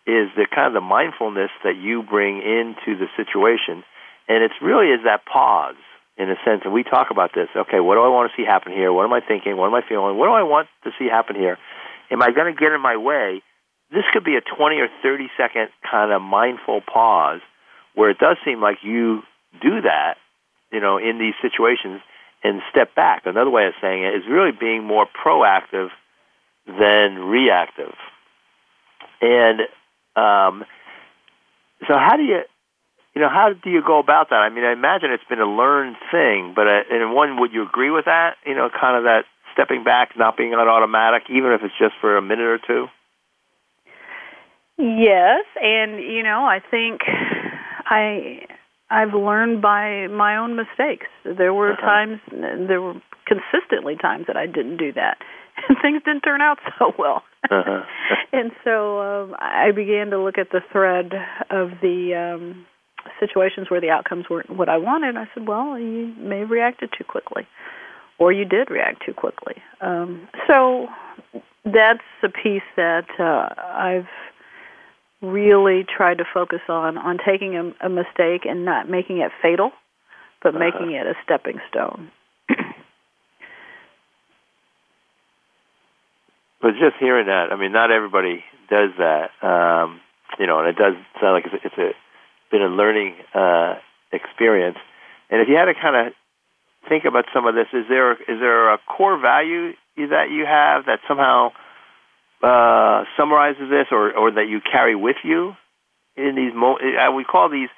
is 0.05 0.29
the 0.35 0.47
kind 0.49 0.67
of 0.67 0.73
the 0.73 0.81
mindfulness 0.81 1.51
that 1.63 1.75
you 1.75 2.03
bring 2.03 2.37
into 2.37 2.97
the 2.97 3.07
situation, 3.17 3.83
and 4.27 4.43
it's 4.43 4.55
really 4.61 4.87
is 4.87 5.01
that 5.03 5.25
pause 5.25 5.75
in 6.17 6.29
a 6.29 6.35
sense. 6.45 6.61
And 6.63 6.73
we 6.73 6.83
talk 6.83 7.11
about 7.11 7.31
this. 7.33 7.47
Okay, 7.55 7.79
what 7.79 7.95
do 7.95 8.01
I 8.01 8.09
want 8.09 8.31
to 8.31 8.35
see 8.37 8.45
happen 8.45 8.71
here? 8.71 8.91
What 8.91 9.05
am 9.05 9.13
I 9.13 9.21
thinking? 9.21 9.57
What 9.57 9.67
am 9.67 9.75
I 9.75 9.81
feeling? 9.87 10.17
What 10.17 10.27
do 10.27 10.33
I 10.33 10.43
want 10.43 10.67
to 10.83 10.91
see 10.99 11.07
happen 11.07 11.35
here? 11.35 11.57
Am 12.11 12.21
I 12.21 12.31
going 12.31 12.53
to 12.53 12.59
get 12.59 12.71
in 12.71 12.81
my 12.81 12.97
way? 12.97 13.41
This 13.91 14.03
could 14.13 14.23
be 14.23 14.35
a 14.35 14.41
20 14.41 14.75
or 14.77 14.87
30 15.01 15.29
second 15.37 15.69
kind 15.89 16.11
of 16.11 16.21
mindful 16.21 16.81
pause 16.81 17.41
where 17.95 18.09
it 18.09 18.19
does 18.19 18.37
seem 18.45 18.61
like 18.61 18.77
you 18.83 19.23
do 19.61 19.81
that, 19.81 20.15
you 20.71 20.79
know, 20.79 20.97
in 20.97 21.19
these 21.19 21.33
situations 21.41 22.01
and 22.43 22.61
step 22.69 22.95
back. 22.95 23.23
Another 23.25 23.49
way 23.49 23.67
of 23.67 23.73
saying 23.81 24.03
it 24.03 24.15
is 24.15 24.23
really 24.29 24.51
being 24.51 24.83
more 24.83 25.05
proactive 25.05 25.89
than 26.65 27.15
reactive. 27.15 27.93
And 29.21 29.61
um, 30.15 30.65
so, 31.87 31.93
how 31.97 32.15
do 32.15 32.23
you, 32.23 32.41
you 33.15 33.21
know, 33.21 33.29
how 33.29 33.51
do 33.53 33.69
you 33.69 33.81
go 33.85 33.99
about 33.99 34.29
that? 34.29 34.37
I 34.37 34.49
mean, 34.49 34.63
I 34.63 34.71
imagine 34.71 35.11
it's 35.11 35.23
been 35.27 35.41
a 35.41 35.45
learned 35.45 35.97
thing, 36.11 36.53
but 36.55 36.67
uh, 36.67 36.81
and 36.91 37.13
one, 37.13 37.39
would 37.41 37.51
you 37.51 37.63
agree 37.63 37.91
with 37.91 38.05
that? 38.05 38.35
You 38.45 38.55
know, 38.55 38.69
kind 38.69 38.97
of 38.97 39.03
that 39.03 39.25
stepping 39.53 39.83
back, 39.83 40.17
not 40.17 40.37
being 40.37 40.53
on 40.53 40.67
automatic, 40.67 41.23
even 41.29 41.51
if 41.51 41.61
it's 41.63 41.77
just 41.77 41.95
for 41.99 42.15
a 42.15 42.21
minute 42.21 42.45
or 42.45 42.59
two. 42.59 42.87
Yes, 44.77 45.43
and 45.61 45.99
you 45.99 46.23
know, 46.23 46.45
I 46.45 46.61
think 46.71 47.01
I 47.05 48.45
I've 48.91 49.13
learned 49.13 49.61
by 49.61 50.07
my 50.07 50.37
own 50.37 50.55
mistakes. 50.55 51.07
There 51.23 51.53
were 51.53 51.73
uh-huh. 51.73 51.81
times, 51.81 52.19
there 52.31 52.81
were 52.81 52.95
consistently 53.27 53.95
times 53.95 54.25
that 54.27 54.37
I 54.37 54.45
didn't 54.45 54.77
do 54.77 54.93
that, 54.93 55.17
and 55.69 55.77
things 55.81 56.01
didn't 56.03 56.21
turn 56.21 56.41
out 56.41 56.57
so 56.77 56.93
well. 56.97 57.23
Uh-huh. 57.49 57.83
and 58.33 58.51
so 58.63 58.99
um, 58.99 59.35
I 59.39 59.71
began 59.75 60.09
to 60.11 60.19
look 60.19 60.37
at 60.37 60.51
the 60.51 60.61
thread 60.71 61.13
of 61.49 61.69
the 61.81 62.35
um, 62.35 62.65
situations 63.19 63.69
where 63.69 63.81
the 63.81 63.89
outcomes 63.89 64.25
weren't 64.29 64.49
what 64.49 64.69
I 64.69 64.77
wanted. 64.77 65.15
I 65.15 65.27
said, 65.33 65.47
"Well, 65.47 65.79
you 65.79 66.13
may 66.17 66.39
have 66.39 66.49
reacted 66.49 66.89
too 66.97 67.05
quickly." 67.05 67.47
or 68.19 68.33
you 68.33 68.45
did 68.45 68.69
react 68.69 69.03
too 69.05 69.13
quickly. 69.13 69.55
Um, 69.81 70.27
so 70.47 70.87
that's 71.65 72.03
a 72.21 72.29
piece 72.29 72.67
that 72.75 73.07
uh, 73.17 73.49
I've 73.57 74.07
really 75.21 75.83
tried 75.85 76.19
to 76.19 76.25
focus 76.33 76.61
on 76.69 76.97
on 76.97 77.17
taking 77.25 77.55
a, 77.57 77.85
a 77.85 77.89
mistake 77.89 78.45
and 78.45 78.63
not 78.65 78.89
making 78.89 79.17
it 79.19 79.31
fatal, 79.41 79.71
but 80.41 80.55
Uh-huh. 80.55 80.59
making 80.59 80.91
it 80.91 81.05
a 81.07 81.13
stepping 81.23 81.59
stone. 81.69 82.11
But 86.61 86.71
just 86.73 86.97
hearing 86.99 87.27
that, 87.27 87.51
I 87.51 87.55
mean, 87.55 87.71
not 87.71 87.89
everybody 87.91 88.43
does 88.69 88.89
that. 88.97 89.31
Um, 89.41 90.01
you 90.37 90.45
know, 90.45 90.59
and 90.59 90.67
it 90.67 90.75
does 90.75 90.93
sound 91.19 91.33
like 91.33 91.45
it's, 91.45 91.63
it's 91.63 91.77
a 91.77 91.91
been 92.51 92.61
a 92.61 92.67
learning 92.67 93.15
uh, 93.33 93.75
experience. 94.11 94.77
And 95.29 95.41
if 95.41 95.47
you 95.47 95.55
had 95.55 95.65
to 95.65 95.73
kind 95.73 95.95
of 96.07 96.13
think 96.87 97.05
about 97.05 97.25
some 97.33 97.45
of 97.45 97.55
this, 97.55 97.67
is 97.73 97.85
there 97.87 98.13
is 98.13 98.39
there 98.39 98.73
a 98.73 98.77
core 98.87 99.17
value 99.17 99.71
that 99.97 100.31
you 100.31 100.45
have 100.45 100.85
that 100.85 100.99
somehow 101.07 101.51
uh, 102.43 103.03
summarizes 103.17 103.69
this, 103.69 103.87
or 103.91 104.11
or 104.15 104.31
that 104.31 104.47
you 104.47 104.61
carry 104.61 104.95
with 104.95 105.17
you 105.23 105.55
in 106.15 106.35
these 106.35 106.53
mo- 106.55 106.79
I 106.79 107.09
we 107.09 107.23
call 107.23 107.49
these, 107.49 107.69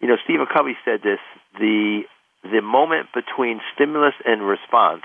you 0.00 0.08
know, 0.08 0.16
Stephen 0.24 0.46
Covey 0.52 0.76
said 0.84 1.00
this 1.02 1.20
the 1.58 2.02
the 2.42 2.60
moment 2.60 3.08
between 3.14 3.60
stimulus 3.74 4.14
and 4.24 4.42
response 4.42 5.04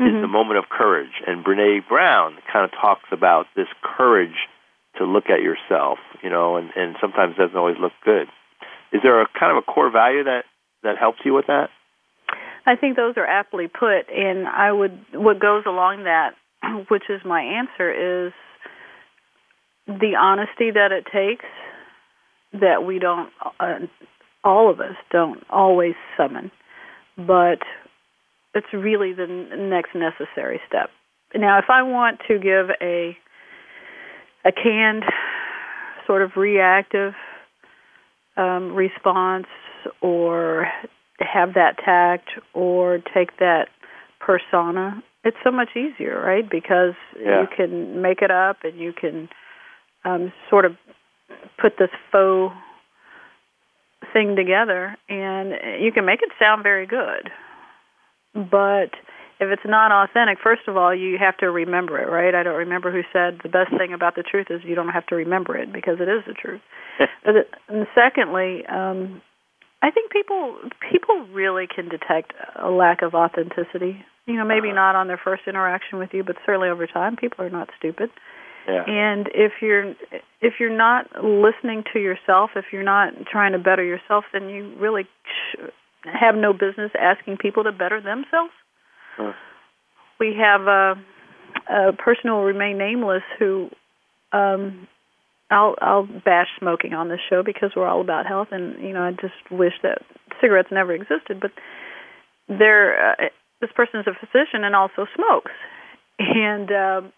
is 0.00 0.12
the 0.20 0.28
moment 0.28 0.58
of 0.58 0.68
courage. 0.68 1.10
And 1.26 1.44
Brene 1.44 1.86
Brown 1.88 2.36
kind 2.52 2.64
of 2.64 2.70
talks 2.70 3.08
about 3.10 3.46
this 3.56 3.66
courage 3.82 4.46
to 4.96 5.04
look 5.04 5.28
at 5.28 5.42
yourself, 5.42 5.98
you 6.22 6.30
know, 6.30 6.56
and, 6.56 6.70
and 6.76 6.94
sometimes 7.00 7.36
doesn't 7.36 7.56
always 7.56 7.76
look 7.80 7.92
good. 8.04 8.28
Is 8.92 9.00
there 9.02 9.20
a 9.20 9.26
kind 9.38 9.50
of 9.50 9.58
a 9.58 9.62
core 9.62 9.90
value 9.90 10.22
that, 10.24 10.44
that 10.84 10.98
helps 10.98 11.18
you 11.24 11.34
with 11.34 11.46
that? 11.48 11.70
I 12.64 12.76
think 12.76 12.96
those 12.96 13.14
are 13.16 13.26
aptly 13.26 13.66
put, 13.66 14.08
and 14.08 14.46
I 14.46 14.70
would 14.70 15.00
what 15.14 15.40
goes 15.40 15.64
along 15.66 16.04
that, 16.04 16.34
which 16.88 17.04
is 17.08 17.20
my 17.24 17.42
answer, 17.42 18.26
is 18.26 18.32
the 19.86 20.16
honesty 20.20 20.70
that 20.70 20.92
it 20.92 21.04
takes 21.12 21.46
that 22.52 22.84
we 22.84 22.98
don't, 22.98 23.30
uh, 23.60 23.78
all 24.44 24.70
of 24.70 24.80
us 24.80 24.96
don't 25.10 25.42
always 25.50 25.94
summon, 26.16 26.50
but 27.16 27.58
it's 28.54 28.66
really 28.72 29.12
the 29.12 29.26
next 29.26 29.94
necessary 29.94 30.60
step. 30.66 30.90
Now, 31.34 31.58
if 31.58 31.66
I 31.68 31.82
want 31.82 32.20
to 32.28 32.38
give 32.38 32.70
a 32.80 33.16
a 34.44 34.52
canned, 34.52 35.04
sort 36.06 36.22
of 36.22 36.30
reactive 36.36 37.12
um, 38.36 38.72
response, 38.74 39.46
or 40.00 40.68
have 41.18 41.54
that 41.54 41.76
tact, 41.84 42.30
or 42.54 42.98
take 43.14 43.36
that 43.38 43.66
persona, 44.20 45.02
it's 45.28 45.36
so 45.44 45.50
much 45.50 45.70
easier, 45.76 46.20
right? 46.20 46.48
Because 46.48 46.94
Yeah. 47.18 47.42
you 47.42 47.46
can 47.56 48.02
make 48.02 48.22
it 48.22 48.30
up, 48.30 48.58
and 48.64 48.78
you 48.78 48.92
can 48.92 49.28
um, 50.04 50.32
sort 50.50 50.64
of 50.64 50.76
put 51.60 51.76
this 51.78 51.90
faux 52.10 52.54
thing 54.12 54.36
together, 54.36 54.96
and 55.08 55.52
you 55.82 55.92
can 55.92 56.04
make 56.04 56.20
it 56.22 56.30
sound 56.38 56.62
very 56.62 56.86
good. 56.86 57.30
But 58.34 58.90
if 59.40 59.48
it's 59.50 59.64
not 59.66 59.90
authentic, 59.92 60.38
first 60.42 60.62
of 60.68 60.76
all, 60.76 60.94
you 60.94 61.18
have 61.18 61.36
to 61.38 61.50
remember 61.50 61.98
it, 62.00 62.08
right? 62.10 62.34
I 62.34 62.42
don't 62.42 62.56
remember 62.56 62.90
who 62.90 63.02
said 63.12 63.40
the 63.42 63.48
best 63.48 63.70
thing 63.76 63.92
about 63.92 64.14
the 64.16 64.22
truth 64.22 64.46
is 64.50 64.60
you 64.64 64.74
don't 64.74 64.88
have 64.90 65.06
to 65.06 65.16
remember 65.16 65.56
it 65.56 65.72
because 65.72 65.98
it 66.00 66.08
is 66.08 66.22
the 66.26 66.34
truth. 66.34 66.60
But 67.24 67.36
it- 67.36 67.54
and 67.68 67.86
secondly, 67.94 68.64
um, 68.66 69.20
I 69.82 69.90
think 69.90 70.10
people 70.10 70.56
people 70.90 71.26
really 71.32 71.66
can 71.72 71.88
detect 71.88 72.32
a 72.56 72.70
lack 72.70 73.02
of 73.02 73.14
authenticity. 73.14 74.04
You 74.28 74.36
know, 74.36 74.44
maybe 74.44 74.72
not 74.72 74.94
on 74.94 75.08
their 75.08 75.20
first 75.22 75.44
interaction 75.46 75.98
with 75.98 76.10
you, 76.12 76.22
but 76.22 76.36
certainly 76.44 76.68
over 76.68 76.86
time, 76.86 77.16
people 77.16 77.44
are 77.44 77.50
not 77.50 77.70
stupid. 77.78 78.10
Yeah. 78.68 78.84
And 78.86 79.28
if 79.34 79.52
you're 79.62 79.94
if 80.42 80.54
you're 80.60 80.76
not 80.76 81.06
listening 81.24 81.84
to 81.94 81.98
yourself, 81.98 82.50
if 82.54 82.66
you're 82.70 82.82
not 82.82 83.14
trying 83.32 83.52
to 83.52 83.58
better 83.58 83.82
yourself, 83.82 84.24
then 84.34 84.50
you 84.50 84.76
really 84.78 85.04
have 86.04 86.34
no 86.34 86.52
business 86.52 86.90
asking 87.00 87.38
people 87.38 87.64
to 87.64 87.72
better 87.72 88.02
themselves. 88.02 88.52
Huh. 89.16 89.32
We 90.20 90.36
have 90.38 90.62
a, 90.66 90.94
a 91.70 91.92
person 91.94 92.24
who 92.24 92.32
will 92.32 92.44
remain 92.44 92.76
nameless 92.76 93.22
who 93.38 93.70
um 94.32 94.86
I'll 95.50 95.74
I'll 95.80 96.06
bash 96.06 96.48
smoking 96.58 96.92
on 96.92 97.08
this 97.08 97.20
show 97.30 97.42
because 97.42 97.70
we're 97.74 97.88
all 97.88 98.02
about 98.02 98.26
health 98.26 98.48
and 98.50 98.82
you 98.82 98.92
know 98.92 99.02
I 99.02 99.12
just 99.12 99.50
wish 99.50 99.72
that 99.82 100.02
cigarettes 100.42 100.68
never 100.70 100.92
existed 100.92 101.40
but 101.40 101.52
there 102.48 103.12
uh, 103.12 103.24
this 103.60 103.70
person 103.74 104.00
is 104.00 104.06
a 104.06 104.14
physician 104.14 104.64
and 104.64 104.74
also 104.74 105.06
smokes 105.14 105.52
and 106.18 106.70
um 106.72 107.12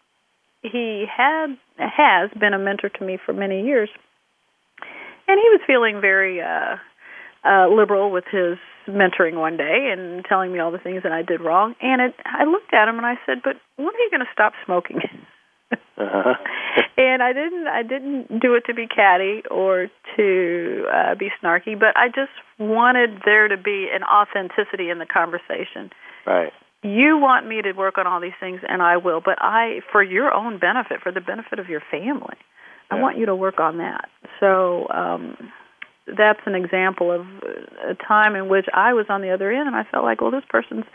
he 0.62 1.07
had 1.09 1.57
has 1.78 2.30
been 2.38 2.53
a 2.53 2.59
mentor 2.59 2.88
to 2.91 3.05
me 3.05 3.18
for 3.24 3.32
many 3.32 3.64
years 3.64 3.88
and 5.28 5.38
he 5.41 5.49
was 5.51 5.61
feeling 5.66 6.01
very 6.01 6.41
uh 6.41 6.76
uh 7.45 7.68
liberal 7.68 8.11
with 8.11 8.24
his 8.30 8.59
mentoring 8.88 9.38
one 9.38 9.57
day 9.57 9.91
and 9.93 10.24
telling 10.24 10.53
me 10.53 10.59
all 10.59 10.70
the 10.70 10.78
things 10.78 11.03
that 11.03 11.12
I 11.12 11.22
did 11.22 11.41
wrong 11.41 11.74
and 11.80 12.01
it 12.01 12.14
I 12.24 12.45
looked 12.45 12.74
at 12.74 12.88
him 12.88 12.97
and 12.97 13.07
I 13.07 13.14
said 13.26 13.38
but 13.43 13.57
when 13.76 13.88
are 13.88 13.99
you 14.05 14.11
going 14.11 14.20
to 14.20 14.32
stop 14.32 14.53
smoking 14.64 15.01
Uh-huh. 16.01 16.34
and 16.97 17.22
I 17.22 17.32
didn't 17.32 17.66
I 17.68 17.82
didn't 17.82 18.41
do 18.41 18.55
it 18.55 18.64
to 18.66 18.74
be 18.74 18.86
catty 18.86 19.43
or 19.51 19.88
to 20.16 20.86
uh, 20.93 21.14
be 21.14 21.28
snarky, 21.43 21.78
but 21.78 21.97
I 21.97 22.09
just 22.09 22.32
wanted 22.59 23.22
there 23.24 23.49
to 23.49 23.57
be 23.57 23.88
an 23.93 24.03
authenticity 24.03 24.91
in 24.91 24.99
the 24.99 25.07
conversation. 25.07 25.91
Right. 26.27 26.53
You 26.83 27.18
want 27.18 27.47
me 27.47 27.61
to 27.61 27.73
work 27.73 27.99
on 27.99 28.07
all 28.07 28.21
these 28.21 28.39
things, 28.41 28.61
and 28.66 28.81
I 28.81 28.97
will, 28.97 29.21
but 29.23 29.37
I, 29.39 29.81
for 29.93 30.03
your 30.03 30.33
own 30.33 30.59
benefit, 30.59 31.01
for 31.03 31.12
the 31.12 31.21
benefit 31.21 31.59
of 31.59 31.68
your 31.68 31.83
family, 31.91 32.37
I 32.91 33.01
want 33.01 33.18
you 33.18 33.27
to 33.27 33.37
work 33.37 33.61
on 33.61 33.79
that. 33.79 34.09
So 34.41 34.89
um, 34.89 35.37
that's 36.07 36.41
an 36.47 36.55
example 36.55 37.12
of 37.12 37.27
a 37.87 37.95
time 37.95 38.35
in 38.35 38.49
which 38.49 38.66
I 38.73 38.95
was 38.95 39.07
on 39.09 39.21
the 39.21 39.31
other 39.31 39.53
end, 39.53 39.66
and 39.68 39.77
I 39.77 39.85
felt 39.85 40.05
like, 40.05 40.21
well, 40.21 40.31
this 40.31 40.45
person's 40.49 40.87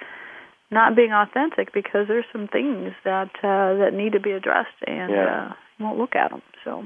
not 0.72 0.96
being 0.96 1.12
authentic 1.14 1.72
because 1.72 2.08
there's 2.08 2.26
some 2.34 2.48
things 2.48 2.94
that 3.04 3.30
uh, 3.44 3.78
that 3.78 3.92
need 3.94 4.14
to 4.14 4.20
be 4.20 4.32
addressed, 4.32 4.76
and 4.88 5.12
Yeah. 5.12 5.50
uh, 5.52 5.54
you 5.78 5.86
won't 5.86 6.00
look 6.00 6.16
at 6.16 6.32
them. 6.32 6.42
So 6.64 6.84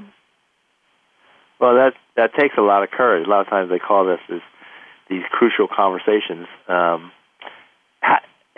Well, 1.58 1.74
that 1.74 1.94
that 2.16 2.34
takes 2.34 2.56
a 2.58 2.62
lot 2.62 2.82
of 2.82 2.90
courage. 2.90 3.26
A 3.26 3.30
lot 3.30 3.40
of 3.40 3.48
times 3.48 3.70
they 3.70 3.78
call 3.78 4.04
this 4.04 4.20
is 4.28 4.42
these 5.08 5.22
crucial 5.30 5.66
conversations. 5.66 6.46
Um, 6.68 7.10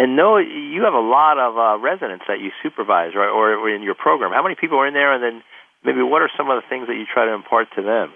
and 0.03 0.17
no, 0.17 0.39
you 0.39 0.83
have 0.83 0.95
a 0.95 1.07
lot 1.07 1.39
of 1.39 1.55
uh, 1.55 1.79
residents 1.79 2.25
that 2.27 2.41
you 2.41 2.51
supervise, 2.61 3.15
right, 3.15 3.31
or, 3.31 3.55
or 3.55 3.71
in 3.71 3.83
your 3.83 3.95
program. 3.95 4.33
How 4.33 4.43
many 4.43 4.57
people 4.61 4.79
are 4.79 4.87
in 4.89 4.95
there, 4.95 5.15
and 5.15 5.23
then 5.23 5.43
maybe 5.85 6.03
what 6.03 6.23
are 6.23 6.31
some 6.37 6.51
of 6.51 6.61
the 6.61 6.69
things 6.69 6.89
that 6.89 6.95
you 6.95 7.07
try 7.07 7.25
to 7.27 7.33
impart 7.33 7.69
to 7.77 7.83
them? 7.83 8.13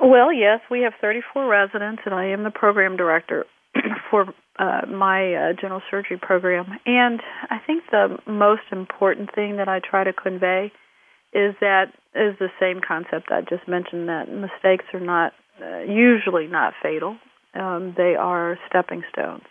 Well, 0.00 0.32
yes, 0.32 0.60
we 0.70 0.82
have 0.82 0.92
34 1.00 1.48
residents, 1.48 2.02
and 2.06 2.14
I 2.14 2.26
am 2.26 2.44
the 2.44 2.52
program 2.52 2.96
director 2.96 3.44
for 4.10 4.32
uh, 4.56 4.86
my 4.86 5.34
uh, 5.34 5.52
general 5.60 5.82
surgery 5.90 6.16
program. 6.16 6.78
And 6.86 7.20
I 7.50 7.58
think 7.66 7.82
the 7.90 8.18
most 8.28 8.62
important 8.70 9.34
thing 9.34 9.56
that 9.56 9.68
I 9.68 9.80
try 9.80 10.04
to 10.04 10.12
convey 10.12 10.70
is 11.34 11.56
that 11.60 11.86
is 12.14 12.38
the 12.38 12.50
same 12.60 12.80
concept 12.86 13.32
I 13.32 13.40
just 13.40 13.66
mentioned 13.66 14.08
that 14.08 14.30
mistakes 14.30 14.84
are 14.94 15.00
not 15.00 15.32
uh, 15.60 15.80
usually 15.80 16.46
not 16.46 16.74
fatal. 16.80 17.16
Um, 17.52 17.94
they 17.96 18.14
are 18.14 18.58
stepping 18.68 19.02
stones. 19.12 19.42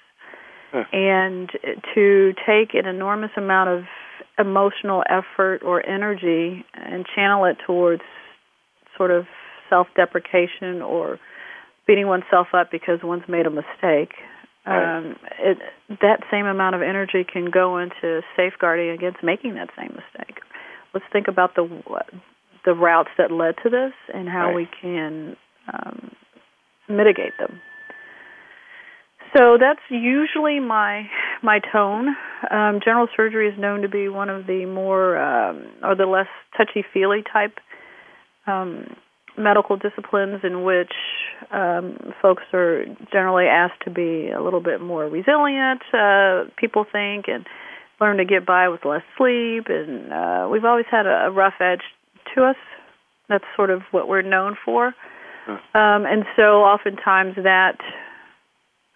And 0.94 1.50
to 1.96 2.34
take 2.46 2.74
an 2.74 2.86
enormous 2.86 3.32
amount 3.38 3.70
of 3.70 3.84
emotional 4.40 5.04
effort 5.10 5.62
or 5.64 5.86
energy 5.86 6.66
and 6.74 7.06
channel 7.16 7.46
it 7.46 7.58
towards 7.66 8.02
sort 8.98 9.12
of 9.12 9.26
self-deprecation 9.70 10.82
or 10.82 11.20
beating 11.88 12.08
oneself 12.08 12.48
up 12.54 12.70
because 12.72 13.00
one's 13.04 13.24
made 13.28 13.46
a 13.46 13.50
mistake. 13.50 14.14
Right. 14.66 14.98
Um, 14.98 15.16
it, 15.40 15.58
that 16.02 16.20
same 16.30 16.46
amount 16.46 16.76
of 16.76 16.82
energy 16.82 17.26
can 17.32 17.50
go 17.50 17.78
into 17.80 18.22
safeguarding 18.38 18.90
against 18.92 19.24
making 19.24 19.56
that 19.56 19.70
same 19.78 19.90
mistake. 19.96 20.38
Let's 20.94 21.06
think 21.12 21.28
about 21.28 21.56
the 21.56 21.68
the 22.64 22.74
routes 22.74 23.10
that 23.18 23.32
led 23.32 23.56
to 23.64 23.70
this 23.70 23.94
and 24.14 24.30
how 24.30 24.48
Right. 24.48 24.56
we 24.56 24.68
can 24.82 25.36
um, 25.74 26.12
mitigate 26.88 27.34
them. 27.40 27.60
So 29.36 29.58
that's 29.60 29.80
usually 29.90 30.60
my 30.60 31.08
my 31.42 31.60
tone. 31.72 32.10
Um, 32.50 32.80
general 32.84 33.08
surgery 33.16 33.48
is 33.48 33.58
known 33.58 33.82
to 33.82 33.90
be 33.90 34.10
one 34.10 34.30
of 34.30 34.46
the 34.46 34.66
more 34.66 35.18
um, 35.18 35.68
or 35.84 35.96
the 35.96 36.06
less 36.06 36.28
touchy 36.58 36.84
feely 36.94 37.24
type 37.32 37.58
um, 38.46 38.96
medical 39.38 39.78
disciplines 39.78 40.42
in 40.44 40.64
which 40.64 40.92
um, 41.52 42.14
folks 42.22 42.44
are 42.54 42.86
generally 43.12 43.46
asked 43.46 43.82
to 43.86 43.90
be 43.90 44.30
a 44.30 44.42
little 44.42 44.62
bit 44.62 44.82
more 44.82 45.06
resilient. 45.06 45.82
Uh, 45.94 46.44
people 46.58 46.86
think 46.92 47.26
and 47.28 47.46
learn 48.02 48.18
to 48.18 48.26
get 48.26 48.46
by 48.46 48.68
with 48.68 48.84
less 48.84 49.04
sleep, 49.18 49.68
and 49.70 50.12
uh, 50.12 50.50
we've 50.52 50.66
always 50.66 50.88
had 50.92 51.06
a, 51.06 51.28
a 51.28 51.32
rough 51.32 51.54
edge 51.62 51.84
to 52.36 52.44
us. 52.44 52.58
That's 53.30 53.46
sort 53.56 53.70
of 53.70 53.82
what 53.92 54.10
we're 54.10 54.24
known 54.24 54.58
for, 54.66 54.88
um, 55.48 56.06
and 56.06 56.26
so 56.36 56.64
oftentimes 56.64 57.36
that 57.38 57.78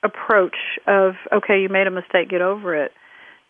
approach 0.05 0.55
of 0.87 1.13
okay, 1.33 1.59
you 1.61 1.69
made 1.69 1.87
a 1.87 1.91
mistake, 1.91 2.29
get 2.29 2.41
over 2.41 2.75
it, 2.85 2.91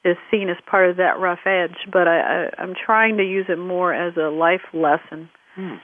is 0.04 0.18
seen 0.32 0.50
as 0.50 0.58
part 0.70 0.90
of 0.90 0.98
that 0.98 1.20
rough 1.20 1.46
edge. 1.46 1.78
But 1.92 2.08
I, 2.08 2.20
I, 2.20 2.62
I'm 2.62 2.74
trying 2.74 3.18
to 3.18 3.24
use 3.24 3.48
it 3.50 3.60
more 3.60 3.94
as 3.94 4.16
a 4.18 4.30
life 4.30 4.66
lesson 4.74 5.30
Hmm. 5.56 5.76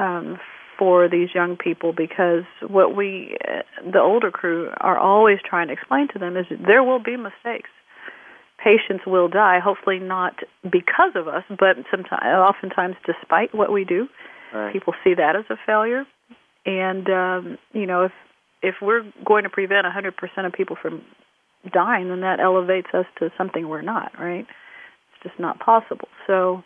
um, 0.00 0.40
for 0.76 1.08
these 1.08 1.28
young 1.34 1.56
people 1.56 1.92
because 1.96 2.44
what 2.66 2.96
we, 2.96 3.36
the 3.84 4.00
older 4.00 4.30
crew, 4.32 4.70
are 4.80 4.98
always 4.98 5.38
trying 5.48 5.68
to 5.68 5.72
explain 5.72 6.08
to 6.12 6.18
them 6.18 6.36
is 6.36 6.46
there 6.66 6.82
will 6.82 6.98
be 7.02 7.16
mistakes. 7.16 7.70
Patients 8.58 9.04
will 9.06 9.28
die, 9.28 9.60
hopefully 9.62 10.00
not 10.00 10.34
because 10.64 11.12
of 11.14 11.28
us, 11.28 11.44
but 11.48 11.76
sometimes, 11.90 12.22
oftentimes 12.24 12.96
despite 13.06 13.54
what 13.54 13.72
we 13.72 13.84
do. 13.84 14.08
Right. 14.52 14.72
People 14.72 14.94
see 15.04 15.14
that 15.14 15.36
as 15.36 15.44
a 15.48 15.56
failure, 15.64 16.04
and 16.66 17.08
um, 17.08 17.58
you 17.72 17.86
know 17.86 18.02
if 18.02 18.12
if 18.62 18.76
we're 18.82 19.04
going 19.24 19.44
to 19.44 19.50
prevent 19.50 19.86
100% 19.86 20.46
of 20.46 20.52
people 20.52 20.76
from 20.80 21.02
dying, 21.72 22.08
then 22.08 22.20
that 22.20 22.40
elevates 22.40 22.88
us 22.94 23.06
to 23.18 23.30
something 23.36 23.68
we're 23.68 23.82
not. 23.82 24.12
Right? 24.18 24.46
It's 24.46 25.22
just 25.22 25.38
not 25.40 25.58
possible. 25.58 26.08
So 26.26 26.62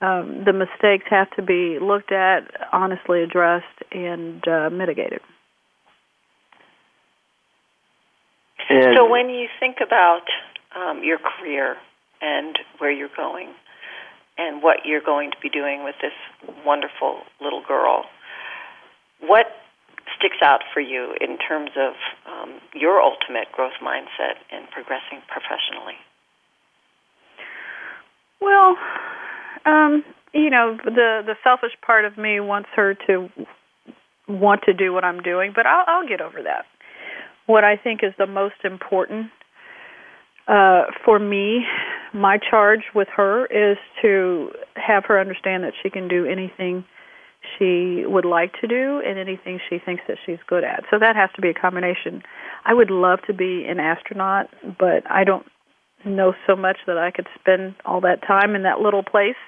um, 0.00 0.44
the 0.44 0.52
mistakes 0.52 1.06
have 1.10 1.30
to 1.32 1.42
be 1.42 1.78
looked 1.80 2.12
at, 2.12 2.48
honestly 2.72 3.22
addressed, 3.22 3.66
and 3.90 4.46
uh, 4.46 4.70
mitigated. 4.70 5.20
And 8.68 8.96
So 8.96 9.08
when 9.08 9.30
you 9.30 9.48
think 9.58 9.78
about 9.84 10.22
um, 10.76 11.02
your 11.02 11.18
career 11.18 11.76
and 12.20 12.58
where 12.78 12.90
you're 12.90 13.10
going 13.16 13.54
and 14.36 14.62
what 14.62 14.78
you're 14.84 15.04
going 15.04 15.30
to 15.30 15.36
be 15.42 15.48
doing 15.48 15.84
with 15.84 15.94
this 16.00 16.12
wonderful 16.64 17.22
little 17.40 17.62
girl, 17.66 18.04
what 19.20 19.46
sticks 20.18 20.38
out 20.42 20.60
for 20.74 20.80
you 20.80 21.14
in 21.20 21.38
terms 21.38 21.70
of 21.76 21.94
um, 22.26 22.60
your 22.74 23.00
ultimate 23.00 23.50
growth 23.52 23.78
mindset 23.82 24.36
and 24.50 24.68
progressing 24.70 25.22
professionally? 25.28 25.94
Well, 28.40 28.76
um, 29.64 30.04
you 30.32 30.50
know, 30.50 30.76
the 30.84 31.22
the 31.24 31.34
selfish 31.42 31.72
part 31.84 32.04
of 32.04 32.16
me 32.18 32.40
wants 32.40 32.68
her 32.76 32.94
to 33.06 33.28
want 34.28 34.62
to 34.66 34.74
do 34.74 34.92
what 34.92 35.04
I'm 35.04 35.20
doing, 35.20 35.52
but 35.54 35.66
I'll, 35.66 35.84
I'll 35.86 36.08
get 36.08 36.20
over 36.20 36.42
that. 36.42 36.66
What 37.46 37.64
I 37.64 37.76
think 37.76 38.00
is 38.02 38.12
the 38.18 38.26
most 38.26 38.62
important 38.64 39.30
uh, 40.48 40.84
for 41.04 41.18
me, 41.18 41.64
my 42.14 42.38
charge 42.38 42.80
with 42.94 43.08
her 43.16 43.46
is 43.46 43.76
to 44.00 44.50
have 44.76 45.04
her 45.06 45.20
understand 45.20 45.64
that 45.64 45.74
she 45.82 45.90
can 45.90 46.08
do 46.08 46.24
anything 46.24 46.84
she 47.56 48.04
would 48.06 48.24
like 48.24 48.52
to 48.60 48.66
do 48.66 49.00
and 49.04 49.18
anything 49.18 49.60
she 49.68 49.78
thinks 49.78 50.02
that 50.08 50.18
she's 50.24 50.38
good 50.46 50.64
at. 50.64 50.84
So 50.90 50.98
that 50.98 51.16
has 51.16 51.30
to 51.36 51.42
be 51.42 51.48
a 51.48 51.54
combination. 51.54 52.22
I 52.64 52.74
would 52.74 52.90
love 52.90 53.20
to 53.26 53.34
be 53.34 53.64
an 53.68 53.80
astronaut, 53.80 54.48
but 54.62 55.08
I 55.10 55.24
don't 55.24 55.46
know 56.04 56.34
so 56.46 56.56
much 56.56 56.78
that 56.86 56.98
I 56.98 57.10
could 57.10 57.26
spend 57.38 57.74
all 57.84 58.00
that 58.02 58.22
time 58.26 58.54
in 58.54 58.62
that 58.62 58.80
little 58.80 59.02
place. 59.02 59.40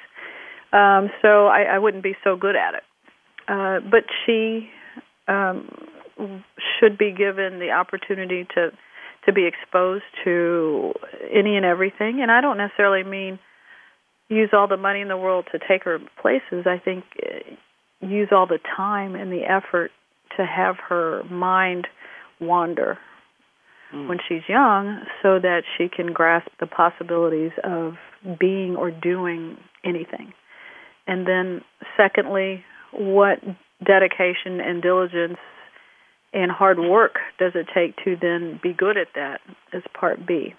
Um, 0.73 1.11
so 1.23 1.47
I, 1.47 1.63
I 1.63 1.79
wouldn't 1.79 2.03
be 2.03 2.17
so 2.23 2.37
good 2.37 2.57
at 2.57 2.75
it. 2.75 2.83
Uh, 3.49 3.81
but 3.91 4.05
she 4.25 4.71
um, 5.27 5.69
should 6.79 6.97
be 6.97 7.13
given 7.13 7.59
the 7.59 7.71
opportunity 7.71 8.47
to 8.55 8.71
to 9.27 9.35
be 9.35 9.47
exposed 9.47 10.05
to 10.25 10.95
any 11.31 11.57
and 11.57 11.67
everything. 11.67 12.23
And 12.23 12.31
I 12.31 12.41
don't 12.41 12.57
necessarily 12.57 13.05
mean 13.05 13.39
use 14.31 14.49
all 14.55 14.67
the 14.67 14.79
money 14.79 15.03
in 15.03 15.09
the 15.09 15.17
world 15.17 15.47
to 15.53 15.59
take 15.59 15.85
her 15.85 15.99
places. 16.23 16.65
I 16.65 16.79
think 16.83 17.05
use 18.01 18.29
all 18.33 18.47
the 18.47 18.59
time 18.77 19.15
and 19.15 19.31
the 19.31 19.43
effort 19.45 19.91
to 20.37 20.47
have 20.47 20.77
her 20.89 21.23
mind 21.25 21.87
wander 22.41 22.99
mm. 23.95 24.09
when 24.09 24.19
she's 24.27 24.43
young 24.49 25.01
so 25.23 25.39
that 25.39 25.63
she 25.77 25.89
can 25.89 26.13
grasp 26.13 26.49
the 26.59 26.67
possibilities 26.67 27.53
of 27.65 27.95
being 28.39 28.77
or 28.77 28.91
doing 28.91 29.57
anything. 29.85 30.33
And 31.07 31.27
then, 31.27 31.63
secondly, 31.97 32.65
what 32.93 33.39
dedication 33.85 34.61
and 34.61 34.83
diligence 34.83 35.39
and 36.33 36.51
hard 36.51 36.79
work 36.79 37.17
does 37.39 37.53
it 37.55 37.67
take 37.75 37.97
to 38.05 38.17
then 38.21 38.61
be 38.63 38.73
good 38.73 38.97
at 38.97 39.09
that 39.15 39.41
is 39.73 39.83
part 39.99 40.27
B. 40.27 40.55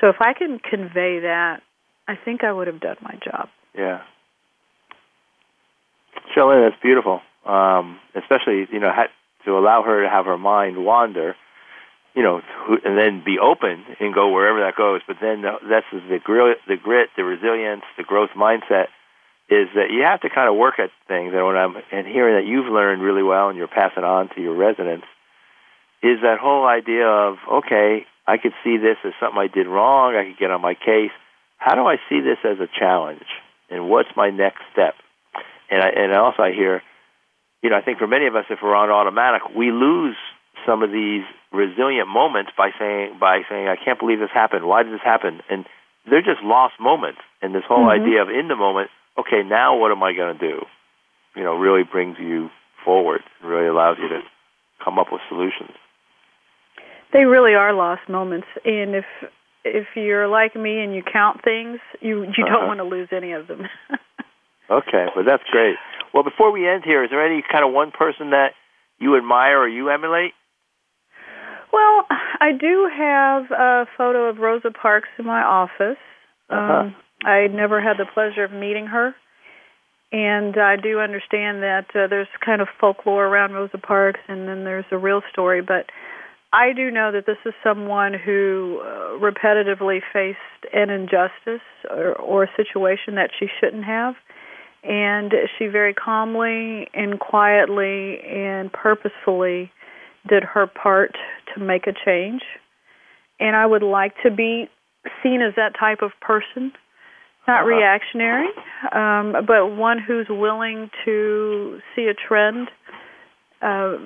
So 0.00 0.08
if 0.08 0.16
I 0.20 0.32
can 0.34 0.58
convey 0.58 1.20
that, 1.20 1.60
I 2.06 2.14
think 2.22 2.44
I 2.44 2.52
would 2.52 2.66
have 2.66 2.80
done 2.80 2.96
my 3.02 3.14
job. 3.24 3.48
Yeah. 3.74 4.00
Shirley, 6.34 6.60
that's 6.62 6.80
beautiful. 6.82 7.20
Um, 7.46 7.98
especially, 8.14 8.66
you 8.70 8.80
know, 8.80 8.92
to 9.44 9.58
allow 9.58 9.82
her 9.82 10.02
to 10.02 10.08
have 10.08 10.26
her 10.26 10.36
mind 10.36 10.84
wander, 10.84 11.34
you 12.14 12.22
know, 12.22 12.42
and 12.84 12.98
then 12.98 13.22
be 13.24 13.38
open 13.38 13.84
and 14.00 14.14
go 14.14 14.32
wherever 14.32 14.60
that 14.60 14.76
goes. 14.76 15.00
But 15.06 15.16
then 15.20 15.42
the, 15.42 15.52
that's 15.68 15.86
the 15.92 16.18
grit, 16.22 16.58
the 16.66 16.76
grit, 16.76 17.10
the 17.16 17.24
resilience, 17.24 17.82
the 17.96 18.04
growth 18.04 18.30
mindset 18.36 18.86
is 19.48 19.68
that 19.74 19.90
you 19.90 20.02
have 20.04 20.20
to 20.20 20.28
kind 20.28 20.48
of 20.48 20.56
work 20.56 20.78
at 20.78 20.90
things. 21.06 21.32
And 21.34 21.44
when 21.46 21.56
I'm 21.56 21.76
and 21.90 22.06
hearing 22.06 22.36
that 22.36 22.48
you've 22.48 22.70
learned 22.70 23.02
really 23.02 23.22
well 23.22 23.48
and 23.48 23.56
you're 23.56 23.66
passing 23.66 24.04
on 24.04 24.28
to 24.34 24.42
your 24.42 24.54
residents, 24.54 25.06
is 26.02 26.20
that 26.22 26.38
whole 26.38 26.66
idea 26.66 27.06
of 27.06 27.36
okay, 27.50 28.06
I 28.26 28.36
could 28.36 28.52
see 28.62 28.76
this 28.76 28.98
as 29.04 29.12
something 29.18 29.38
I 29.38 29.48
did 29.48 29.66
wrong. 29.66 30.14
I 30.14 30.28
could 30.28 30.38
get 30.38 30.50
on 30.50 30.60
my 30.60 30.74
case. 30.74 31.12
How 31.56 31.74
do 31.74 31.86
I 31.86 31.96
see 32.08 32.20
this 32.20 32.38
as 32.44 32.60
a 32.60 32.68
challenge? 32.78 33.24
And 33.70 33.88
what's 33.88 34.10
my 34.16 34.30
next 34.30 34.60
step? 34.72 34.94
And 35.70 35.82
I, 35.82 35.88
and 35.88 36.12
also 36.14 36.42
I 36.42 36.52
hear, 36.52 36.82
you 37.62 37.70
know, 37.70 37.76
I 37.76 37.82
think 37.82 37.98
for 37.98 38.06
many 38.06 38.26
of 38.26 38.34
us, 38.36 38.44
if 38.50 38.60
we're 38.62 38.74
on 38.74 38.90
automatic, 38.90 39.42
we 39.54 39.70
lose 39.70 40.16
some 40.66 40.82
of 40.82 40.90
these 40.90 41.22
resilient 41.52 42.08
moments 42.08 42.52
by 42.56 42.70
saying 42.78 43.16
by 43.20 43.42
saying 43.48 43.68
I 43.68 43.76
can't 43.76 43.98
believe 43.98 44.18
this 44.18 44.30
happened. 44.32 44.66
Why 44.66 44.82
did 44.82 44.92
this 44.92 45.04
happen? 45.04 45.40
And 45.48 45.64
they're 46.08 46.22
just 46.22 46.42
lost 46.42 46.74
moments. 46.80 47.20
And 47.42 47.54
this 47.54 47.64
whole 47.64 47.86
Mhm. 47.86 48.00
idea 48.00 48.22
of 48.22 48.30
in 48.30 48.48
the 48.48 48.56
moment, 48.56 48.90
okay, 49.18 49.42
now 49.42 49.76
what 49.76 49.90
am 49.92 50.02
I 50.02 50.12
going 50.12 50.36
to 50.38 50.48
do? 50.48 50.66
You 51.36 51.44
know, 51.44 51.54
really 51.54 51.84
brings 51.84 52.18
you 52.18 52.50
forward. 52.84 53.22
Really 53.42 53.66
allows 53.66 53.98
you 53.98 54.08
to 54.08 54.22
come 54.82 54.98
up 54.98 55.12
with 55.12 55.20
solutions. 55.28 55.76
They 57.12 57.24
really 57.24 57.54
are 57.54 57.72
lost 57.72 58.08
moments, 58.08 58.48
and 58.64 58.94
if 58.94 59.06
if 59.64 59.86
you're 59.96 60.28
like 60.28 60.54
me 60.54 60.80
and 60.80 60.94
you 60.94 61.02
count 61.02 61.42
things, 61.42 61.80
you 62.00 62.22
you 62.22 62.44
Uh-huh. 62.44 62.52
don't 62.52 62.66
want 62.66 62.78
to 62.78 62.84
lose 62.84 63.08
any 63.12 63.32
of 63.32 63.46
them. 63.46 63.68
Okay, 64.70 65.06
well 65.14 65.24
that's 65.24 65.44
great. 65.50 65.76
Well, 66.12 66.24
before 66.24 66.52
we 66.52 66.68
end 66.68 66.84
here, 66.84 67.04
is 67.04 67.10
there 67.10 67.24
any 67.24 67.42
kind 67.42 67.64
of 67.64 67.72
one 67.72 67.90
person 67.90 68.30
that 68.30 68.52
you 68.98 69.16
admire 69.16 69.58
or 69.58 69.68
you 69.68 69.90
emulate? 69.90 70.32
well, 71.72 72.06
I 72.40 72.52
do 72.58 72.88
have 72.92 73.50
a 73.50 73.86
photo 73.96 74.28
of 74.28 74.38
Rosa 74.38 74.70
Parks 74.70 75.08
in 75.18 75.26
my 75.26 75.42
office. 75.42 75.98
Uh-huh. 76.50 76.88
Um, 76.88 76.96
I 77.24 77.46
never 77.48 77.80
had 77.80 77.96
the 77.98 78.06
pleasure 78.12 78.44
of 78.44 78.52
meeting 78.52 78.86
her, 78.86 79.14
and 80.12 80.56
I 80.56 80.76
do 80.76 81.00
understand 81.00 81.62
that 81.62 81.86
uh, 81.94 82.06
there's 82.08 82.28
kind 82.44 82.62
of 82.62 82.68
folklore 82.80 83.26
around 83.26 83.52
Rosa 83.52 83.78
Parks, 83.78 84.20
and 84.28 84.48
then 84.48 84.64
there's 84.64 84.86
a 84.90 84.98
real 84.98 85.22
story. 85.30 85.60
But 85.60 85.90
I 86.52 86.72
do 86.72 86.90
know 86.90 87.12
that 87.12 87.26
this 87.26 87.38
is 87.44 87.52
someone 87.62 88.14
who 88.14 88.80
uh, 88.82 89.18
repetitively 89.18 90.00
faced 90.12 90.38
an 90.72 90.90
injustice 90.90 91.66
or, 91.90 92.14
or 92.14 92.44
a 92.44 92.50
situation 92.56 93.16
that 93.16 93.30
she 93.38 93.46
shouldn't 93.60 93.84
have, 93.84 94.14
and 94.88 95.32
she 95.58 95.66
very 95.66 95.92
calmly 95.92 96.88
and 96.94 97.20
quietly 97.20 98.20
and 98.20 98.72
purposefully 98.72 99.70
did 100.26 100.42
her 100.42 100.66
part 100.66 101.14
to 101.54 101.60
make 101.60 101.86
a 101.86 101.92
change. 102.04 102.42
And 103.38 103.54
I 103.54 103.66
would 103.66 103.82
like 103.82 104.14
to 104.22 104.30
be 104.30 104.68
seen 105.22 105.42
as 105.42 105.54
that 105.56 105.78
type 105.78 106.02
of 106.02 106.12
person, 106.20 106.72
not 107.46 107.60
Uh-huh. 107.60 107.66
reactionary, 107.66 108.48
um, 108.92 109.44
but 109.46 109.68
one 109.68 109.98
who's 109.98 110.28
willing 110.28 110.90
to 111.04 111.80
see 111.94 112.06
a 112.08 112.14
trend, 112.14 112.70
uh, 113.62 113.98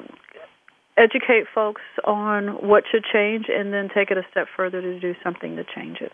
educate 0.97 1.47
folks 1.55 1.83
on 2.05 2.49
what 2.69 2.85
should 2.91 3.05
change, 3.05 3.49
and 3.49 3.73
then 3.73 3.89
take 3.89 4.11
it 4.11 4.19
a 4.19 4.25
step 4.31 4.49
further 4.57 4.81
to 4.83 5.01
do 5.01 5.15
something 5.23 5.57
to 5.57 5.65
change 5.65 6.01
it. 6.01 6.13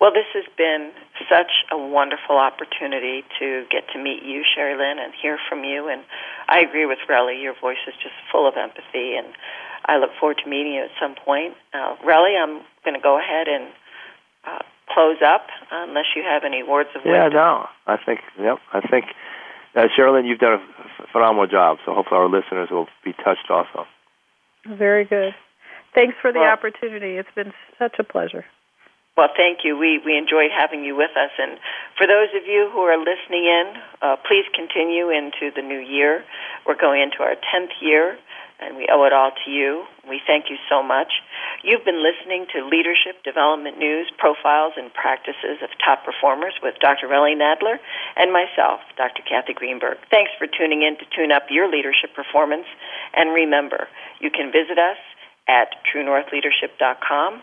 Well, 0.00 0.12
this 0.12 0.26
has 0.34 0.44
been 0.56 0.92
such 1.28 1.50
a 1.72 1.76
wonderful 1.78 2.38
opportunity 2.38 3.24
to 3.40 3.64
get 3.70 3.82
to 3.92 3.98
meet 3.98 4.22
you, 4.22 4.44
Sherilyn, 4.46 4.98
and 5.02 5.12
hear 5.20 5.38
from 5.48 5.64
you. 5.64 5.88
And 5.88 6.02
I 6.48 6.60
agree 6.60 6.86
with 6.86 6.98
Relly. 7.10 7.42
Your 7.42 7.54
voice 7.60 7.82
is 7.86 7.94
just 7.94 8.14
full 8.30 8.46
of 8.46 8.54
empathy, 8.56 9.16
and 9.16 9.26
I 9.86 9.98
look 9.98 10.10
forward 10.20 10.38
to 10.44 10.48
meeting 10.48 10.74
you 10.74 10.84
at 10.84 10.90
some 11.00 11.16
point. 11.16 11.54
Uh, 11.74 11.96
Relly, 12.06 12.40
I'm 12.40 12.62
going 12.84 12.94
to 12.94 13.02
go 13.02 13.18
ahead 13.18 13.48
and 13.48 13.68
uh, 14.46 14.62
close 14.88 15.18
up 15.24 15.46
unless 15.72 16.06
you 16.14 16.22
have 16.22 16.44
any 16.44 16.62
words 16.62 16.90
of 16.94 17.02
Yeah, 17.04 17.24
wisdom. 17.24 17.32
Yeah, 17.32 17.38
no, 17.38 17.66
I 17.86 17.96
think, 17.96 18.20
yep, 18.38 18.58
I 18.72 18.80
think, 18.80 19.06
uh, 19.74 19.88
Sherilyn, 19.98 20.26
you've 20.28 20.38
done 20.38 20.60
a 20.60 21.06
phenomenal 21.12 21.48
job. 21.48 21.78
So 21.84 21.92
hopefully 21.92 22.20
our 22.20 22.28
listeners 22.28 22.68
will 22.70 22.86
be 23.04 23.14
touched 23.14 23.50
also. 23.50 23.86
Very 24.64 25.04
good. 25.04 25.34
Thanks 25.92 26.14
for 26.22 26.32
the 26.32 26.38
Well- 26.38 26.50
opportunity. 26.52 27.16
It's 27.16 27.30
been 27.34 27.52
such 27.78 27.98
a 27.98 28.04
pleasure. 28.04 28.44
Well, 29.18 29.34
thank 29.34 29.66
you. 29.66 29.74
We 29.74 29.98
we 29.98 30.14
enjoyed 30.14 30.54
having 30.54 30.86
you 30.86 30.94
with 30.94 31.10
us, 31.18 31.34
and 31.42 31.58
for 31.98 32.06
those 32.06 32.30
of 32.38 32.46
you 32.46 32.70
who 32.70 32.86
are 32.86 32.94
listening 32.94 33.50
in, 33.50 33.66
uh, 33.98 34.14
please 34.22 34.46
continue 34.54 35.10
into 35.10 35.50
the 35.50 35.60
new 35.60 35.82
year. 35.82 36.22
We're 36.62 36.78
going 36.78 37.02
into 37.02 37.26
our 37.26 37.34
tenth 37.34 37.74
year, 37.82 38.14
and 38.62 38.78
we 38.78 38.86
owe 38.86 39.02
it 39.10 39.12
all 39.12 39.34
to 39.34 39.50
you. 39.50 39.82
We 40.06 40.22
thank 40.24 40.54
you 40.54 40.56
so 40.70 40.86
much. 40.86 41.10
You've 41.66 41.82
been 41.82 41.98
listening 41.98 42.46
to 42.54 42.62
Leadership 42.70 43.18
Development 43.26 43.74
News 43.74 44.06
Profiles 44.22 44.78
and 44.78 44.94
Practices 44.94 45.66
of 45.66 45.70
Top 45.82 46.06
Performers 46.06 46.54
with 46.62 46.78
Dr. 46.78 47.10
Relly 47.10 47.34
Nadler 47.34 47.82
and 48.14 48.30
myself, 48.30 48.86
Dr. 48.94 49.26
Cathy 49.26 49.50
Greenberg. 49.50 49.98
Thanks 50.14 50.30
for 50.38 50.46
tuning 50.46 50.86
in 50.86 50.94
to 50.94 51.04
tune 51.10 51.34
up 51.34 51.50
your 51.50 51.66
leadership 51.66 52.14
performance. 52.14 52.70
And 53.18 53.34
remember, 53.34 53.90
you 54.22 54.30
can 54.30 54.54
visit 54.54 54.78
us 54.78 55.02
at 55.50 55.74
truenorthleadership.com 55.90 57.42